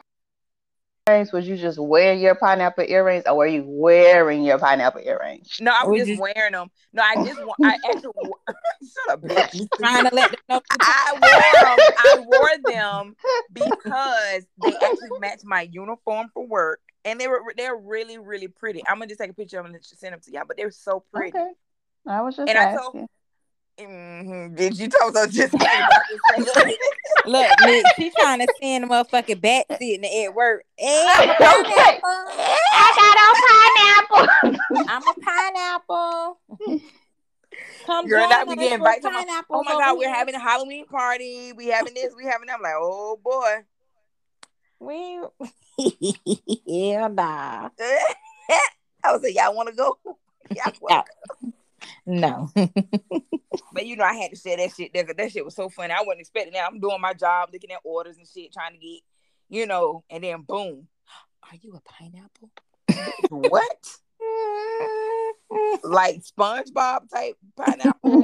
earrings, 1.09 1.31
was 1.33 1.47
you 1.47 1.57
just 1.57 1.79
wearing 1.79 2.19
your 2.19 2.35
pineapple 2.35 2.85
earrings, 2.87 3.23
or 3.25 3.35
were 3.35 3.47
you 3.47 3.63
wearing 3.65 4.43
your 4.43 4.57
pineapple 4.59 5.01
earrings? 5.01 5.57
No, 5.59 5.71
I 5.71 5.85
was 5.85 5.99
Would 5.99 6.07
just 6.07 6.21
wearing 6.21 6.51
them. 6.53 6.69
No, 6.93 7.03
I 7.03 7.15
just 7.25 7.45
wa- 7.45 7.55
I 7.63 7.77
actually 7.89 8.11
wa- 8.15 8.37
shut 8.47 9.13
up, 9.13 9.21
bitch. 9.21 9.53
You 9.55 9.67
trying 9.77 10.07
to 10.07 10.15
let 10.15 10.31
them 10.31 10.39
know. 10.49 10.61
I 10.79 11.11
wore 11.13 11.61
them. 11.63 11.77
I 11.97 12.19
wore 12.25 12.73
them 12.73 13.15
because 13.53 14.45
they 14.63 14.73
actually 14.75 15.19
match 15.19 15.41
my 15.43 15.61
uniform 15.71 16.29
for 16.33 16.45
work, 16.45 16.79
and 17.05 17.19
they 17.19 17.27
were 17.27 17.41
they're 17.57 17.75
really 17.75 18.17
really 18.17 18.47
pretty. 18.47 18.81
I'm 18.87 18.95
gonna 18.97 19.07
just 19.07 19.19
take 19.19 19.31
a 19.31 19.33
picture 19.33 19.59
of 19.59 19.65
them 19.65 19.75
and 19.75 19.83
send 19.83 20.13
them 20.13 20.21
to 20.21 20.31
y'all, 20.31 20.43
but 20.47 20.57
they're 20.57 20.71
so 20.71 21.03
pretty. 21.13 21.37
Okay, 21.37 21.51
I 22.07 22.21
was 22.21 22.35
just 22.35 22.49
And 22.49 22.57
I 22.57 22.75
told- 22.75 23.07
asking. 23.79 23.89
Mhm. 24.27 24.55
Did 24.55 24.77
you 24.79 24.87
told 24.89 25.15
us 25.17 25.31
just 25.33 25.53
about 25.53 25.67
to 25.67 26.45
say- 26.45 26.77
Look, 27.25 27.49
Nick, 27.65 27.85
she 27.95 28.11
trying 28.11 28.39
to 28.39 28.47
send 28.61 28.83
a 28.85 28.87
motherfucking 28.87 29.41
bat 29.41 29.65
sitting 29.79 30.05
at 30.05 30.33
work. 30.33 30.63
Hey, 30.77 31.05
I'm 31.07 31.29
a 31.29 31.33
pineapple. 31.35 32.25
I 32.71 32.93
got 32.95 33.17
on 33.25 33.35
pineapple. 34.15 34.87
I'm 34.89 35.07
a 35.07 35.13
pineapple. 35.21 36.39
Come 37.85 38.07
Girl, 38.07 38.19
join 38.21 38.29
now 38.29 38.45
we 38.45 38.53
us 38.53 38.55
getting 38.55 38.69
for 38.69 38.75
invited 38.75 39.01
to 39.03 39.09
my- 39.11 39.41
Oh 39.49 39.63
my 39.63 39.71
god, 39.71 39.97
we're 39.97 40.07
here. 40.07 40.13
having 40.15 40.35
a 40.35 40.39
Halloween 40.39 40.85
party. 40.85 41.53
We 41.53 41.67
having 41.67 41.93
this, 41.93 42.13
we 42.15 42.23
having 42.25 42.47
that. 42.47 42.55
I'm 42.57 42.61
like, 42.61 42.73
oh 42.77 43.19
boy. 43.23 43.63
We 44.79 45.19
yeah, 46.65 47.07
nah. 47.07 47.69
I 49.03 49.11
was 49.13 49.21
like, 49.23 49.35
y'all 49.35 49.55
want 49.55 49.69
to 49.69 49.75
go? 49.75 49.97
Y'all 50.55 50.73
wanna 50.81 51.03
go? 51.43 51.51
No. 52.05 52.49
But 53.71 53.85
you 53.85 53.95
know, 53.95 54.03
I 54.03 54.13
had 54.15 54.31
to 54.31 54.35
say 54.37 54.55
that 54.55 54.71
shit. 54.75 54.93
That, 54.93 55.15
that 55.15 55.31
shit 55.31 55.45
was 55.45 55.55
so 55.55 55.69
funny. 55.69 55.93
I 55.93 56.01
wasn't 56.01 56.21
expecting 56.21 56.53
that. 56.53 56.67
I'm 56.67 56.79
doing 56.79 56.99
my 56.99 57.13
job, 57.13 57.49
looking 57.53 57.71
at 57.71 57.79
orders 57.83 58.17
and 58.17 58.27
shit, 58.27 58.51
trying 58.51 58.73
to 58.73 58.79
get, 58.79 59.01
you 59.47 59.65
know, 59.67 60.03
and 60.09 60.23
then 60.23 60.41
boom. 60.41 60.87
Are 61.43 61.55
you 61.61 61.73
a 61.75 61.81
pineapple? 61.81 62.49
what? 63.29 63.87
Like 65.83 66.21
SpongeBob 66.23 67.09
type 67.09 67.37
pineapple? 67.55 68.23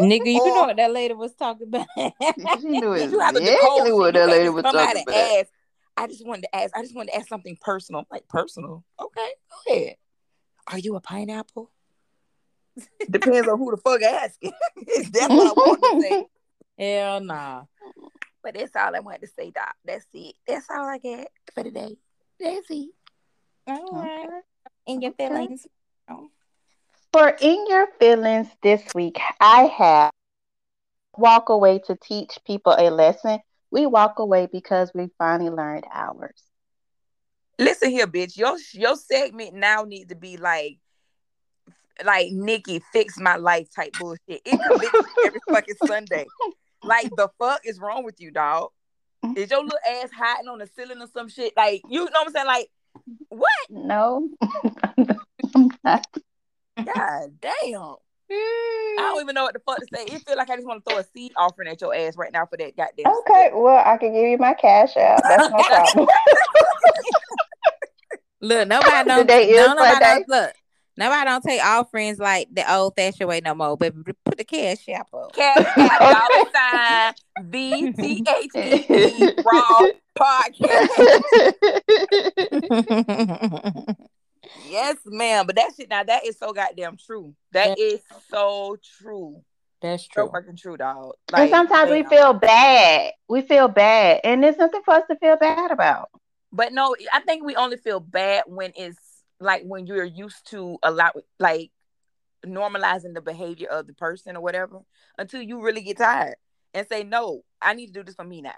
Nigga, 0.00 0.26
you 0.26 0.40
Or- 0.40 0.46
know 0.54 0.62
what 0.66 0.76
that 0.76 0.92
lady 0.92 1.14
was 1.14 1.34
talking 1.34 1.68
about. 1.68 1.86
she 1.96 2.66
knew 2.68 2.94
Did 2.94 3.10
you 3.12 3.18
have 3.20 3.34
a 3.36 3.38
exactly 3.38 3.92
what 3.92 4.14
that 4.14 4.28
lady 4.28 4.48
was 4.48 4.62
talking 4.64 5.02
about. 5.06 5.14
ask. 5.14 5.50
I 5.96 6.06
just 6.06 6.26
wanted 6.26 6.42
to 6.42 6.56
ask. 6.56 6.76
I 6.76 6.82
just 6.82 6.94
wanted 6.94 7.12
to 7.12 7.16
ask 7.18 7.28
something 7.28 7.56
personal. 7.60 8.06
Like 8.10 8.26
personal. 8.28 8.84
Okay, 9.00 9.28
go 9.66 9.74
ahead. 9.74 9.96
Are 10.70 10.78
you 10.78 10.96
a 10.96 11.00
pineapple? 11.00 11.70
Depends 13.10 13.48
on 13.48 13.58
who 13.58 13.70
the 13.70 13.76
fuck 13.76 14.02
asking. 14.02 14.52
That's 15.12 15.28
what 15.28 15.46
I 15.46 15.52
want 15.52 15.82
to 15.82 16.00
say. 16.00 16.26
Hell 16.78 17.20
nah. 17.20 17.64
But 18.42 18.54
that's 18.54 18.74
all 18.74 18.96
I 18.96 18.98
wanted 18.98 19.20
to 19.20 19.28
say, 19.28 19.50
Doc. 19.50 19.74
That's 19.84 20.04
it. 20.14 20.34
That's 20.48 20.66
all 20.68 20.88
I 20.88 20.98
got 20.98 21.28
for 21.54 21.62
today. 21.62 21.96
That's 22.40 22.66
it. 22.70 22.90
All 23.68 23.92
right. 23.92 24.28
In 24.86 25.00
your 25.00 25.12
Okay. 25.12 25.28
feelings. 25.28 25.66
For 27.12 27.36
in 27.40 27.66
your 27.68 27.86
feelings 28.00 28.48
this 28.62 28.82
week, 28.94 29.20
I 29.40 29.64
have 29.64 30.10
walk 31.16 31.50
away 31.50 31.78
to 31.86 31.96
teach 32.02 32.38
people 32.46 32.74
a 32.76 32.90
lesson. 32.90 33.38
We 33.70 33.86
walk 33.86 34.18
away 34.18 34.48
because 34.50 34.90
we 34.94 35.08
finally 35.18 35.50
learned 35.50 35.84
ours. 35.92 36.42
Listen 37.58 37.90
here, 37.90 38.06
bitch. 38.06 38.36
Your 38.36 38.56
your 38.72 38.96
segment 38.96 39.54
now 39.54 39.84
needs 39.84 40.08
to 40.08 40.16
be 40.16 40.36
like 40.36 40.78
like 42.04 42.32
Nikki 42.32 42.82
fix 42.92 43.18
my 43.18 43.36
life 43.36 43.68
type 43.74 43.94
bullshit. 43.98 44.20
It 44.44 44.60
convicts 44.68 45.12
every 45.26 45.40
fucking 45.48 45.74
Sunday. 45.86 46.26
Like 46.82 47.10
the 47.16 47.28
fuck 47.38 47.60
is 47.64 47.78
wrong 47.78 48.04
with 48.04 48.20
you, 48.20 48.30
dog? 48.30 48.70
Mm-hmm. 49.24 49.38
Is 49.38 49.50
your 49.50 49.62
little 49.62 49.78
ass 49.88 50.10
hiding 50.16 50.48
on 50.48 50.58
the 50.58 50.68
ceiling 50.76 51.00
or 51.00 51.06
some 51.06 51.28
shit? 51.28 51.52
Like 51.56 51.82
you 51.88 52.00
know 52.00 52.04
what 52.04 52.26
I'm 52.26 52.32
saying? 52.32 52.46
Like 52.46 52.68
what? 53.28 53.50
No, 53.70 54.28
I'm 55.54 55.68
not. 55.84 56.06
God 56.76 57.40
damn. 57.40 57.96
I 58.34 58.96
don't 58.98 59.18
mm. 59.18 59.22
even 59.22 59.34
know 59.34 59.42
what 59.44 59.52
the 59.52 59.60
fuck 59.60 59.78
to 59.78 59.86
say. 59.92 60.04
It 60.04 60.26
feel 60.26 60.36
like 60.36 60.48
I 60.48 60.56
just 60.56 60.66
want 60.66 60.84
to 60.84 60.90
throw 60.90 61.00
a 61.00 61.04
seed 61.14 61.32
offering 61.36 61.68
at 61.68 61.80
your 61.80 61.94
ass 61.94 62.16
right 62.16 62.32
now 62.32 62.46
for 62.46 62.56
that 62.56 62.76
goddamn. 62.76 63.12
Okay, 63.20 63.50
well, 63.52 63.82
I 63.84 63.98
can 63.98 64.14
give 64.14 64.24
you 64.24 64.38
my 64.38 64.54
cash 64.54 64.96
out. 64.96 65.20
That's 65.22 65.50
no 65.50 65.62
problem. 65.94 66.08
Look, 68.40 68.68
nobody 68.68 69.08
don't. 69.08 69.18
Today 69.18 69.50
is 69.50 69.66
no, 69.66 69.74
nobody 69.74 69.90
Sunday. 69.92 70.06
don't, 70.06 70.28
look, 70.28 70.54
nobody 70.96 71.24
don't 71.24 71.42
take 71.42 71.64
all 71.64 71.84
friends 71.84 72.18
like 72.18 72.48
the 72.52 72.70
old 72.72 72.94
fashioned 72.96 73.28
way 73.28 73.40
no 73.44 73.54
more. 73.54 73.76
But 73.76 73.94
put 74.24 74.38
the 74.38 74.44
cash 74.44 74.88
app 74.88 75.12
up. 75.14 75.32
Cash 75.34 75.66
App 75.76 76.00
dollar 76.00 76.50
sign 76.54 77.14
V 77.50 77.92
T 77.92 78.24
H 78.28 78.50
E 78.54 79.28
Raw 79.44 79.86
Podcast. 80.18 80.88
Yes, 84.68 84.96
ma'am. 85.06 85.46
But 85.46 85.56
that 85.56 85.70
shit 85.76 85.88
now 85.88 86.02
that 86.02 86.26
is 86.26 86.38
so 86.38 86.52
goddamn 86.52 86.96
true. 86.96 87.34
That 87.52 87.78
is 87.78 88.00
so 88.28 88.76
true. 88.98 89.40
That's 89.80 90.04
So 90.12 90.24
true. 90.24 90.30
fucking 90.32 90.56
true, 90.56 90.76
dog. 90.76 91.12
and 91.34 91.48
sometimes 91.50 91.90
we 91.90 92.02
damn. 92.02 92.10
feel 92.10 92.32
bad. 92.34 93.12
We 93.28 93.42
feel 93.42 93.68
bad. 93.68 94.20
And 94.24 94.42
there's 94.42 94.56
nothing 94.56 94.82
for 94.84 94.94
us 94.94 95.04
to 95.10 95.16
feel 95.16 95.36
bad 95.36 95.70
about. 95.70 96.08
But 96.52 96.72
no, 96.72 96.94
I 97.12 97.20
think 97.20 97.44
we 97.44 97.56
only 97.56 97.76
feel 97.78 98.00
bad 98.00 98.44
when 98.46 98.72
it's 98.76 98.98
like 99.42 99.62
when 99.64 99.86
you're 99.86 100.04
used 100.04 100.50
to 100.50 100.78
a 100.82 100.90
lot, 100.90 101.16
like 101.38 101.70
normalizing 102.46 103.14
the 103.14 103.20
behavior 103.20 103.68
of 103.68 103.86
the 103.86 103.94
person 103.94 104.36
or 104.36 104.40
whatever, 104.40 104.80
until 105.18 105.42
you 105.42 105.62
really 105.62 105.82
get 105.82 105.98
tired 105.98 106.36
and 106.74 106.86
say, 106.88 107.04
"No, 107.04 107.42
I 107.60 107.74
need 107.74 107.88
to 107.88 107.92
do 107.92 108.02
this 108.02 108.14
for 108.14 108.24
me 108.24 108.42
now. 108.42 108.54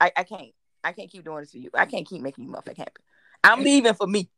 I, 0.00 0.12
I 0.16 0.22
can't. 0.24 0.52
I 0.84 0.92
can't 0.92 1.10
keep 1.10 1.24
doing 1.24 1.40
this 1.40 1.52
for 1.52 1.58
you. 1.58 1.70
I 1.74 1.86
can't 1.86 2.06
keep 2.06 2.22
making 2.22 2.44
you 2.44 2.50
motherfucking 2.50 2.78
happy. 2.78 3.02
I'm 3.44 3.62
leaving 3.62 3.94
for 3.94 4.06
me. 4.06 4.28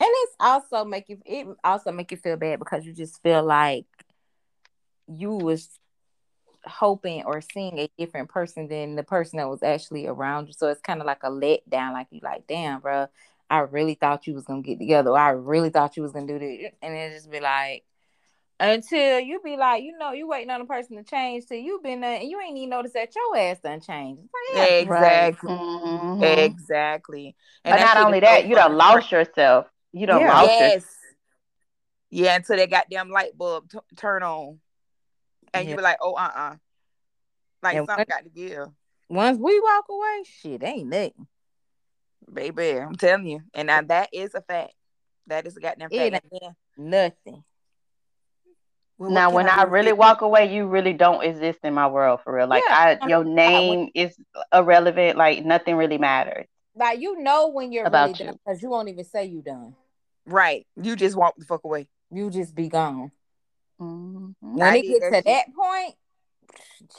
And 0.00 0.10
it's 0.10 0.36
also 0.38 0.84
make 0.84 1.08
you 1.08 1.18
it 1.26 1.46
also 1.64 1.90
make 1.90 2.10
you 2.10 2.16
feel 2.16 2.36
bad 2.36 2.60
because 2.60 2.86
you 2.86 2.92
just 2.92 3.20
feel 3.22 3.42
like 3.42 3.86
you 5.08 5.30
was 5.30 5.68
hoping 6.64 7.24
or 7.24 7.40
seeing 7.40 7.78
a 7.78 7.90
different 7.98 8.28
person 8.28 8.68
than 8.68 8.94
the 8.94 9.02
person 9.02 9.38
that 9.38 9.48
was 9.48 9.62
actually 9.62 10.06
around 10.06 10.46
you. 10.46 10.52
So 10.52 10.68
it's 10.68 10.80
kind 10.80 11.00
of 11.00 11.06
like 11.06 11.22
a 11.24 11.30
letdown. 11.30 11.92
Like 11.92 12.08
you 12.10 12.20
like, 12.22 12.46
damn, 12.46 12.80
bro, 12.80 13.08
I 13.50 13.60
really 13.60 13.94
thought 13.94 14.26
you 14.26 14.34
was 14.34 14.44
gonna 14.44 14.62
get 14.62 14.78
together. 14.78 15.16
I 15.16 15.30
really 15.30 15.70
thought 15.70 15.96
you 15.96 16.02
was 16.02 16.12
gonna 16.12 16.26
do 16.26 16.38
this, 16.38 16.72
and 16.82 16.94
it 16.94 17.12
just 17.14 17.30
be 17.30 17.40
like, 17.40 17.84
until 18.60 19.20
you 19.20 19.40
be 19.42 19.56
like, 19.56 19.82
you 19.84 19.96
know, 19.96 20.12
you 20.12 20.26
waiting 20.28 20.50
on 20.50 20.60
a 20.60 20.64
person 20.66 20.96
to 20.96 21.04
change 21.04 21.46
till 21.46 21.58
you 21.58 21.80
been 21.82 22.00
there 22.00 22.18
and 22.18 22.28
you 22.28 22.40
ain't 22.40 22.56
even 22.56 22.70
noticed 22.70 22.94
that 22.94 23.14
your 23.14 23.36
ass 23.36 23.60
done 23.60 23.80
changed. 23.80 24.20
Like, 24.52 24.70
yeah, 24.70 24.74
exactly. 24.78 25.50
Mhm. 25.54 26.38
Exactly. 26.44 27.36
But 27.62 27.76
not 27.80 27.96
only 27.98 28.18
that, 28.20 28.46
you 28.46 28.56
done 28.56 28.72
fucking 28.72 28.76
lost 28.76 29.12
yourself. 29.12 29.66
You 29.92 30.06
done 30.06 30.20
Yeah. 30.22 30.32
lost 30.32 30.48
Yes. 30.50 30.72
yourself. 30.74 30.94
Yeah, 32.10 32.36
until 32.36 32.56
that 32.56 32.70
goddamn 32.70 33.10
light 33.10 33.38
bulb 33.38 33.70
t- 33.70 33.78
turn 33.96 34.22
on. 34.24 34.60
And 35.54 35.64
Yeah. 35.64 35.70
you 35.70 35.76
be 35.76 35.82
like, 35.82 35.98
oh, 36.00 36.14
uh 36.14 36.30
uh 36.34 36.56
Like 37.62 37.76
And 37.76 37.86
something 37.86 38.00
what- 38.00 38.08
got 38.08 38.24
to 38.24 38.30
give. 38.30 38.68
Once 39.08 39.38
we 39.38 39.60
walk 39.60 39.84
away, 39.88 40.24
shit 40.24 40.62
ain't 40.64 40.88
nothing. 40.88 41.26
Baby, 42.32 42.78
I'm 42.78 42.94
telling 42.96 43.26
you. 43.26 43.40
And 43.54 43.66
now 43.68 43.82
that 43.82 44.10
is 44.12 44.34
a 44.34 44.42
fact. 44.42 44.72
That 45.26 45.46
is 45.46 45.56
a 45.56 45.60
goddamn 45.60 45.88
It 45.90 46.12
fact. 46.12 46.26
Nothing. 46.76 47.44
well, 48.98 49.10
Now, 49.10 49.30
when 49.30 49.48
I 49.48 49.64
do? 49.64 49.70
really 49.70 49.92
walk 49.92 50.22
away, 50.22 50.52
you 50.54 50.66
really 50.66 50.92
don't 50.92 51.22
exist 51.24 51.60
in 51.64 51.74
my 51.74 51.86
world 51.86 52.20
for 52.24 52.34
real. 52.34 52.46
Like 52.48 52.64
Yeah. 52.68 52.98
I, 53.02 53.08
your 53.08 53.24
name 53.24 53.90
is 53.94 54.16
irrelevant. 54.52 55.16
Like 55.18 55.44
nothing 55.44 55.76
really 55.76 55.98
matters. 55.98 56.46
Like 56.74 57.00
you 57.00 57.20
know 57.20 57.48
when 57.48 57.72
you're 57.72 57.86
About 57.86 58.08
really 58.10 58.18
you. 58.20 58.24
done 58.26 58.38
because 58.44 58.62
you 58.62 58.70
won't 58.70 58.88
even 58.88 59.04
say 59.04 59.24
you 59.26 59.42
done. 59.42 59.74
Right. 60.26 60.66
You 60.76 60.94
just 60.96 61.16
walk 61.16 61.34
the 61.36 61.44
fuck 61.44 61.64
away. 61.64 61.88
You 62.10 62.30
just 62.30 62.54
be 62.54 62.68
gone. 62.68 63.10
Mhm. 63.80 64.34
When 64.40 64.62
I 64.62 64.76
it 64.78 64.82
gets 64.82 65.00
to 65.00 65.14
shit. 65.16 65.24
that 65.26 65.46
point, 65.54 65.94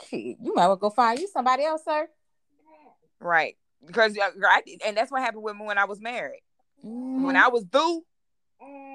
shit, 0.07 0.37
you 0.41 0.53
might 0.53 0.67
well 0.67 0.75
go 0.75 0.89
find 0.89 1.19
you 1.19 1.27
somebody 1.27 1.63
else, 1.65 1.83
sir. 1.83 2.07
Right. 3.19 3.57
Because 3.85 4.17
uh, 4.17 4.29
I, 4.47 4.61
and 4.85 4.97
that's 4.97 5.11
what 5.11 5.21
happened 5.21 5.43
with 5.43 5.55
me 5.55 5.65
when 5.65 5.77
I 5.77 5.85
was 5.85 6.01
married. 6.01 6.41
Mm-hmm. 6.85 7.23
When 7.23 7.35
I 7.35 7.47
was 7.47 7.65
through, 7.71 8.03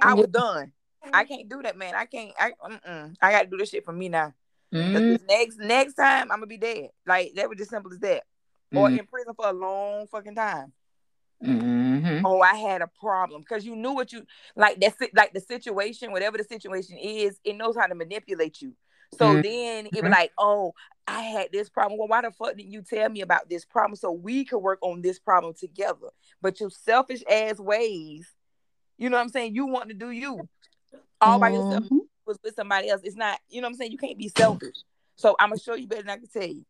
I 0.03 0.15
was 0.15 0.27
done. 0.27 0.73
I 1.13 1.25
can't 1.25 1.49
do 1.49 1.63
that, 1.63 1.77
man. 1.77 1.95
I 1.95 2.07
can't. 2.07 2.33
I 2.39 2.53
mm-mm. 2.53 3.15
I 3.21 3.33
got 3.33 3.43
to 3.43 3.47
do 3.49 3.57
this 3.57 3.71
shit 3.71 3.85
for 3.85 3.93
me 3.93 4.09
now. 4.09 4.33
This 4.71 5.21
next 5.29 5.59
next 5.59 5.95
time, 5.95 6.23
I'm 6.33 6.39
gonna 6.39 6.47
be 6.47 6.59
dead. 6.59 6.89
Like 7.07 7.33
that 7.37 7.49
was 7.49 7.59
just 7.59 7.71
simple 7.71 7.93
as 7.93 8.01
that. 8.01 8.25
Or 8.75 8.89
Mhm. 8.89 8.99
in 8.99 9.07
prison 9.07 9.35
for 9.35 9.49
a 9.49 9.53
long 9.53 10.07
fucking 10.09 10.35
time. 10.35 10.73
Mhm. 11.43 12.23
Oh, 12.25 12.41
I 12.41 12.55
had 12.55 12.83
a 12.83 12.89
problem 12.89 13.43
because 13.43 13.65
you 13.65 13.77
knew 13.77 13.93
what 13.93 14.13
you 14.13 14.25
like. 14.57 14.81
That's 14.81 15.01
it. 15.01 15.15
Like 15.15 15.33
the 15.33 15.41
situation, 15.41 16.11
whatever 16.11 16.39
the 16.39 16.45
situation 16.45 16.97
is, 16.99 17.39
it 17.45 17.55
knows 17.55 17.77
how 17.77 17.87
to 17.87 17.95
manipulate 17.95 18.61
you. 18.63 18.75
So 19.17 19.35
Mhm. 19.35 19.43
then 19.43 19.87
it 19.87 20.05
Mhm. 20.05 20.11
like, 20.11 20.33
oh, 20.39 20.75
I 21.07 21.23
had 21.23 21.53
this 21.53 21.69
problem. 21.69 21.99
Well, 21.99 22.09
why 22.09 22.23
the 22.23 22.31
fuck 22.31 22.57
didn't 22.57 22.73
you 22.73 22.83
tell 22.83 23.09
me 23.09 23.21
about 23.21 23.49
this 23.49 23.65
problem 23.65 23.97
so 23.97 24.11
we 24.11 24.45
could 24.45 24.59
work 24.59 24.79
on 24.83 25.03
this 25.03 25.19
problem 25.19 25.55
together? 25.55 26.09
But 26.41 26.61
your 26.61 26.71
selfish 26.71 27.23
ass 27.31 27.59
ways, 27.61 28.35
you 28.97 29.11
know 29.11 29.17
what 29.17 29.23
I'm 29.23 29.29
saying? 29.29 29.55
You 29.55 29.67
want 29.67 29.89
to 29.89 29.95
do 29.95 30.11
you 30.11 30.49
all 31.21 31.39
by 31.39 31.51
yourself 31.51 31.85
Mhm. 31.85 32.01
was 32.27 32.39
with 32.43 32.55
somebody 32.55 32.89
else. 32.89 33.03
It's 33.05 33.17
not, 33.17 33.41
you 33.49 33.61
know 33.61 33.67
what 33.67 33.73
I'm 33.73 33.77
saying? 33.77 33.93
You 33.93 33.99
can't 33.99 34.19
be 34.19 34.29
selfish. 34.29 34.77
So 35.17 35.37
I'm 35.39 35.51
gonna 35.51 35.61
show 35.61 35.75
you 35.75 35.87
better 35.87 36.03
than 36.03 36.11
I 36.11 36.17
can 36.17 36.29
tell 36.29 36.43
you. 36.47 36.65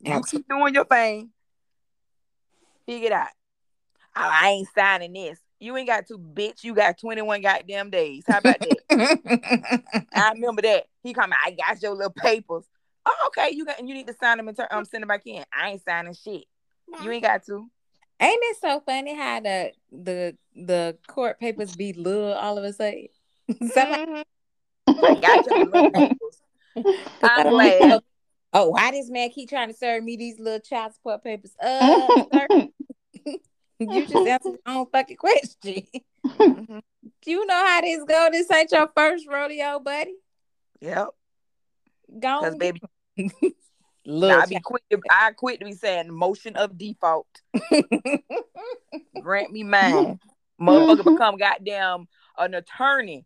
You 0.00 0.12
Absolutely. 0.12 0.30
keep 0.38 0.48
doing 0.48 0.74
your 0.74 0.84
thing. 0.84 1.32
Figure 2.86 3.06
it 3.06 3.12
out. 3.12 3.28
Oh, 4.16 4.30
I 4.32 4.48
ain't 4.50 4.68
signing 4.74 5.12
this. 5.12 5.40
You 5.60 5.76
ain't 5.76 5.86
got 5.88 6.06
to, 6.08 6.18
bitch. 6.18 6.64
You 6.64 6.74
got 6.74 6.98
21 6.98 7.42
goddamn 7.42 7.90
days. 7.90 8.24
How 8.26 8.38
about 8.38 8.58
that? 8.60 9.82
I 10.14 10.32
remember 10.32 10.62
that. 10.62 10.86
He 11.02 11.12
come, 11.12 11.32
I 11.32 11.50
got 11.52 11.82
your 11.82 11.94
little 11.94 12.12
papers. 12.12 12.64
Oh, 13.06 13.28
okay. 13.28 13.54
You 13.54 13.64
got 13.64 13.78
and 13.78 13.88
you 13.88 13.94
need 13.94 14.06
to 14.06 14.14
sign 14.20 14.38
them 14.38 14.48
and 14.48 14.56
turn 14.56 14.66
um 14.70 14.84
send 14.84 15.02
them 15.02 15.08
back 15.08 15.22
in. 15.26 15.44
I 15.56 15.70
ain't 15.70 15.84
signing 15.84 16.14
shit. 16.14 16.44
You 17.02 17.10
ain't 17.10 17.22
got 17.22 17.44
to. 17.46 17.70
Ain't 18.22 18.38
it 18.42 18.56
so 18.60 18.82
funny 18.84 19.14
how 19.14 19.40
the 19.40 19.72
the 19.92 20.36
the 20.54 20.96
court 21.06 21.38
papers 21.38 21.76
be 21.76 21.92
little 21.92 22.32
all 22.34 22.58
of 22.58 22.64
a 22.64 22.72
sudden? 22.72 23.06
Somebody- 23.72 24.24
Mhm. 24.88 25.20
got 25.20 25.46
your 25.46 25.54
little 25.64 25.90
papers. 25.94 26.42
I'm 27.22 27.48
glad. 27.50 28.00
Oh, 28.52 28.70
why 28.70 28.90
this 28.90 29.08
man 29.08 29.30
keep 29.30 29.48
trying 29.48 29.68
to 29.68 29.74
serve 29.74 30.02
me 30.02 30.16
these 30.16 30.38
little 30.40 30.60
child 30.60 30.92
support 30.94 31.22
papers? 31.22 31.54
Uh, 31.62 32.08
sir, 32.32 32.46
you 33.80 34.06
just 34.06 34.26
answered 34.26 34.58
your 34.66 34.76
own 34.76 34.86
fucking 34.92 35.16
question. 35.16 35.82
Mhm. 36.38 36.82
you 37.26 37.46
know 37.46 37.66
how 37.66 37.80
this 37.80 38.04
go? 38.04 38.28
This 38.30 38.50
ain't 38.50 38.70
your 38.72 38.88
first 38.94 39.26
rodeo, 39.28 39.80
buddy. 39.80 40.14
Yep. 40.80 41.08
Go 42.18 42.18
Because 42.18 42.52
on, 42.52 42.58
baby, 42.58 42.80
little 44.04 44.40
I 44.40 44.46
be 44.46 44.60
quick 44.60 44.82
I 45.10 45.32
quit 45.32 45.60
to 45.60 45.66
be 45.66 45.72
saying 45.72 46.12
motion 46.12 46.56
of 46.56 46.76
default. 46.76 47.26
Grant 49.20 49.52
me 49.52 49.62
mine. 49.62 50.18
Motherfucker 50.60 51.04
become 51.04 51.36
goddamn 51.38 52.06
an 52.36 52.54
attorney 52.54 53.24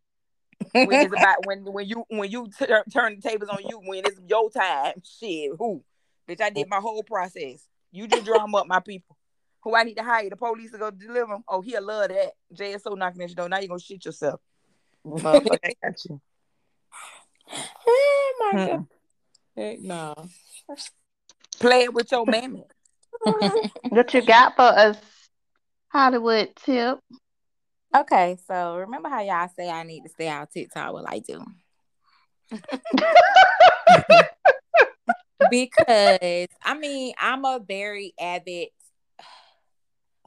when 0.73 0.93
it's 0.93 1.15
about 1.15 1.45
when 1.45 1.65
when 1.65 1.87
you 1.89 2.05
when 2.09 2.31
you 2.31 2.49
tur- 2.57 2.85
turn 2.93 3.17
the 3.17 3.23
tables 3.29 3.51
on 3.51 3.67
you 3.69 3.81
when 3.85 4.05
it's 4.05 4.21
your 4.29 4.51
time. 4.51 4.95
Shit, 5.03 5.51
who? 5.59 5.83
Bitch, 6.29 6.41
I 6.41 6.51
did 6.51 6.69
my 6.69 6.79
whole 6.79 7.03
process. 7.03 7.67
You 7.93 8.07
just 8.07 8.25
drum 8.25 8.55
up 8.55 8.67
my 8.67 8.81
people. 8.81 9.17
Who 9.65 9.75
I 9.75 9.83
need 9.83 9.97
to 9.97 10.03
hire 10.03 10.29
the 10.29 10.37
police 10.37 10.71
to 10.73 10.79
go 10.79 10.91
deliver 10.91 11.33
them. 11.33 11.45
Oh, 11.49 11.63
he'll 11.63 11.85
love 11.85 12.09
that. 12.09 12.33
JSO 12.55 12.97
knocking 12.97 13.23
at 13.23 13.31
your 13.31 13.37
door. 13.37 13.49
Now 13.49 13.59
you 13.59 13.69
gonna 13.69 13.81
shit 13.81 14.05
yourself. 14.05 14.41
Motherfucker, 15.07 15.59
I 15.65 15.73
got 15.83 16.05
you. 16.05 16.21
oh 17.87 18.51
my 18.53 18.61
hmm. 18.61 18.67
god. 18.67 18.87
Heck 19.57 19.81
no. 19.81 20.15
Play 21.59 21.85
it 21.85 21.95
with 21.95 22.13
your 22.13 22.27
mammy. 22.27 22.65
what 23.89 24.13
you 24.13 24.23
got 24.23 24.57
for 24.57 24.63
us, 24.63 24.99
Hollywood 25.89 26.55
tip? 26.57 26.99
Okay, 27.97 28.37
so 28.47 28.79
remember 28.79 29.09
how 29.09 29.23
y'all 29.23 29.49
say 29.57 29.71
I 29.71 29.85
need 29.85 30.03
to 30.03 30.09
stay 30.09 30.29
on 30.29 30.47
TikTok? 30.49 30.93
Well, 30.93 31.07
I 31.09 31.21
do. 31.21 31.45
because 35.51 36.49
I 36.63 36.75
mean, 36.77 37.15
I'm 37.19 37.45
a 37.45 37.61
very 37.67 38.13
avid 38.19 38.69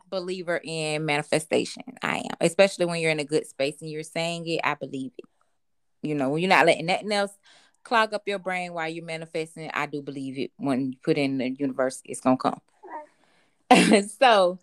believer 0.09 0.59
in 0.63 1.05
manifestation. 1.05 1.83
I 2.01 2.17
am, 2.17 2.37
especially 2.41 2.85
when 2.85 2.99
you're 2.99 3.11
in 3.11 3.19
a 3.19 3.25
good 3.25 3.47
space 3.47 3.81
and 3.81 3.89
you're 3.89 4.03
saying 4.03 4.47
it, 4.47 4.61
I 4.63 4.75
believe 4.75 5.11
it. 5.17 5.25
You 6.01 6.15
know, 6.15 6.29
when 6.29 6.41
you're 6.41 6.49
not 6.49 6.65
letting 6.65 6.85
nothing 6.85 7.11
else 7.11 7.31
clog 7.83 8.13
up 8.13 8.23
your 8.25 8.39
brain 8.39 8.73
while 8.73 8.89
you're 8.89 9.05
manifesting, 9.05 9.71
I 9.73 9.85
do 9.85 10.01
believe 10.01 10.37
it. 10.37 10.51
When 10.57 10.91
you 10.91 10.97
put 11.03 11.17
in 11.17 11.37
the 11.37 11.49
universe, 11.49 12.01
it's 12.05 12.21
gonna 12.21 12.37
come. 12.37 12.61
so 14.19 14.59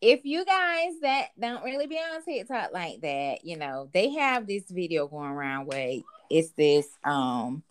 if 0.00 0.24
you 0.24 0.44
guys 0.44 0.92
that 1.02 1.28
don't 1.38 1.64
really 1.64 1.86
be 1.86 1.96
on 1.96 2.22
TikTok 2.22 2.72
like 2.72 3.00
that, 3.00 3.44
you 3.44 3.56
know, 3.56 3.88
they 3.92 4.10
have 4.10 4.46
this 4.46 4.64
video 4.70 5.06
going 5.08 5.30
around 5.30 5.66
where 5.66 5.98
it's 6.30 6.50
this 6.50 6.86
um 7.04 7.62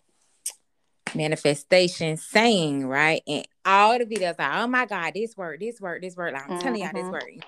manifestation 1.14 2.16
saying, 2.16 2.86
right? 2.86 3.22
And 3.26 3.46
all 3.64 3.98
the 3.98 4.04
videos 4.06 4.36
are, 4.38 4.62
oh 4.62 4.66
my 4.66 4.86
God, 4.86 5.12
this 5.14 5.36
word, 5.36 5.60
this 5.60 5.80
word, 5.80 6.02
this 6.02 6.16
word. 6.16 6.32
Like, 6.34 6.48
I'm 6.50 6.58
telling 6.60 6.80
y'all 6.80 6.92
this 6.94 7.06
Mhm. 7.06 7.12
word. 7.12 7.44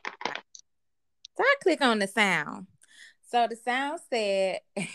So 1.36 1.44
I 1.44 1.54
click 1.62 1.80
on 1.80 1.98
the 1.98 2.06
sound. 2.06 2.66
So 3.30 3.46
the 3.48 3.56
sound 3.56 4.00
said, 4.10 4.60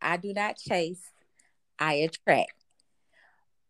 I 0.00 0.16
do 0.16 0.32
not 0.32 0.56
chase, 0.56 1.02
I 1.78 1.94
attract. 1.94 2.52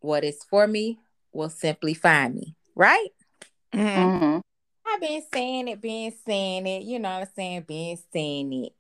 What 0.00 0.24
is 0.24 0.42
for 0.48 0.66
me 0.66 0.98
will 1.32 1.50
simply 1.50 1.94
find 1.94 2.34
me, 2.34 2.54
right? 2.74 3.08
Mhm. 3.72 4.20
Mhm. 4.20 4.42
I've 4.86 5.00
been 5.00 5.22
saying 5.32 5.68
it, 5.68 5.80
been 5.80 6.12
saying 6.24 6.66
it, 6.66 6.82
you 6.84 6.98
know 6.98 7.10
what 7.18 7.28
I'm 7.28 7.34
saying, 7.34 7.62
been 7.62 7.98
saying 8.12 8.52
it. 8.64 8.72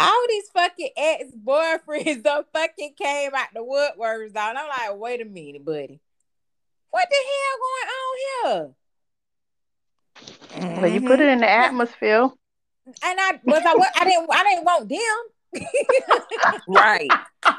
All 0.00 0.26
these 0.28 0.48
fucking 0.48 0.90
ex 0.96 1.24
boyfriends 1.36 2.22
done 2.24 2.44
fucking 2.52 2.94
came 3.00 3.32
out 3.34 3.48
the 3.54 3.60
woodworks, 3.60 4.32
dog. 4.32 4.50
And 4.50 4.58
I'm 4.58 4.68
like, 4.68 4.98
wait 4.98 5.20
a 5.20 5.26
minute, 5.26 5.64
buddy. 5.64 6.00
What 6.90 7.06
the 7.08 7.16
hell 7.30 7.58
going 7.62 7.88
on 8.00 8.74
here? 10.56 10.80
Well, 10.80 10.90
you 10.90 11.00
put 11.02 11.20
it 11.20 11.28
in 11.28 11.40
the 11.40 11.46
mm-hmm. 11.46 11.64
atmosphere. 11.64 12.30
And 13.04 13.20
I 13.20 13.40
was 13.44 13.62
I, 13.64 14.00
I 14.00 14.04
didn't 14.04 14.28
I 14.32 14.42
didn't 14.42 14.64
want 14.64 14.88
them. 14.88 14.98
Right. 16.68 17.10
I 17.42 17.56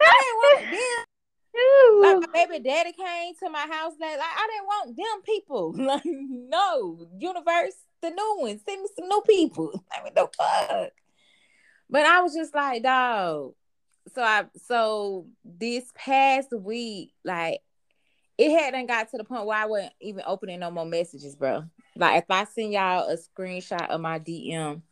didn't 0.00 0.38
want 0.38 0.70
them. 0.70 1.04
Ooh. 1.60 2.00
Like 2.02 2.20
my 2.20 2.46
baby 2.46 2.62
daddy 2.62 2.92
came 2.92 3.34
to 3.42 3.50
my 3.50 3.66
house 3.70 3.92
like, 4.00 4.16
like 4.16 4.20
I 4.20 4.48
didn't 4.50 4.66
want 4.66 4.96
them 4.96 5.22
people. 5.24 5.74
Like, 5.78 6.02
no, 6.04 7.06
universe, 7.18 7.76
the 8.02 8.10
new 8.10 8.36
ones, 8.40 8.60
send 8.66 8.82
me 8.82 8.88
some 8.96 9.08
new 9.08 9.22
people. 9.22 9.72
Like 9.90 10.04
what 10.04 10.16
no 10.16 10.30
fuck? 10.36 10.92
But 11.88 12.06
I 12.06 12.20
was 12.20 12.34
just 12.34 12.54
like, 12.54 12.82
dog. 12.82 13.54
So 14.14 14.22
I 14.22 14.46
so 14.66 15.26
this 15.44 15.84
past 15.94 16.52
week, 16.52 17.12
like 17.24 17.60
it 18.38 18.58
hadn't 18.58 18.86
got 18.86 19.10
to 19.10 19.18
the 19.18 19.24
point 19.24 19.44
where 19.44 19.58
I 19.58 19.66
wasn't 19.66 19.92
even 20.00 20.22
opening 20.26 20.60
no 20.60 20.70
more 20.70 20.86
messages, 20.86 21.36
bro. 21.36 21.64
Like 21.96 22.22
if 22.22 22.30
I 22.30 22.44
send 22.44 22.72
y'all 22.72 23.08
a 23.08 23.16
screenshot 23.16 23.88
of 23.88 24.00
my 24.00 24.18
DM, 24.18 24.82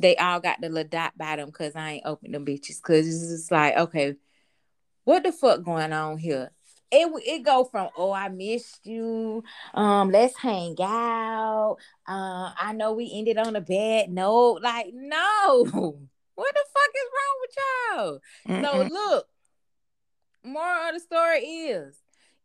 they 0.00 0.16
all 0.16 0.40
got 0.40 0.60
the 0.60 0.68
little 0.68 0.88
dot 0.88 1.16
by 1.16 1.36
them 1.36 1.46
because 1.46 1.76
I 1.76 1.92
ain't 1.92 2.06
opened 2.06 2.34
them 2.34 2.44
bitches. 2.44 2.82
Cause 2.82 3.06
it's 3.06 3.30
just 3.30 3.52
like, 3.52 3.76
okay, 3.76 4.16
what 5.04 5.22
the 5.22 5.32
fuck 5.32 5.62
going 5.62 5.92
on 5.92 6.18
here? 6.18 6.50
It 6.94 7.12
it 7.26 7.42
go 7.42 7.64
from 7.64 7.88
oh 7.96 8.12
I 8.12 8.28
missed 8.28 8.86
you, 8.86 9.42
um 9.74 10.10
let's 10.10 10.36
hang 10.38 10.76
out. 10.80 11.76
Uh, 12.06 12.52
I 12.60 12.72
know 12.74 12.92
we 12.92 13.10
ended 13.12 13.38
on 13.38 13.56
a 13.56 13.60
bad 13.60 14.10
note. 14.10 14.60
Like 14.62 14.92
no, 14.94 15.64
what 16.34 16.54
the 16.54 16.64
fuck 16.74 16.92
is 16.94 17.10
wrong 17.14 17.36
with 17.40 17.56
y'all? 17.58 18.20
Mm-mm. 18.48 18.88
So 18.88 18.94
look, 18.94 19.26
moral 20.44 20.88
of 20.88 20.94
the 20.94 21.00
story 21.00 21.40
is 21.40 21.96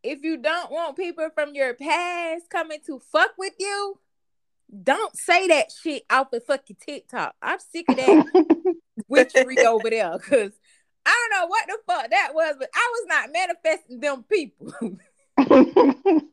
if 0.02 0.22
you 0.22 0.36
don't 0.38 0.70
want 0.70 0.96
people 0.96 1.28
from 1.34 1.54
your 1.54 1.74
past 1.74 2.48
coming 2.48 2.80
to 2.86 2.98
fuck 3.12 3.32
with 3.38 3.54
you, 3.58 3.98
don't 4.82 5.16
say 5.16 5.48
that 5.48 5.66
shit 5.70 6.04
off 6.10 6.30
the 6.30 6.40
fucking 6.40 6.76
TikTok. 6.80 7.34
I'm 7.42 7.58
sick 7.58 7.86
of 7.88 7.96
that 7.96 8.74
witchery 9.08 9.58
over 9.58 9.90
there 9.90 10.12
because 10.12 10.52
I 11.10 11.28
don't 11.28 11.40
know 11.40 11.46
what 11.48 11.66
the 11.66 11.78
fuck 11.86 12.10
that 12.10 12.30
was, 12.34 12.54
but 12.58 12.68
I 12.72 12.92
was 12.92 13.06
not 13.08 13.32
manifesting 13.32 14.00
them 14.00 14.24
people. 14.30 14.72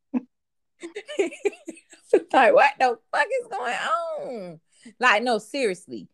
like, 2.34 2.54
what 2.54 2.72
the 2.80 3.00
fuck 3.12 3.28
is 3.42 3.48
going 3.50 3.74
on? 3.74 4.60
Like, 5.00 5.24
no, 5.24 5.40
seriously. 5.40 6.08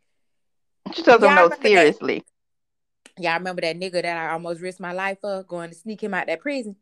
she 0.93 1.03
doesn't 1.03 1.21
Y'all 1.21 1.35
know 1.35 1.43
remember 1.43 1.55
that? 1.57 1.61
seriously. 1.67 2.23
Y'all 3.19 3.33
remember 3.33 3.61
that 3.61 3.77
nigga 3.77 4.01
that 4.01 4.17
I 4.17 4.31
almost 4.31 4.61
risked 4.61 4.79
my 4.79 4.93
life 4.93 5.17
for 5.19 5.43
going 5.43 5.69
to 5.69 5.75
sneak 5.75 6.01
him 6.01 6.13
out 6.13 6.27
that 6.27 6.39
prison? 6.39 6.77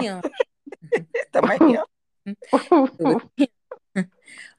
Him. 0.00 0.22
The 1.32 1.42
man. 1.42 1.84
my 3.94 4.04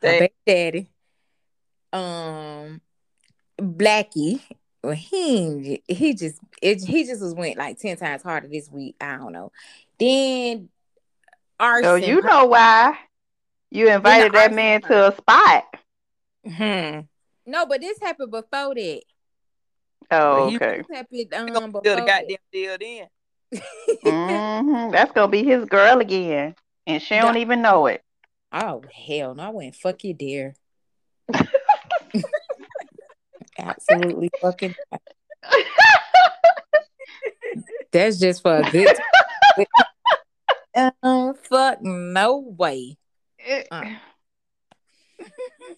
baby 0.01 0.33
daddy. 0.45 0.89
Um, 1.91 2.81
Blackie. 3.59 4.41
Well, 4.83 4.93
he 4.93 5.81
he 5.87 6.13
just 6.13 6.39
it, 6.61 6.83
he 6.83 7.03
just 7.05 7.21
was 7.21 7.33
went 7.33 7.57
like 7.57 7.79
ten 7.79 7.97
times 7.97 8.23
harder 8.23 8.47
this 8.47 8.69
week. 8.71 8.95
I 9.01 9.17
don't 9.17 9.33
know. 9.33 9.51
Then 9.99 10.69
arson. 11.59 11.83
so 11.83 11.95
you 11.95 12.21
know 12.21 12.45
why 12.45 12.97
you 13.71 13.89
invited 13.89 14.33
that 14.33 14.53
man 14.53 14.81
part. 14.81 14.91
to 14.93 15.07
a 15.13 15.15
spot. 15.17 15.65
Hmm. 16.45 16.99
no, 17.45 17.65
but 17.65 17.81
this 17.81 17.99
happened 17.99 18.31
before 18.31 18.75
that. 18.75 19.01
Oh, 20.11 20.49
He- 20.49 20.55
okay. 20.55 20.83
This 20.87 20.97
happened 20.97 21.33
um 21.33 21.47
Still 21.47 21.71
before 21.71 21.81
the 21.81 21.95
that. 21.95 22.05
goddamn 22.05 22.37
deal 22.53 22.77
then. 22.79 23.07
mm-hmm. 24.05 24.91
That's 24.91 25.11
gonna 25.11 25.27
be 25.31 25.43
his 25.43 25.65
girl 25.65 25.99
again, 25.99 26.55
and 26.85 27.01
she 27.01 27.15
don't 27.15 27.35
Yeah. 27.35 27.41
even 27.41 27.61
know 27.61 27.87
it. 27.87 28.03
Oh 28.53 28.81
hell 28.93 29.35
no! 29.35 29.43
I 29.43 29.49
went 29.49 29.75
fuck 29.75 30.03
you, 30.05 30.13
dear. 30.13 30.55
Absolutely 33.59 34.29
fucking. 34.41 34.75
That's 37.91 38.19
just 38.19 38.41
for 38.41 38.57
a 38.57 38.71
good. 38.71 38.97
um, 41.03 41.33
fuck 41.35 41.81
no 41.81 42.37
way. 42.37 42.97
Uh. 43.71 43.83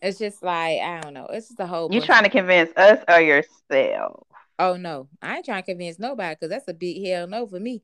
It's 0.01 0.17
just 0.17 0.41
like 0.43 0.80
I 0.82 1.01
don't 1.01 1.13
know. 1.13 1.27
It's 1.27 1.49
just 1.49 1.59
a 1.59 1.67
whole. 1.67 1.91
You 1.91 2.01
trying 2.01 2.23
to 2.23 2.30
convince 2.30 2.71
us 2.77 2.99
or 3.07 3.21
yourself? 3.21 4.25
Oh 4.57 4.75
no, 4.75 5.07
I 5.21 5.38
ain't 5.38 5.45
trying 5.45 5.63
to 5.63 5.65
convince 5.65 5.99
nobody 5.99 6.36
because 6.36 6.49
that's 6.49 6.67
a 6.67 6.73
big 6.73 7.05
hell 7.05 7.27
no 7.27 7.47
for 7.47 7.59
me. 7.59 7.82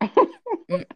Mm. 0.70 0.86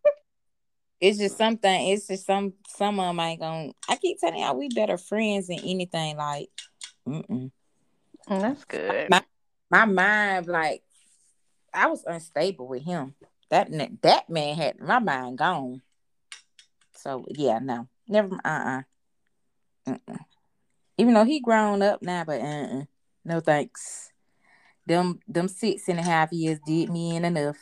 It's 1.01 1.19
just 1.19 1.37
something. 1.37 1.89
It's 1.89 2.07
just 2.07 2.27
some. 2.27 2.55
Some 2.69 2.99
of 2.99 3.07
them 3.07 3.21
ain't 3.21 3.41
gonna. 3.41 3.73
I 3.89 3.97
keep 3.97 4.19
telling 4.19 4.41
y'all 4.41 4.57
we 4.57 4.69
better 4.69 4.97
friends 4.97 5.49
than 5.49 5.61
anything. 5.61 6.17
Like, 6.17 6.49
mm-mm. 7.07 7.51
Mm, 8.29 8.41
That's 8.41 8.65
good. 8.65 9.11
My- 9.11 9.25
my 9.71 9.85
mind 9.85 10.47
like 10.47 10.83
I 11.75 11.87
was 11.89 12.05
unstable 12.07 12.69
with 12.69 12.83
him. 12.85 13.15
That 13.51 13.69
that 14.03 14.29
man 14.31 14.57
had 14.57 14.81
my 14.81 14.99
mind 14.99 15.39
gone. 15.39 15.83
So 16.95 17.25
yeah, 17.29 17.59
no, 17.59 17.89
never. 18.09 18.35
Uh 18.45 18.49
uh 18.49 18.83
Mm-mm. 19.89 20.19
Even 20.97 21.15
though 21.15 21.25
he 21.25 21.41
grown 21.41 21.83
up 21.83 22.03
now, 22.03 22.25
but 22.25 22.41
uh 22.41 22.45
uh 22.45 22.83
no 23.25 23.41
thanks. 23.41 24.11
Them 24.87 25.21
them 25.29 25.49
six 25.49 25.89
and 25.89 25.99
a 25.99 26.03
half 26.03 26.33
years 26.33 26.59
did 26.67 26.91
me 26.91 27.17
in 27.17 27.25
enough. 27.25 27.59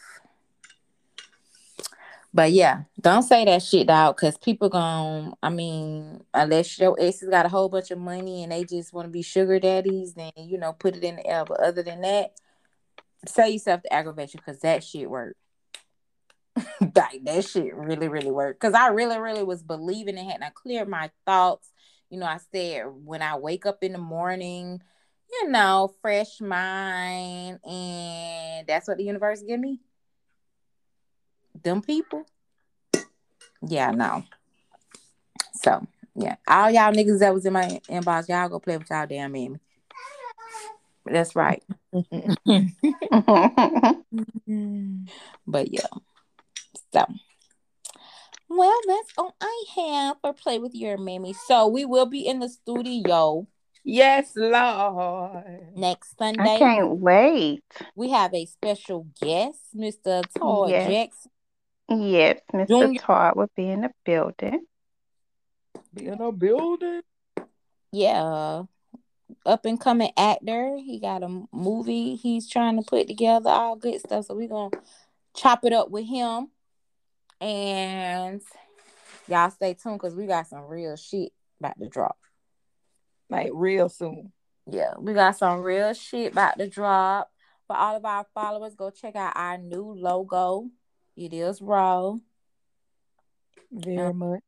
But 2.36 2.52
yeah, 2.52 2.82
don't 3.00 3.22
say 3.22 3.46
that 3.46 3.62
shit, 3.62 3.86
dog, 3.86 4.16
because 4.16 4.36
people 4.36 4.68
gon' 4.68 5.32
I 5.42 5.48
mean, 5.48 6.22
unless 6.34 6.78
your 6.78 6.94
ex 7.00 7.20
has 7.20 7.30
got 7.30 7.46
a 7.46 7.48
whole 7.48 7.70
bunch 7.70 7.90
of 7.90 7.98
money 7.98 8.42
and 8.42 8.52
they 8.52 8.62
just 8.64 8.92
want 8.92 9.06
to 9.06 9.10
be 9.10 9.22
sugar 9.22 9.58
daddies, 9.58 10.12
then 10.12 10.32
you 10.36 10.58
know, 10.58 10.74
put 10.74 10.96
it 10.96 11.02
in 11.02 11.16
the 11.16 11.26
air. 11.26 11.46
But 11.46 11.60
other 11.60 11.82
than 11.82 12.02
that, 12.02 12.32
say 13.26 13.52
yourself 13.52 13.80
the 13.84 13.90
aggravation 13.90 14.42
because 14.44 14.60
that 14.60 14.84
shit 14.84 15.08
worked. 15.08 15.38
like 16.94 17.24
that 17.24 17.46
shit 17.46 17.74
really, 17.74 18.08
really 18.08 18.30
worked. 18.30 18.60
Cause 18.60 18.74
I 18.74 18.88
really, 18.88 19.18
really 19.18 19.42
was 19.42 19.62
believing 19.62 20.18
it 20.18 20.26
and 20.34 20.44
I 20.44 20.50
cleared 20.50 20.90
my 20.90 21.10
thoughts. 21.24 21.70
You 22.10 22.18
know, 22.18 22.26
I 22.26 22.38
said 22.52 22.84
when 23.02 23.22
I 23.22 23.36
wake 23.36 23.64
up 23.64 23.82
in 23.82 23.92
the 23.92 23.98
morning, 23.98 24.82
you 25.32 25.48
know, 25.48 25.94
fresh 26.02 26.42
mind, 26.42 27.60
and 27.64 28.66
that's 28.66 28.88
what 28.88 28.98
the 28.98 29.04
universe 29.04 29.42
give 29.42 29.58
me. 29.58 29.80
Them 31.62 31.82
people. 31.82 32.24
Yeah, 33.66 33.90
no. 33.90 34.24
So 35.54 35.86
yeah, 36.14 36.36
all 36.48 36.70
y'all 36.70 36.92
niggas 36.92 37.20
that 37.20 37.34
was 37.34 37.46
in 37.46 37.52
my 37.52 37.80
inbox, 37.88 38.28
y'all 38.28 38.48
go 38.48 38.58
play 38.58 38.76
with 38.76 38.90
y'all 38.90 39.06
damn 39.06 39.32
mammy. 39.32 39.58
That's 41.04 41.36
right. 41.36 41.62
But 45.48 45.72
yeah. 45.72 45.86
So 46.92 47.04
well, 48.48 48.78
that's 48.86 49.12
all 49.18 49.34
I 49.40 49.64
have 49.76 50.16
for 50.20 50.32
play 50.32 50.58
with 50.58 50.74
your 50.74 50.96
mammy. 50.98 51.34
So 51.46 51.66
we 51.68 51.84
will 51.84 52.06
be 52.06 52.26
in 52.26 52.40
the 52.40 52.48
studio 52.48 53.46
Yes, 53.84 54.32
Lord. 54.34 55.44
next 55.76 56.16
Sunday. 56.18 56.42
I 56.42 56.46
Sunday. 56.46 56.58
can't 56.58 56.98
wait. 56.98 57.62
We 57.94 58.10
have 58.10 58.34
a 58.34 58.46
special 58.46 59.06
guest, 59.20 59.60
Mr. 59.76 60.24
Todd 60.36 60.70
Yes. 60.70 60.88
Jackson. 60.88 61.30
Yes, 61.88 62.40
Mr. 62.52 62.68
Junior- 62.68 63.00
Todd 63.00 63.36
will 63.36 63.50
be 63.54 63.68
in 63.68 63.82
the 63.82 63.90
building. 64.04 64.66
Be 65.94 66.06
in 66.06 66.20
a 66.20 66.32
building. 66.32 67.02
Yeah. 67.92 68.64
Up 69.44 69.64
and 69.64 69.80
coming 69.80 70.10
actor. 70.16 70.76
He 70.76 70.98
got 70.98 71.22
a 71.22 71.44
movie 71.52 72.16
he's 72.16 72.48
trying 72.48 72.76
to 72.76 72.88
put 72.88 73.06
together, 73.06 73.50
all 73.50 73.76
good 73.76 74.00
stuff. 74.00 74.26
So 74.26 74.34
we're 74.34 74.48
gonna 74.48 74.76
chop 75.34 75.64
it 75.64 75.72
up 75.72 75.90
with 75.90 76.06
him. 76.06 76.48
And 77.40 78.42
y'all 79.28 79.50
stay 79.50 79.74
tuned 79.74 79.98
because 79.98 80.14
we 80.14 80.26
got 80.26 80.46
some 80.46 80.66
real 80.66 80.96
shit 80.96 81.32
about 81.60 81.78
to 81.78 81.88
drop. 81.88 82.18
Like 83.28 83.50
real 83.52 83.88
soon. 83.88 84.32
Yeah, 84.68 84.94
we 84.98 85.14
got 85.14 85.36
some 85.36 85.60
real 85.60 85.92
shit 85.94 86.32
about 86.32 86.58
to 86.58 86.68
drop. 86.68 87.30
For 87.66 87.76
all 87.76 87.96
of 87.96 88.04
our 88.04 88.26
followers, 88.34 88.74
go 88.74 88.90
check 88.90 89.16
out 89.16 89.32
our 89.36 89.58
new 89.58 89.92
logo. 89.92 90.68
It 91.16 91.32
is 91.32 91.62
raw. 91.62 92.16
Very 93.72 93.96
Yeah. 93.96 94.12
much. 94.12 94.42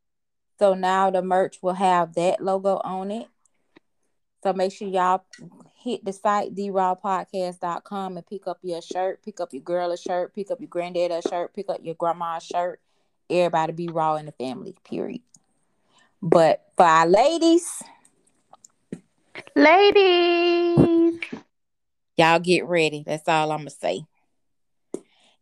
So 0.59 0.75
now 0.75 1.11
the 1.11 1.23
merch 1.23 1.59
will 1.63 1.75
have 1.75 2.15
that 2.15 2.43
logo 2.43 2.81
on 2.85 3.11
it. 3.11 3.29
So 4.43 4.53
make 4.53 4.73
sure 4.73 4.89
y'all 4.89 5.25
hit 5.83 6.05
the 6.05 6.13
site, 6.13 6.55
therawpodcast.com 6.55 8.17
and 8.17 8.27
pick 8.27 8.47
up 8.47 8.59
your 8.63 8.83
shirt, 8.83 9.23
pick 9.23 9.41
up 9.41 9.53
your 9.53 9.63
girl 9.63 9.91
a 9.91 9.97
shirt, 9.97 10.35
pick 10.35 10.51
up 10.51 10.61
your 10.61 10.69
granddad 10.69 11.11
a 11.11 11.23
shirt, 11.23 11.55
pick 11.55 11.69
up 11.69 11.81
your 11.83 11.95
grandma 11.95 12.37
a 12.37 12.41
shirt. 12.41 12.81
Everybody 13.31 13.73
be 13.73 13.89
raw 13.89 14.17
in 14.17 14.27
the 14.27 14.33
family, 14.33 14.77
period. 14.85 15.23
But 16.23 16.65
for 16.77 16.85
our 16.85 17.07
ladies, 17.07 17.83
Ladies, 19.55 21.21
y'all 22.17 22.39
get 22.39 22.65
ready. 22.67 23.03
That's 23.05 23.27
all 23.27 23.51
I'm 23.51 23.59
gonna 23.59 23.71
say. 23.71 24.03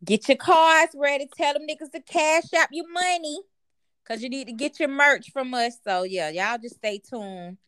Get 0.06 0.28
your 0.28 0.36
cards 0.36 0.94
ready. 0.96 1.28
Tell 1.36 1.52
them 1.52 1.66
niggas 1.68 1.90
to 1.90 2.00
cash 2.00 2.54
out 2.56 2.68
your 2.70 2.88
money. 2.88 3.40
Cause 4.06 4.22
you 4.22 4.28
need 4.28 4.46
to 4.46 4.52
get 4.52 4.78
your 4.78 4.88
merch 4.88 5.32
from 5.32 5.52
us. 5.52 5.78
So 5.82 6.04
yeah, 6.04 6.30
y'all 6.30 6.58
just 6.62 6.76
stay 6.76 7.00
tuned. 7.00 7.58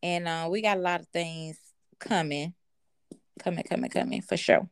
And 0.00 0.28
uh 0.28 0.48
we 0.48 0.62
got 0.62 0.76
a 0.76 0.80
lot 0.80 1.00
of 1.00 1.08
things 1.08 1.58
coming. 1.98 2.54
Coming, 3.40 3.64
coming, 3.64 3.90
coming 3.90 4.22
for 4.22 4.36
sure. 4.36 4.68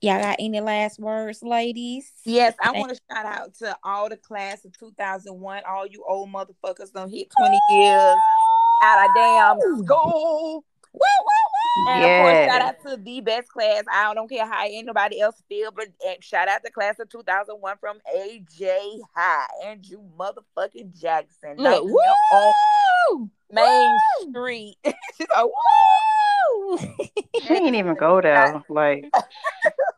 Y'all 0.00 0.20
got 0.20 0.36
any 0.40 0.60
last 0.60 0.98
words, 0.98 1.40
ladies? 1.42 2.10
Yes, 2.24 2.54
I 2.60 2.72
want 2.72 2.90
to 2.90 3.00
shout 3.10 3.26
out 3.26 3.54
to 3.58 3.76
all 3.84 4.08
the 4.08 4.16
class 4.16 4.64
of 4.64 4.76
2001. 4.76 5.62
All 5.68 5.86
you 5.86 6.04
old 6.08 6.30
motherfuckers 6.30 6.92
don't 6.92 7.10
hit 7.10 7.28
20 7.36 7.58
years 7.70 8.16
out 8.82 9.08
of 9.08 9.14
damn 9.14 9.60
school. 9.84 10.64
Woo, 10.92 11.00
woo, 11.00 11.37
And 11.86 12.04
of 12.04 12.10
course, 12.20 12.36
shout 12.46 12.60
out 12.60 12.74
to 12.86 12.96
the 12.96 13.20
best 13.20 13.48
class. 13.48 13.84
I 13.92 14.12
don't 14.14 14.28
care 14.28 14.46
how 14.46 14.64
anybody 14.66 15.20
else 15.20 15.42
feel, 15.48 15.70
but 15.70 15.86
eh, 16.06 16.16
shout 16.20 16.48
out 16.48 16.62
to 16.64 16.70
class 16.70 16.98
of 16.98 17.08
2001 17.08 17.76
from 17.78 17.98
AJ 18.14 18.98
High. 19.14 19.46
Andrew 19.64 19.98
motherfucking 20.18 20.98
Jackson. 21.00 21.56
Look, 21.56 21.84
Knocking 21.84 21.88
them 21.88 22.14
on 22.32 22.52
woo! 23.10 23.30
Main 23.52 23.96
Woo! 24.24 24.30
Street. 24.30 24.76
She's 25.16 25.26
like, 25.34 25.44
woo! 25.44 25.52
Woo! 26.70 26.78
She 27.40 27.48
didn't 27.48 27.74
even 27.76 27.94
go 27.94 28.20
there. 28.20 28.62
Like, 28.68 29.06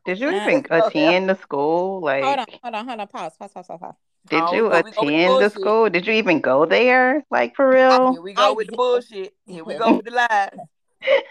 did 0.04 0.20
you 0.20 0.30
even 0.30 0.66
attend 0.70 1.28
the 1.28 1.36
school? 1.36 2.00
Like, 2.00 2.22
hold 2.24 2.38
on, 2.38 2.46
hold 2.62 2.74
on, 2.74 2.88
hold 2.88 3.00
on. 3.00 3.06
Pause, 3.08 3.36
pause, 3.38 3.52
pause, 3.52 3.66
pause, 3.66 3.80
pause. 3.80 3.94
did 4.28 4.42
Oh, 4.42 4.54
you 4.54 4.62
we 4.64 4.68
go- 4.70 4.76
we 4.76 4.82
go 4.82 4.86
with 4.86 4.96
attend 5.14 5.24
the 5.24 5.28
bullshit. 5.30 5.52
school? 5.52 5.90
Did 5.90 6.06
you 6.06 6.12
even 6.14 6.40
go 6.40 6.66
there? 6.66 7.24
Like, 7.30 7.56
for 7.56 7.68
real? 7.68 8.12
Here 8.12 8.22
we 8.22 8.32
go 8.34 8.50
I 8.50 8.52
with 8.52 8.68
the 8.68 8.76
bullshit. 8.76 9.34
Here 9.46 9.64
we 9.64 9.74
go 9.74 9.96
with 9.96 10.04
the 10.04 10.12
lies. 10.12 10.50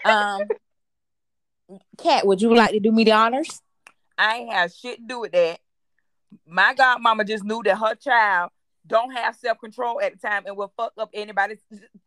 Um, 0.04 0.42
Kat, 1.98 2.26
would 2.26 2.40
you 2.42 2.54
like 2.54 2.70
to 2.70 2.80
do 2.80 2.90
me 2.90 3.04
the 3.04 3.12
honors? 3.12 3.62
I 4.18 4.38
ain't 4.38 4.52
have 4.52 4.72
shit 4.72 4.98
to 4.98 5.06
do 5.06 5.20
with 5.20 5.32
that. 5.32 5.60
My 6.46 6.74
godmama 6.74 7.26
just 7.26 7.44
knew 7.44 7.62
that 7.64 7.78
her 7.78 7.94
child 7.94 8.50
don't 8.86 9.12
have 9.12 9.36
self 9.36 9.58
control 9.58 10.00
at 10.00 10.12
the 10.12 10.18
time 10.18 10.44
and 10.46 10.56
will 10.56 10.72
fuck 10.76 10.92
up 10.98 11.10
anybody's 11.14 11.60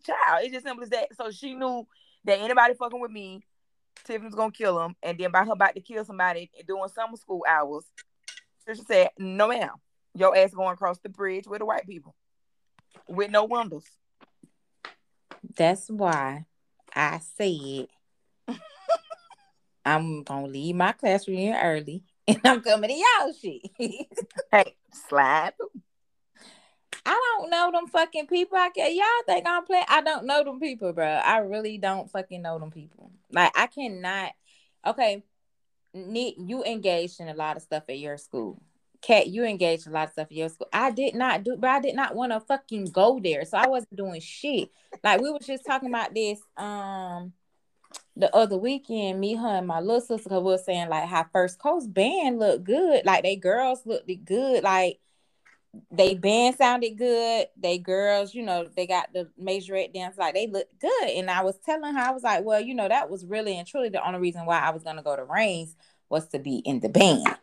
child. 0.05 0.41
It's 0.43 0.53
just 0.53 0.65
simple 0.65 0.83
as 0.83 0.89
that. 0.89 1.15
So 1.15 1.31
she 1.31 1.55
knew 1.55 1.87
that 2.25 2.39
anybody 2.39 2.73
fucking 2.73 2.99
with 2.99 3.11
me, 3.11 3.43
Tiffany's 4.03 4.35
gonna 4.35 4.51
kill 4.51 4.81
him. 4.81 4.95
And 5.01 5.17
then 5.17 5.31
by 5.31 5.43
her 5.43 5.53
about 5.53 5.75
to 5.75 5.81
kill 5.81 6.03
somebody 6.05 6.51
during 6.67 6.87
summer 6.89 7.17
school 7.17 7.43
hours, 7.47 7.85
she 8.67 8.81
said, 8.81 9.09
"No, 9.17 9.47
ma'am, 9.47 9.71
your 10.13 10.35
ass 10.35 10.53
going 10.53 10.73
across 10.73 10.99
the 10.99 11.09
bridge 11.09 11.47
with 11.47 11.59
the 11.59 11.65
white 11.65 11.85
people 11.85 12.15
with 13.07 13.31
no 13.31 13.45
windows." 13.45 13.85
That's 15.55 15.89
why 15.89 16.45
I 16.95 17.19
said 17.37 17.87
I'm 19.85 20.23
gonna 20.23 20.47
leave 20.47 20.75
my 20.75 20.93
classroom 20.93 21.53
early 21.53 22.03
and 22.27 22.39
I'm 22.43 22.61
coming 22.61 22.89
to 22.89 22.95
y'all 22.95 23.33
shit. 23.33 23.61
Hey, 24.51 24.75
slide. 25.07 25.53
I 27.05 27.37
don't 27.39 27.49
know 27.49 27.71
them 27.71 27.87
fucking 27.87 28.27
people. 28.27 28.57
I 28.57 28.69
can 28.69 28.95
y'all 28.95 29.05
think 29.25 29.45
I'm 29.47 29.65
playing. 29.65 29.85
I 29.89 30.01
don't 30.01 30.25
know 30.25 30.43
them 30.43 30.59
people, 30.59 30.93
bro. 30.93 31.05
I 31.05 31.39
really 31.39 31.77
don't 31.77 32.09
fucking 32.09 32.41
know 32.41 32.59
them 32.59 32.71
people. 32.71 33.11
Like 33.31 33.51
I 33.55 33.67
cannot. 33.67 34.31
Okay, 34.85 35.23
Nick, 35.93 36.35
you 36.37 36.63
engaged 36.63 37.19
in 37.19 37.29
a 37.29 37.33
lot 37.33 37.57
of 37.57 37.63
stuff 37.63 37.83
at 37.89 37.99
your 37.99 38.17
school. 38.17 38.61
Kat, 39.03 39.27
you 39.27 39.43
engaged 39.43 39.85
a 39.85 39.89
lot 39.91 40.07
of 40.07 40.13
stuff 40.13 40.27
at 40.27 40.31
your 40.31 40.49
school. 40.49 40.69
I 40.71 40.89
did 40.89 41.13
not 41.13 41.43
do, 41.43 41.57
but 41.57 41.69
I 41.69 41.81
did 41.81 41.95
not 41.95 42.15
want 42.15 42.31
to 42.31 42.39
fucking 42.39 42.85
go 42.85 43.19
there, 43.21 43.43
so 43.43 43.57
I 43.57 43.67
wasn't 43.67 43.95
doing 43.95 44.21
shit. 44.21 44.69
Like 45.03 45.21
we 45.21 45.29
was 45.29 45.45
just 45.45 45.65
talking 45.65 45.89
about 45.89 46.13
this 46.15 46.39
um 46.57 47.33
the 48.15 48.33
other 48.33 48.57
weekend. 48.57 49.19
Me, 49.19 49.35
her, 49.35 49.47
and 49.47 49.67
my 49.67 49.81
little 49.81 49.99
sister 49.99 50.39
was 50.39 50.65
saying 50.65 50.89
like 50.89 51.07
how 51.09 51.25
First 51.33 51.59
Coast 51.59 51.93
band 51.93 52.39
looked 52.39 52.63
good. 52.63 53.05
Like 53.05 53.23
they 53.23 53.35
girls 53.35 53.85
looked 53.85 54.09
good. 54.23 54.63
Like 54.63 54.99
they 55.91 56.15
band 56.15 56.55
sounded 56.55 56.97
good. 56.97 57.47
They 57.57 57.79
girls, 57.79 58.33
you 58.33 58.43
know, 58.43 58.69
they 58.75 58.87
got 58.87 59.11
the 59.11 59.29
majorette 59.41 59.93
dance, 59.93 60.17
like 60.17 60.33
they 60.33 60.47
looked 60.47 60.79
good. 60.79 61.09
And 61.09 61.29
I 61.29 61.43
was 61.43 61.57
telling 61.57 61.93
her, 61.93 61.99
I 61.99 62.11
was 62.11 62.23
like, 62.23 62.45
well, 62.45 62.61
you 62.61 62.75
know, 62.75 62.87
that 62.87 63.09
was 63.09 63.25
really 63.25 63.57
and 63.57 63.67
truly 63.67 63.89
the 63.89 64.05
only 64.05 64.19
reason 64.19 64.45
why 64.45 64.59
I 64.59 64.69
was 64.69 64.83
gonna 64.83 65.03
go 65.03 65.15
to 65.15 65.25
Raines 65.25 65.75
was 66.09 66.27
to 66.29 66.39
be 66.39 66.57
in 66.57 66.79
the 66.79 66.89
band. 66.89 67.37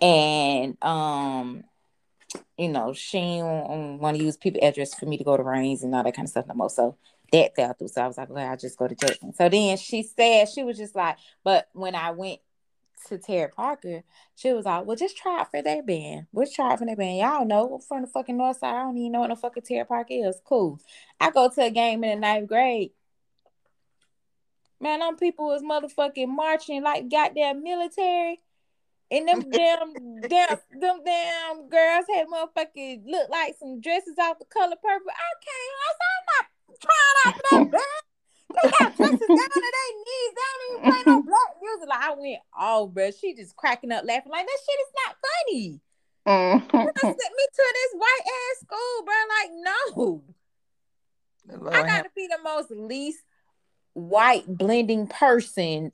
And 0.00 0.82
um, 0.82 1.64
you 2.56 2.68
know, 2.68 2.92
she 2.92 3.18
want 3.18 4.16
to 4.16 4.22
use 4.22 4.36
people 4.36 4.60
address 4.62 4.94
for 4.94 5.06
me 5.06 5.16
to 5.18 5.24
go 5.24 5.36
to 5.36 5.42
Raines 5.42 5.82
and 5.82 5.94
all 5.94 6.02
that 6.02 6.14
kind 6.14 6.26
of 6.26 6.30
stuff 6.30 6.46
no 6.46 6.54
more. 6.54 6.70
So 6.70 6.96
that 7.32 7.54
fell 7.54 7.72
through. 7.74 7.88
So 7.88 8.02
I 8.02 8.06
was 8.06 8.18
like, 8.18 8.30
well, 8.30 8.48
I'll 8.48 8.56
just 8.56 8.78
go 8.78 8.88
to 8.88 8.94
Jackson. 8.94 9.34
So 9.34 9.48
then 9.48 9.76
she 9.76 10.02
said 10.02 10.48
she 10.48 10.64
was 10.64 10.76
just 10.76 10.94
like, 10.94 11.16
but 11.44 11.68
when 11.72 11.94
I 11.94 12.10
went 12.10 12.40
to 13.06 13.18
Terry 13.18 13.48
Parker, 13.48 14.02
she 14.34 14.52
was 14.52 14.64
like, 14.64 14.84
well, 14.84 14.96
just 14.96 15.16
try 15.16 15.40
out 15.40 15.50
for 15.50 15.62
their 15.62 15.82
band. 15.82 16.26
We'll 16.32 16.46
try 16.46 16.72
out 16.72 16.78
for 16.78 16.86
their 16.86 16.96
band. 16.96 17.18
Y'all 17.18 17.44
know 17.44 17.78
from 17.86 18.02
the 18.02 18.08
fucking 18.08 18.36
north 18.36 18.58
side. 18.58 18.74
I 18.74 18.82
don't 18.82 18.96
even 18.98 19.12
know 19.12 19.20
what 19.20 19.28
no 19.28 19.36
fucking 19.36 19.62
Terry 19.62 19.84
Park 19.84 20.08
is. 20.10 20.40
Cool. 20.44 20.80
I 21.20 21.30
go 21.30 21.48
to 21.48 21.62
a 21.62 21.70
game 21.70 22.04
in 22.04 22.20
the 22.20 22.26
ninth 22.26 22.48
grade. 22.48 22.90
Man, 24.80 25.00
them 25.00 25.16
people 25.16 25.46
was 25.46 25.62
motherfucking 25.62 26.28
marching 26.28 26.82
like 26.82 27.10
goddamn 27.10 27.62
military. 27.62 28.40
And 29.10 29.26
them 29.26 29.50
damn, 29.50 30.20
damn, 30.28 30.58
them 30.80 31.00
damn 31.04 31.68
girls 31.68 32.04
had 32.14 32.26
motherfucking 32.28 33.04
look 33.06 33.30
like 33.30 33.56
some 33.58 33.80
dresses 33.80 34.18
out 34.20 34.38
the 34.38 34.44
color 34.44 34.76
purple. 34.76 35.10
I 35.10 35.32
came, 35.40 35.72
I 35.80 35.92
said, 35.96 36.12
I'm 36.14 36.26
not 36.34 36.46
trying 36.80 37.16
out 37.24 37.34
for 37.34 37.42
that 37.50 37.70
band. 37.70 38.04
They 38.50 38.70
got 38.78 38.96
dresses 38.96 39.28
down 39.28 39.50
to 39.50 39.60
their 39.60 39.92
knees. 39.96 40.32
They 40.34 40.44
don't 40.44 40.62
even 40.70 40.90
play 40.90 41.02
no 41.06 41.22
black 41.22 41.56
music. 41.62 41.88
Like 41.88 42.04
I 42.04 42.14
went, 42.14 42.40
oh, 42.58 42.86
bro, 42.86 43.10
she 43.10 43.34
just 43.34 43.56
cracking 43.56 43.92
up, 43.92 44.04
laughing 44.04 44.32
like 44.32 44.46
that 44.46 44.58
shit 44.66 44.80
is 44.80 44.92
not 45.06 45.16
funny. 45.24 45.80
Mhm. 46.26 46.70
Sent 47.00 47.16
me 47.16 47.46
to 47.54 47.74
this 47.74 47.94
white 47.94 48.26
ass 48.26 48.60
school, 48.60 49.04
bro. 49.04 49.14
Like, 49.38 49.50
no, 49.54 50.22
The 51.46 51.70
I 51.70 51.86
gotta 51.86 52.10
be 52.14 52.26
the 52.26 52.42
most 52.42 52.70
least 52.70 53.22
white 53.94 54.46
blending 54.46 55.06
person. 55.06 55.92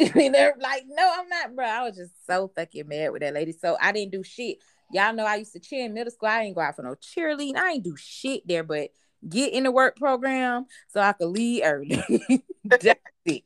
and 0.14 0.34
they're 0.34 0.56
like, 0.58 0.84
no, 0.88 1.12
I'm 1.18 1.28
not, 1.28 1.54
bro. 1.54 1.66
I 1.66 1.82
was 1.82 1.96
just 1.96 2.12
so 2.26 2.50
fucking 2.56 2.88
mad 2.88 3.12
with 3.12 3.20
that 3.20 3.34
lady. 3.34 3.52
So 3.52 3.76
I 3.80 3.92
didn't 3.92 4.12
do 4.12 4.22
shit. 4.22 4.58
Y'all 4.92 5.14
know 5.14 5.24
I 5.24 5.36
used 5.36 5.52
to 5.52 5.60
cheer 5.60 5.84
in 5.84 5.94
middle 5.94 6.10
school. 6.10 6.28
I 6.28 6.42
ain't 6.42 6.54
go 6.54 6.62
out 6.62 6.76
for 6.76 6.82
no 6.82 6.94
cheerleading. 6.94 7.56
I 7.56 7.72
ain't 7.72 7.84
do 7.84 7.96
shit 7.96 8.46
there, 8.46 8.64
but 8.64 8.90
get 9.28 9.52
in 9.52 9.64
the 9.64 9.70
work 9.70 9.96
program 9.96 10.66
so 10.88 11.00
I 11.00 11.12
could 11.12 11.28
leave 11.28 11.62
early. 11.64 12.02
That's 12.64 12.86
it. 13.26 13.44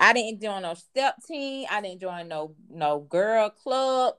I 0.00 0.12
didn't 0.12 0.40
join 0.40 0.62
no 0.62 0.74
step 0.74 1.16
team. 1.28 1.66
I 1.70 1.80
didn't 1.80 2.00
join 2.00 2.28
no 2.28 2.54
no 2.70 3.00
girl 3.00 3.50
club. 3.50 4.14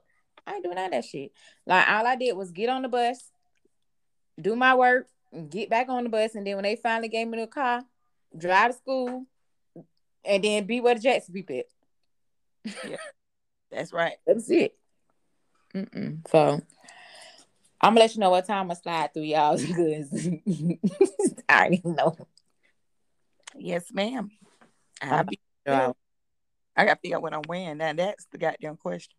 I 0.46 0.54
ain't 0.56 0.64
doing 0.64 0.76
none 0.76 0.86
of 0.86 0.92
that 0.92 1.06
shit. 1.06 1.32
Like 1.66 1.88
all 1.90 2.06
I 2.06 2.16
did 2.16 2.38
was 2.38 2.52
get 2.52 2.70
on 2.70 2.84
the 2.84 2.90
bus, 2.90 3.32
do 4.40 4.56
my 4.56 4.76
work, 4.76 5.08
get 5.50 5.70
back 5.70 5.90
on 5.90 6.04
the 6.04 6.10
bus, 6.10 6.36
and 6.36 6.46
then 6.46 6.56
when 6.56 6.64
they 6.64 6.76
finally 6.76 7.10
gave 7.10 7.28
me 7.28 7.40
the 7.40 7.48
car, 7.48 7.84
drive 8.38 8.72
to 8.72 8.78
school, 8.78 9.26
and 10.26 10.44
then 10.44 10.66
be 10.66 10.82
where 10.82 10.96
the 10.96 11.02
Jackson 11.02 11.34
be 11.34 11.46
at. 11.60 11.66
Yeah, 12.88 12.98
that's 13.72 13.92
right. 13.92 14.14
That's 14.26 14.50
it. 14.50 14.76
Mm-mm. 15.76 16.28
So 16.30 16.62
I'm 17.82 17.92
gonna 17.92 18.00
let 18.00 18.14
you 18.16 18.22
know 18.22 18.30
what 18.30 18.46
time 18.46 18.72
I 18.72 18.76
slide 18.76 19.14
through 19.14 19.24
y'all 19.24 19.58
because 19.68 20.10
I 21.50 21.60
already 21.60 21.82
know. 21.84 22.16
Yes, 23.56 23.86
ma'am. 23.92 24.30
I'll 25.02 25.24
be, 25.26 25.40
y'all. 25.66 25.98
I 26.76 26.86
got 26.86 26.96
to 26.96 27.00
figure 27.02 27.18
out 27.18 27.24
what 27.24 27.34
I'm 27.34 27.42
wearing. 27.48 27.78
Now 27.78 27.94
that's 27.94 28.26
the 28.32 28.38
goddamn 28.38 28.78
question. 28.78 29.14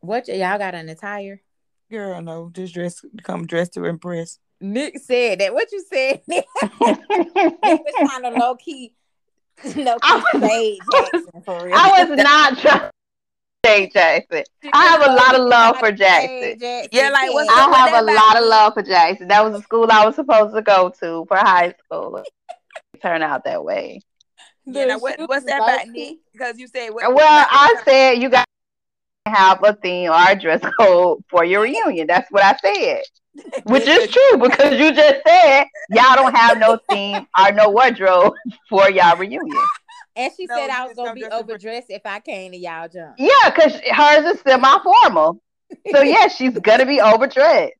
What 0.00 0.28
y'all 0.28 0.58
got 0.58 0.74
an 0.74 0.88
attire? 0.88 1.42
Girl, 1.90 2.22
no, 2.22 2.50
just 2.52 2.72
dress, 2.72 3.04
come 3.22 3.46
dressed 3.46 3.74
to 3.74 3.84
impress. 3.84 4.38
Nick 4.60 4.98
said 4.98 5.40
that. 5.40 5.52
What 5.52 5.70
you 5.72 5.84
said? 5.92 6.22
Nick 6.26 6.46
was 6.62 8.10
kind 8.10 8.26
of 8.26 8.34
low 8.34 8.54
key, 8.56 8.94
low 9.76 9.98
key 9.98 10.22
shade 10.40 10.78
Jackson 10.92 11.42
for 11.44 11.64
real. 11.64 11.74
I 11.74 12.04
was 12.04 12.18
not 12.18 12.58
trying 12.58 12.80
to 12.80 12.90
say 13.64 13.88
Jackson. 13.90 14.44
I 14.72 14.86
have 14.86 15.02
a 15.02 15.12
lot 15.12 15.34
of 15.34 15.46
love 15.46 15.78
for 15.78 15.92
Jackson. 15.92 16.58
Yeah, 16.92 17.10
like, 17.10 17.32
what's 17.32 17.50
I 17.50 17.88
have 17.88 18.02
a 18.02 18.06
lot 18.06 18.36
of 18.36 18.48
love 18.48 18.74
for 18.74 18.82
Jackson. 18.82 19.28
That 19.28 19.44
was 19.44 19.54
the 19.54 19.62
school 19.62 19.88
I 19.90 20.04
was 20.04 20.14
supposed 20.14 20.54
to 20.54 20.62
go 20.62 20.92
to 21.00 21.24
for 21.26 21.36
high 21.36 21.74
school. 21.84 22.22
Turn 23.02 23.22
out 23.22 23.44
that 23.44 23.64
way. 23.64 24.00
Yeah, 24.66 24.84
now 24.84 24.98
what, 24.98 25.18
what's 25.20 25.46
that 25.46 25.62
about, 25.62 25.88
me? 25.88 26.20
Because 26.32 26.58
you 26.58 26.68
said 26.68 26.90
what? 26.90 27.12
Well, 27.14 27.46
I 27.50 27.74
said 27.84 28.12
you 28.14 28.28
guys 28.28 28.44
have 29.26 29.62
a 29.64 29.74
theme 29.74 30.10
or 30.10 30.22
a 30.28 30.38
dress 30.38 30.60
code 30.78 31.24
for 31.28 31.44
your 31.44 31.62
reunion. 31.62 32.06
That's 32.06 32.30
what 32.30 32.44
I 32.44 32.56
said. 32.62 33.02
Which 33.64 33.86
is 33.86 34.10
true 34.10 34.38
because 34.38 34.78
you 34.78 34.92
just 34.92 35.20
said 35.26 35.64
y'all 35.90 36.16
don't 36.16 36.34
have 36.36 36.58
no 36.58 36.78
theme 36.88 37.26
or 37.38 37.52
no 37.52 37.70
wardrobe 37.70 38.34
for 38.68 38.90
y'all 38.90 39.16
reunion. 39.16 39.54
And 40.16 40.32
she 40.36 40.46
No, 40.46 40.56
said 40.56 40.70
I 40.70 40.86
was 40.86 40.96
gonna 40.96 41.14
be 41.14 41.20
dress 41.20 41.32
for- 41.32 41.38
overdressed 41.38 41.90
if 41.90 42.02
I 42.04 42.20
came 42.20 42.52
to 42.52 42.58
y'all 42.58 42.88
jump. 42.88 43.14
Yeah, 43.18 43.30
because 43.54 43.74
hers 43.74 44.34
is 44.34 44.40
semi 44.40 44.78
formal. 44.82 45.40
So 45.94 46.02
yeah, 46.02 46.28
she's 46.28 46.58
gonna 46.58 46.86
be 46.86 47.00
overdressed. 47.00 47.74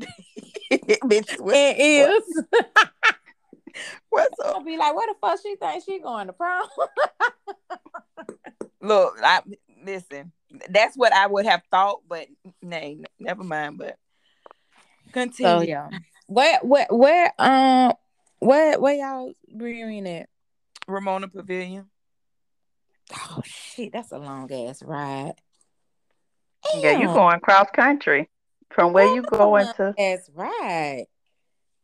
Bitch, 0.72 1.38
what, 1.40 1.54
It 1.54 1.78
is. 1.78 2.44
what's 4.10 4.40
up? 4.40 4.56
I'll 4.56 4.64
be 4.64 4.76
like, 4.76 4.94
where 4.94 5.06
the 5.06 5.14
fuck 5.20 5.38
she 5.40 5.54
think 5.56 5.84
she 5.84 6.00
going 6.00 6.26
to 6.26 6.32
prom? 6.32 6.66
Look, 8.80 9.14
I 9.22 9.40
listen. 9.84 10.32
That's 10.68 10.96
what 10.96 11.12
I 11.12 11.26
would 11.26 11.46
have 11.46 11.62
thought, 11.70 12.00
but 12.08 12.26
nay, 12.62 12.98
never 13.18 13.42
mind. 13.44 13.78
But 13.78 13.96
continue. 15.14 15.48
So 15.48 15.60
yeah. 15.60 15.88
Where 16.26 16.58
where 16.62 16.86
where 16.90 17.32
um 17.38 17.92
where 18.40 18.78
where 18.78 18.94
y'all 18.94 19.32
reunion 19.54 20.06
at? 20.06 20.28
Ramona 20.86 21.28
Pavilion. 21.28 21.86
Oh 23.12 23.40
shit, 23.44 23.92
that's 23.92 24.12
a 24.12 24.18
long 24.18 24.52
ass 24.52 24.82
ride. 24.82 25.34
Yeah, 26.74 26.98
you 26.98 27.06
going 27.06 27.40
cross 27.40 27.68
country 27.74 28.28
from 28.70 28.92
where 28.92 29.14
you 29.14 29.22
going 29.22 29.66
to. 29.76 29.94
That's 29.96 30.28
right. 30.34 31.06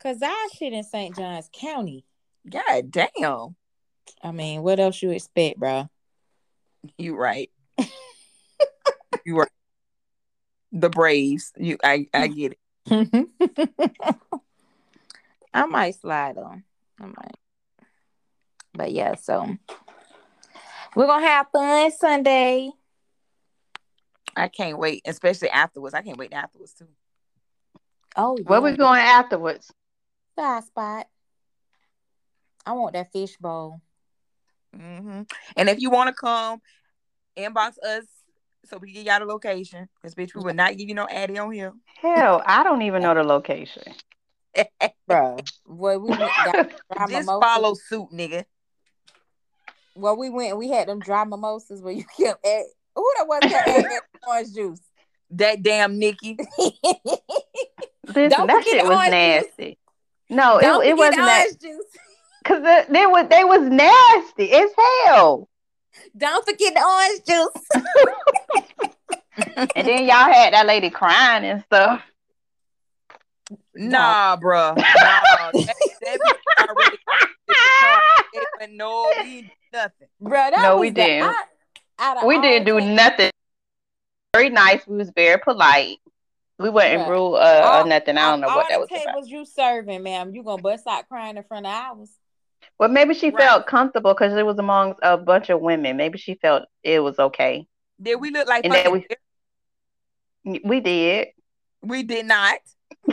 Cause 0.02 0.18
I 0.22 0.48
shit 0.56 0.72
in 0.72 0.82
St. 0.82 1.14
Johns 1.14 1.50
County. 1.52 2.04
God 2.48 2.90
damn. 2.90 3.56
I 4.22 4.32
mean, 4.32 4.62
what 4.62 4.80
else 4.80 5.02
you 5.02 5.10
expect, 5.10 5.58
bro? 5.58 5.88
You 6.96 7.16
right. 7.16 7.50
you 9.24 9.38
right. 9.38 9.48
The 10.72 10.88
Braves. 10.88 11.52
You 11.56 11.76
I 11.84 12.06
I 12.14 12.28
get 12.28 12.52
it. 12.52 12.58
I 15.54 15.66
might 15.66 16.00
slide 16.00 16.38
on. 16.38 16.64
I 17.00 17.06
might. 17.06 17.36
But 18.74 18.92
yeah, 18.92 19.14
so 19.16 19.56
we're 20.94 21.06
gonna 21.06 21.26
have 21.26 21.46
fun 21.52 21.90
Sunday. 21.92 22.70
I 24.36 24.48
can't 24.48 24.78
wait, 24.78 25.02
especially 25.04 25.50
afterwards. 25.50 25.94
I 25.94 26.02
can't 26.02 26.18
wait 26.18 26.32
afterwards 26.32 26.74
too. 26.74 26.88
Oh, 28.16 28.36
Where 28.44 28.60
we 28.60 28.76
going 28.76 29.00
afterwards? 29.00 29.72
Side 30.36 30.64
spot. 30.64 31.06
I 32.66 32.72
want 32.72 32.94
that 32.94 33.12
fish 33.12 33.36
bowl. 33.36 33.80
hmm 34.74 35.22
And 35.56 35.68
if 35.68 35.80
you 35.80 35.90
want 35.90 36.08
to 36.08 36.14
come, 36.14 36.60
inbox 37.36 37.74
us 37.84 38.04
so 38.64 38.78
we 38.78 38.92
can 38.92 39.02
get 39.02 39.06
y'all 39.18 39.26
the 39.26 39.32
location. 39.32 39.88
Because 40.00 40.14
bitch, 40.14 40.34
we 40.34 40.42
would 40.42 40.56
not 40.56 40.76
give 40.76 40.88
you 40.88 40.94
no 40.94 41.06
addy 41.08 41.38
on 41.38 41.52
here. 41.52 41.72
Hell, 42.00 42.42
I 42.46 42.62
don't 42.62 42.82
even 42.82 43.02
know 43.02 43.14
the 43.14 43.22
location. 43.22 43.82
Bro, 45.06 45.38
well, 45.66 46.00
we 46.00 46.08
got 46.16 46.28
Just 47.08 47.26
mimosas. 47.26 47.40
follow 47.42 47.74
suit, 47.74 48.08
nigga. 48.12 48.44
Well, 49.94 50.16
we 50.16 50.30
went. 50.30 50.56
We 50.56 50.68
had 50.70 50.88
them 50.88 51.00
dry 51.00 51.24
mimosas 51.24 51.82
where 51.82 51.92
you 51.92 52.04
kept 52.16 52.44
at. 52.46 52.62
Who 52.96 53.12
that 53.18 53.26
was 53.28 53.40
that 53.42 53.68
adding 53.68 53.98
orange 54.26 54.52
juice? 54.54 54.80
That 55.32 55.62
damn 55.62 55.98
Nikki. 55.98 56.36
Listen, 58.06 58.28
Don't 58.28 58.46
that 58.48 58.64
forget 58.64 58.64
shit 58.66 58.84
was 58.84 58.96
orange 58.96 59.04
juice. 59.04 59.10
nasty. 59.10 59.78
No, 60.28 60.60
Don't 60.60 60.84
it, 60.84 60.88
it 60.90 60.96
wasn't 60.96 61.16
that 61.18 61.46
orange 61.46 61.60
juice. 61.60 61.86
because 62.42 62.62
they, 62.62 62.84
they 62.92 63.06
was 63.06 63.28
they 63.28 63.44
was 63.44 63.60
nasty 63.70 64.52
as 64.52 64.70
hell. 65.06 65.48
Don't 66.16 66.44
forget 66.44 66.74
the 66.74 66.82
orange 66.82 67.24
juice. 67.26 67.84
And 69.74 69.86
then 69.88 70.04
y'all 70.04 70.30
had 70.30 70.52
that 70.52 70.66
lady 70.66 70.90
crying 70.90 71.44
and 71.44 71.62
stuff. 71.64 72.02
Nah, 73.74 74.36
bruh. 74.36 74.76
Nah, 74.76 74.82
that, 75.52 75.74
that 76.02 76.18
already 76.68 76.96
no, 78.76 79.10
we 79.22 79.50
nothing. 79.72 80.08
Bro, 80.20 80.50
that 80.50 80.58
No, 80.62 80.76
we 80.78 80.90
didn't. 80.90 81.30
I- 81.30 81.44
out 82.02 82.26
we 82.26 82.40
didn't 82.40 82.66
do 82.66 82.78
things- 82.80 82.96
nothing. 82.96 83.30
Very 84.34 84.50
nice. 84.50 84.86
We 84.86 84.96
was 84.96 85.10
very 85.14 85.38
polite. 85.38 85.98
We 86.58 86.68
wasn't 86.70 87.02
Bruh. 87.04 87.08
rude 87.08 87.34
uh, 87.36 87.62
All- 87.64 87.84
or 87.84 87.88
nothing. 87.88 88.18
I 88.18 88.30
don't 88.30 88.40
know 88.40 88.48
all 88.48 88.56
what 88.56 88.68
that 88.68 88.78
was 88.80 88.88
about. 88.90 89.04
tables 89.06 89.28
you 89.28 89.44
serving, 89.46 90.02
ma'am. 90.02 90.34
You 90.34 90.42
gonna 90.42 90.60
bust 90.62 90.86
out 90.86 91.08
crying 91.08 91.36
in 91.36 91.42
front 91.44 91.66
of 91.66 91.72
ours? 91.72 92.10
Well, 92.80 92.88
maybe 92.88 93.12
she 93.12 93.28
Right. 93.28 93.38
felt 93.44 93.66
comfortable 93.66 94.14
because 94.14 94.32
it 94.34 94.46
was 94.46 94.58
amongst 94.58 95.00
a 95.02 95.18
bunch 95.18 95.50
of 95.50 95.60
women. 95.60 95.98
Maybe 95.98 96.16
she 96.16 96.36
felt 96.36 96.64
it 96.82 97.00
was 97.00 97.18
okay. 97.18 97.68
Did 98.00 98.16
we 98.16 98.30
look 98.30 98.48
like 98.48 98.64
And 98.64 98.72
then 98.72 98.90
we- 98.90 100.60
We 100.64 100.80
did. 100.80 101.28
We 101.82 102.02
did 102.02 102.24
not. 102.24 102.58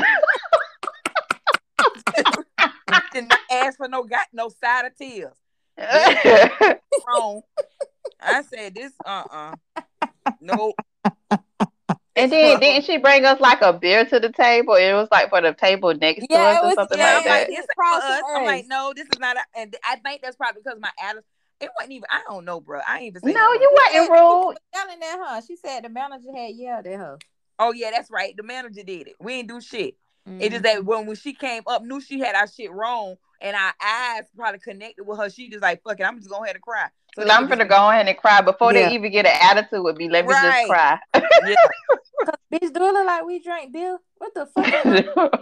did 3.12 3.28
not 3.28 3.40
ask 3.52 3.76
for 3.78 3.90
no 3.90 4.04
got 4.04 4.28
no 4.32 4.48
side 4.48 4.86
of 4.86 4.96
tears. 4.98 5.34
Wrong. 7.08 7.42
I 8.22 8.44
said 8.44 8.74
this 8.74 8.94
uh 9.06 9.26
uh 9.30 9.54
No. 10.40 10.74
And 12.18 12.32
then 12.32 12.60
didn't 12.60 12.86
she 12.86 12.98
bring 12.98 13.26
us 13.26 13.40
like 13.40 13.62
a 13.62 13.74
beer 13.74 14.06
to 14.06 14.20
the 14.20 14.32
table? 14.32 14.76
It 14.76 14.94
was 14.94 15.08
like 15.12 15.30
for 15.30 15.42
the 15.42 15.54
table 15.54 15.94
next 15.94 16.28
Yeah, 16.30 16.38
to 16.38 16.40
us 16.40 16.58
it 16.58 16.64
or 16.64 16.74
something 16.74 16.98
Yeah, 16.98 17.06
like 17.06 17.18
I'm 17.18 17.26
like, 17.26 17.48
that. 17.48 17.48
this 17.48 17.60
is 17.60 17.66
for 17.66 17.84
Across 17.84 18.04
us. 18.04 18.24
I'm 18.36 18.46
like, 18.46 18.66
no, 18.68 18.94
this 18.96 19.08
is 19.08 19.20
not 19.20 19.38
a 19.38 19.42
and 19.56 19.76
I 19.88 19.96
think 19.98 20.22
that's 20.22 20.36
probably 20.36 20.62
because 20.64 20.80
my 20.82 20.92
attitude 21.02 21.24
it 21.60 21.70
wasn't 21.78 21.94
even 21.94 22.08
I 22.12 22.22
don't 22.28 22.46
know, 22.46 22.60
bro. 22.62 22.80
I 22.88 22.98
ain't 22.98 23.06
even 23.08 23.22
say 23.22 23.34
No, 23.34 23.40
that 23.40 23.54
you 23.62 23.72
word. 23.74 23.94
wasn't 23.94 24.12
rude. 24.12 24.58
Yelling 24.74 25.02
at 25.04 25.18
her. 25.36 25.42
She 25.48 25.56
said 25.56 25.84
the 25.84 25.90
manager 25.90 26.32
had 26.36 26.56
yelled 26.56 26.88
at 26.88 27.00
her. 27.00 27.18
Oh 27.60 27.72
yeah, 27.74 27.92
that's 27.92 28.12
right. 28.12 28.36
The 28.38 28.44
manager 28.44 28.84
did 28.84 29.08
it. 29.08 29.16
We 29.20 29.34
ain't 29.34 29.48
do 29.48 29.62
shit. 29.62 29.96
It 30.40 30.54
is 30.54 30.60
Mhm. 30.60 30.64
that 30.64 30.86
when 30.86 31.06
when 31.06 31.16
she 31.16 31.34
came 31.34 31.64
up, 31.68 31.84
knew 31.84 32.02
she 32.02 32.20
had 32.20 32.36
our 32.36 32.48
shit 32.48 32.72
wrong, 32.72 33.16
and 33.42 33.56
our 33.56 33.74
eyes 33.82 34.24
probably 34.36 34.60
connected 34.60 35.04
with 35.06 35.18
her. 35.20 35.30
She 35.30 35.50
just 35.50 35.62
like, 35.62 35.82
fuck 35.84 36.00
it, 36.00 36.04
I'm 36.04 36.18
just 36.18 36.30
going 36.30 36.44
ahead 36.44 36.56
and 36.56 36.64
cry. 36.64 36.88
So 37.16 37.24
I'm 37.24 37.48
gonna 37.48 37.64
could 37.64 37.70
go 37.70 37.90
ahead 37.90 38.08
and 38.08 38.18
cry 38.18 38.42
before 38.42 38.74
Yeah. 38.74 38.90
they 38.90 38.96
even 38.96 39.12
get 39.12 39.26
an 39.26 39.38
attitude 39.42 39.84
with 39.84 39.98
me. 39.98 40.10
Let 40.10 40.26
me 40.26 40.34
Right. 40.34 40.68
just 40.68 40.70
cry. 40.70 41.00
just- 41.16 41.26
yeah. 41.48 41.56
Bitch, 42.52 42.74
do 42.74 42.84
it 42.88 42.94
look 42.94 43.06
like 43.08 43.26
we 43.26 43.40
drank 43.40 43.72
beer? 43.72 43.98
What 44.18 44.34
the 44.34 44.46
fuck? 44.48 45.42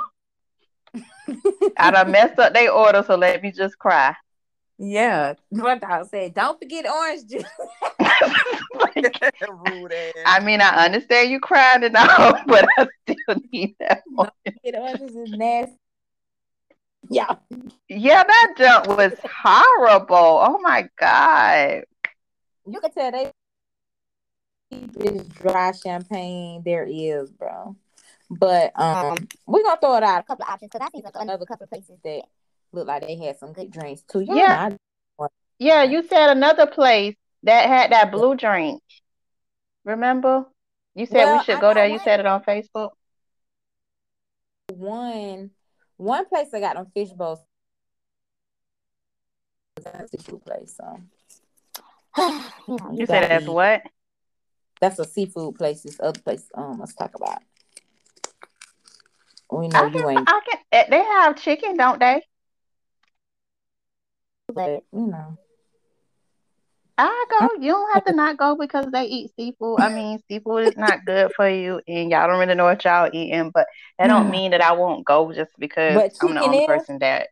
I 1.77 1.91
done 1.91 2.11
messed 2.11 2.37
up 2.39 2.53
their 2.53 2.71
order, 2.71 3.03
so 3.05 3.15
let 3.15 3.41
me 3.41 3.51
just 3.51 3.77
cry. 3.79 4.15
Yeah. 4.77 5.33
What 5.49 5.83
I 5.83 6.03
said, 6.03 6.33
don't 6.33 6.59
forget 6.59 6.85
orange 6.87 7.27
juice. 7.27 7.43
Rude 9.71 9.93
ass. 9.93 10.13
I 10.25 10.39
mean, 10.41 10.61
I 10.61 10.85
understand 10.85 11.29
you 11.29 11.39
crying 11.39 11.83
and 11.83 11.95
all, 11.95 12.37
but 12.47 12.67
I 12.77 12.87
still 13.03 13.41
need 13.51 13.75
that 13.79 14.03
one. 14.13 14.31
Forget 14.43 14.79
orange 14.79 14.99
juice 14.99 15.15
is 15.15 15.31
nasty. 15.31 15.77
Yeah. 17.09 17.35
Yeah, 17.87 18.23
that 18.23 18.53
jump 18.57 18.87
was 18.87 19.13
horrible. 19.23 20.15
Oh 20.15 20.59
my 20.61 20.89
god. 20.97 21.83
You 22.67 22.79
can 22.79 22.91
tell 22.91 23.11
they 23.11 23.31
is 24.71 25.27
dry 25.27 25.71
champagne. 25.71 26.63
There 26.65 26.87
is, 26.89 27.31
bro. 27.31 27.75
But 28.29 28.71
um, 28.79 29.27
we're 29.45 29.63
gonna 29.63 29.79
throw 29.79 29.97
it 29.97 30.03
out 30.03 30.21
a 30.21 30.23
couple 30.23 30.45
of 30.45 30.51
options 30.51 30.71
because 30.73 30.89
I 30.91 30.97
see 30.97 31.03
another 31.15 31.45
couple 31.45 31.65
of 31.65 31.69
places 31.69 31.99
that 32.03 32.23
look 32.75 32.87
like 32.87 33.07
they 33.07 33.15
had 33.15 33.37
some 33.39 33.53
good 33.53 33.71
drinks 33.71 34.01
too. 34.01 34.21
Yeah. 34.21 34.75
Yeah, 35.57 35.83
you 35.83 36.03
said 36.07 36.31
another 36.31 36.67
place 36.67 37.15
that 37.43 37.67
had 37.67 37.91
that 37.91 38.11
blue 38.11 38.35
drink. 38.35 38.81
Remember? 39.85 40.45
You 40.95 41.05
said 41.05 41.25
Well, 41.25 41.37
we 41.37 41.43
should 41.43 41.55
I 41.57 41.61
go 41.61 41.73
there. 41.73 41.87
You 41.87 41.99
said 41.99 42.19
it 42.19 42.25
on 42.25 42.43
Facebook. 42.43 42.91
One 44.73 45.51
one 45.97 46.25
place 46.25 46.49
that 46.51 46.59
got 46.59 46.75
them 46.75 46.87
fish 46.93 47.09
bowls. 47.11 47.39
That's 49.81 50.13
a 50.13 50.17
seafood 50.17 50.43
place, 50.45 50.77
so 50.77 50.99
You 52.93 53.05
said 53.05 53.29
that's 53.29 53.47
what? 53.47 53.83
That's 54.81 54.99
a 54.99 55.05
seafood 55.05 55.55
place. 55.55 55.81
This 55.83 55.99
other 56.01 56.19
place, 56.19 56.49
um, 56.55 56.79
let's 56.79 56.95
talk 56.95 57.15
about. 57.15 57.41
We 59.51 59.67
know 59.67 59.79
I 59.79 59.87
you 59.87 59.91
can, 59.91 60.17
ain't, 60.17 60.29
I 60.29 60.39
can. 60.49 60.59
eh, 60.71 60.85
They 60.89 61.03
have 61.03 61.35
chicken, 61.37 61.77
don't 61.77 61.99
they? 61.99 62.21
But 64.53 64.83
you 64.93 65.07
know. 65.07 65.37
I 66.97 67.25
go. 67.29 67.49
You 67.59 67.73
don't 67.73 67.93
have 67.93 68.05
to 68.05 68.13
not 68.13 68.37
go 68.37 68.55
because 68.55 68.85
they 68.89 69.03
eat 69.03 69.31
seafood. 69.35 69.81
I 69.81 69.89
mean, 69.89 70.19
seafood 70.29 70.67
is 70.67 70.77
not 70.77 71.05
good 71.05 71.33
for 71.35 71.49
you, 71.49 71.81
and 71.87 72.09
y'all 72.09 72.27
don't 72.27 72.39
really 72.39 72.55
know 72.55 72.63
what 72.63 72.85
y'all 72.85 73.09
eating. 73.11 73.51
But 73.53 73.67
that 73.99 74.07
don't 74.07 74.29
mean 74.29 74.51
that 74.51 74.61
I 74.61 74.71
won't 74.71 75.05
go 75.05 75.33
just 75.33 75.51
because 75.59 76.13
I'm 76.21 76.35
the 76.35 76.41
only 76.41 76.59
is- 76.59 76.67
person 76.67 76.99
that. 76.99 77.27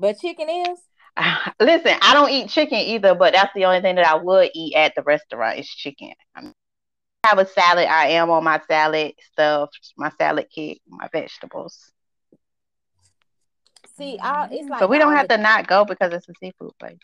But 0.00 0.18
chicken 0.18 0.48
is 0.48 0.78
Listen, 1.60 1.96
I 2.02 2.14
don't 2.14 2.30
eat 2.30 2.48
chicken 2.48 2.78
either, 2.78 3.14
but 3.14 3.32
that's 3.32 3.52
the 3.54 3.64
only 3.64 3.80
thing 3.80 3.96
that 3.96 4.06
I 4.06 4.16
would 4.16 4.50
eat 4.54 4.74
at 4.74 4.94
the 4.94 5.02
restaurant 5.02 5.58
is 5.58 5.68
chicken. 5.68 6.12
I 6.34 6.42
mean, 6.42 6.52
I 7.24 7.28
have 7.28 7.38
a 7.38 7.46
salad. 7.46 7.86
I 7.86 8.08
am 8.08 8.30
on 8.30 8.44
my 8.44 8.60
salad 8.68 9.12
stuff, 9.32 9.70
my 9.96 10.10
salad 10.18 10.46
kit, 10.54 10.78
my 10.88 11.08
vegetables. 11.12 11.92
See, 13.98 14.18
all 14.22 14.48
it's 14.50 14.68
like 14.68 14.80
so 14.80 14.86
we 14.86 14.98
don't 14.98 15.14
have 15.14 15.28
the, 15.28 15.36
to 15.36 15.42
not 15.42 15.66
go 15.66 15.84
because 15.84 16.12
it's 16.12 16.28
a 16.28 16.32
seafood 16.40 16.72
place. 16.78 16.98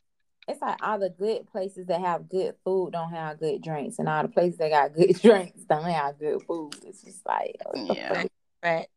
It's 0.47 0.61
like 0.61 0.77
all 0.83 0.99
the 0.99 1.11
good 1.11 1.47
places 1.51 1.87
that 1.87 2.01
have 2.01 2.29
good 2.29 2.55
food 2.65 2.93
don't 2.93 3.11
have 3.11 3.39
good 3.41 3.63
drinks, 3.63 3.99
and 3.99 4.09
all 4.09 4.23
the 4.23 4.29
places 4.29 4.59
that 4.59 4.71
got 4.71 4.95
good 4.95 5.15
drinks 5.23 5.63
don't 5.65 5.85
have 5.85 6.19
good 6.19 6.43
food. 6.43 6.75
It's 6.87 7.03
just 7.03 7.25
like, 7.27 7.57
Yeah. 7.75 8.23
fuck? 8.23 8.31
fact. 8.63 8.89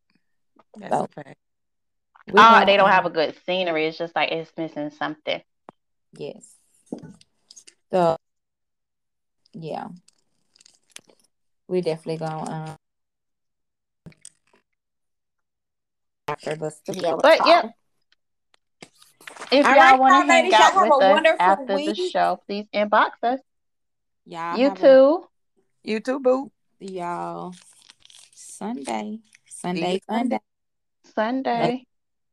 That's 0.76 0.92
So- 0.94 1.04
a 1.04 1.08
fact. 1.08 1.38
Oh, 2.36 2.64
they 2.66 2.76
don't 2.76 2.90
have 2.90 3.06
a 3.06 3.10
good 3.10 3.34
scenery. 3.46 3.86
It's 3.86 3.96
just 3.96 4.14
like 4.14 4.30
it's 4.30 4.52
missing 4.56 4.90
something. 4.90 5.40
yes. 6.12 6.54
So 7.90 8.16
yeah, 9.54 9.88
we 11.68 11.80
definitely 11.80 12.18
gonna 12.18 12.50
um 12.50 12.76
after 16.28 16.54
the 16.56 16.70
studio. 16.70 17.18
But 17.22 17.46
yep. 17.46 17.70
If 19.50 19.64
All 19.66 19.72
y'all 19.72 19.78
right, 19.80 19.98
want 19.98 20.12
to 20.12 20.32
hang 20.32 20.44
ladies, 20.44 20.54
out 20.54 20.74
with 20.76 20.92
us 20.92 21.10
wonderful 21.12 21.36
after 21.40 21.78
the 21.78 21.94
show, 21.94 22.40
please 22.46 22.66
inbox 22.74 23.10
us. 23.22 23.40
Y'all 24.26 24.56
You 24.58 24.68
have 24.68 24.78
a- 24.78 24.80
too. 24.80 25.24
You 25.84 26.00
too, 26.00 26.20
boo. 26.20 26.50
y'all 26.80 27.54
Sunday, 28.34 29.20
Sunday, 29.46 29.94
you 29.94 30.00
Sunday, 30.06 30.40
Sunday. 31.14 31.86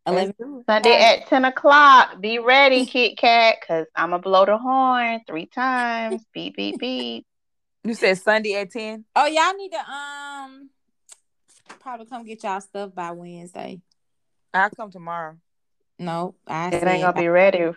eleven. 0.06 0.64
Sunday 0.68 1.00
at 1.02 1.28
10 1.28 1.46
o'clock. 1.46 2.20
Be 2.20 2.40
ready, 2.40 2.86
Kit 2.86 3.18
Kat, 3.18 3.58
because 3.62 3.88
I'm 3.96 4.10
going 4.10 4.22
to 4.22 4.28
blow 4.28 4.46
the 4.46 4.58
horn 4.58 5.22
three 5.28 5.46
times. 5.46 6.24
Beep, 6.34 6.56
beep, 6.58 6.80
beep. 6.80 7.26
You 7.84 7.94
said 7.94 8.18
Sunday 8.18 8.56
at 8.56 8.72
10? 8.72 9.06
Oh, 9.16 9.26
y'all 9.26 9.54
need 9.56 9.72
to 9.72 9.80
um 9.92 10.70
probably 11.80 12.08
come 12.08 12.26
get 12.26 12.44
y'all 12.44 12.60
stuff 12.62 12.94
by 12.96 13.12
Wednesday. 13.12 13.80
I'll 14.54 14.70
come 14.72 14.92
tomorrow. 14.92 15.38
No, 15.98 16.36
I 16.48 16.68
It 16.68 16.80
said 16.80 16.88
ain't 16.88 17.02
going 17.04 17.14
to 17.16 17.22
be 17.22 17.28
ready. 17.28 17.72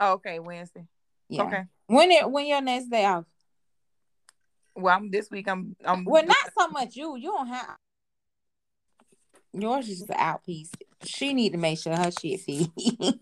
Oh, 0.00 0.12
okay, 0.12 0.38
Wednesday. 0.38 0.86
Yeah. 1.28 1.42
Okay. 1.44 1.62
When 1.86 2.10
it 2.10 2.30
when 2.30 2.46
your 2.46 2.60
next 2.60 2.88
day 2.88 3.04
off? 3.04 3.24
Well, 4.74 4.96
I'm 4.96 5.10
this 5.10 5.30
week. 5.30 5.48
I'm. 5.48 5.76
I'm. 5.84 6.04
Well, 6.04 6.24
not 6.24 6.36
so 6.58 6.68
much 6.68 6.96
you. 6.96 7.16
You 7.16 7.30
don't 7.30 7.46
have 7.48 7.76
yours 9.52 9.88
is 9.88 9.98
just 9.98 10.10
an 10.10 10.16
out 10.18 10.44
piece. 10.44 10.70
She 11.04 11.34
need 11.34 11.50
to 11.50 11.58
make 11.58 11.78
sure 11.78 11.94
her 11.94 12.10
shit 12.10 12.40
feed. 12.40 12.70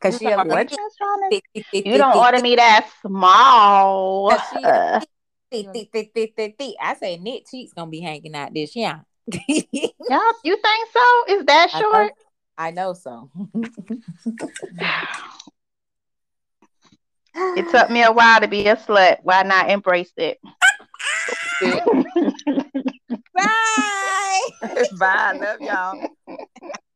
Cause 0.00 0.18
she 0.18 0.26
a 0.26 0.36
What 0.38 0.48
What 0.48 0.72
you 1.74 1.98
don't 1.98 2.16
order 2.16 2.40
me 2.40 2.56
that 2.56 2.88
small. 3.02 4.30
Cause 4.30 4.40
she 4.50 4.64
Uh. 4.64 5.00
I 6.80 6.94
say 6.94 7.16
Nick 7.16 7.46
cheeks 7.50 7.72
gonna 7.72 7.90
be 7.90 8.00
hanging 8.00 8.34
out 8.34 8.52
this 8.54 8.76
yeah. 8.76 9.00
y'all, 9.26 10.32
you 10.44 10.56
think 10.56 10.88
so? 10.92 11.34
Is 11.34 11.44
that 11.46 11.70
I 11.72 11.80
short? 11.80 12.12
I 12.58 12.72
know 12.72 12.92
so. 12.92 13.30
It 17.34 17.70
took 17.70 17.88
me 17.88 18.02
a 18.02 18.10
while 18.10 18.40
to 18.40 18.48
be 18.48 18.66
a 18.66 18.74
slut. 18.76 19.18
Why 19.22 19.44
not 19.44 19.70
embrace 19.70 20.12
it? 20.16 20.38
Bye. 23.34 24.40
Bye. 24.98 25.38
Love 25.40 25.60
y'all. 25.60 26.08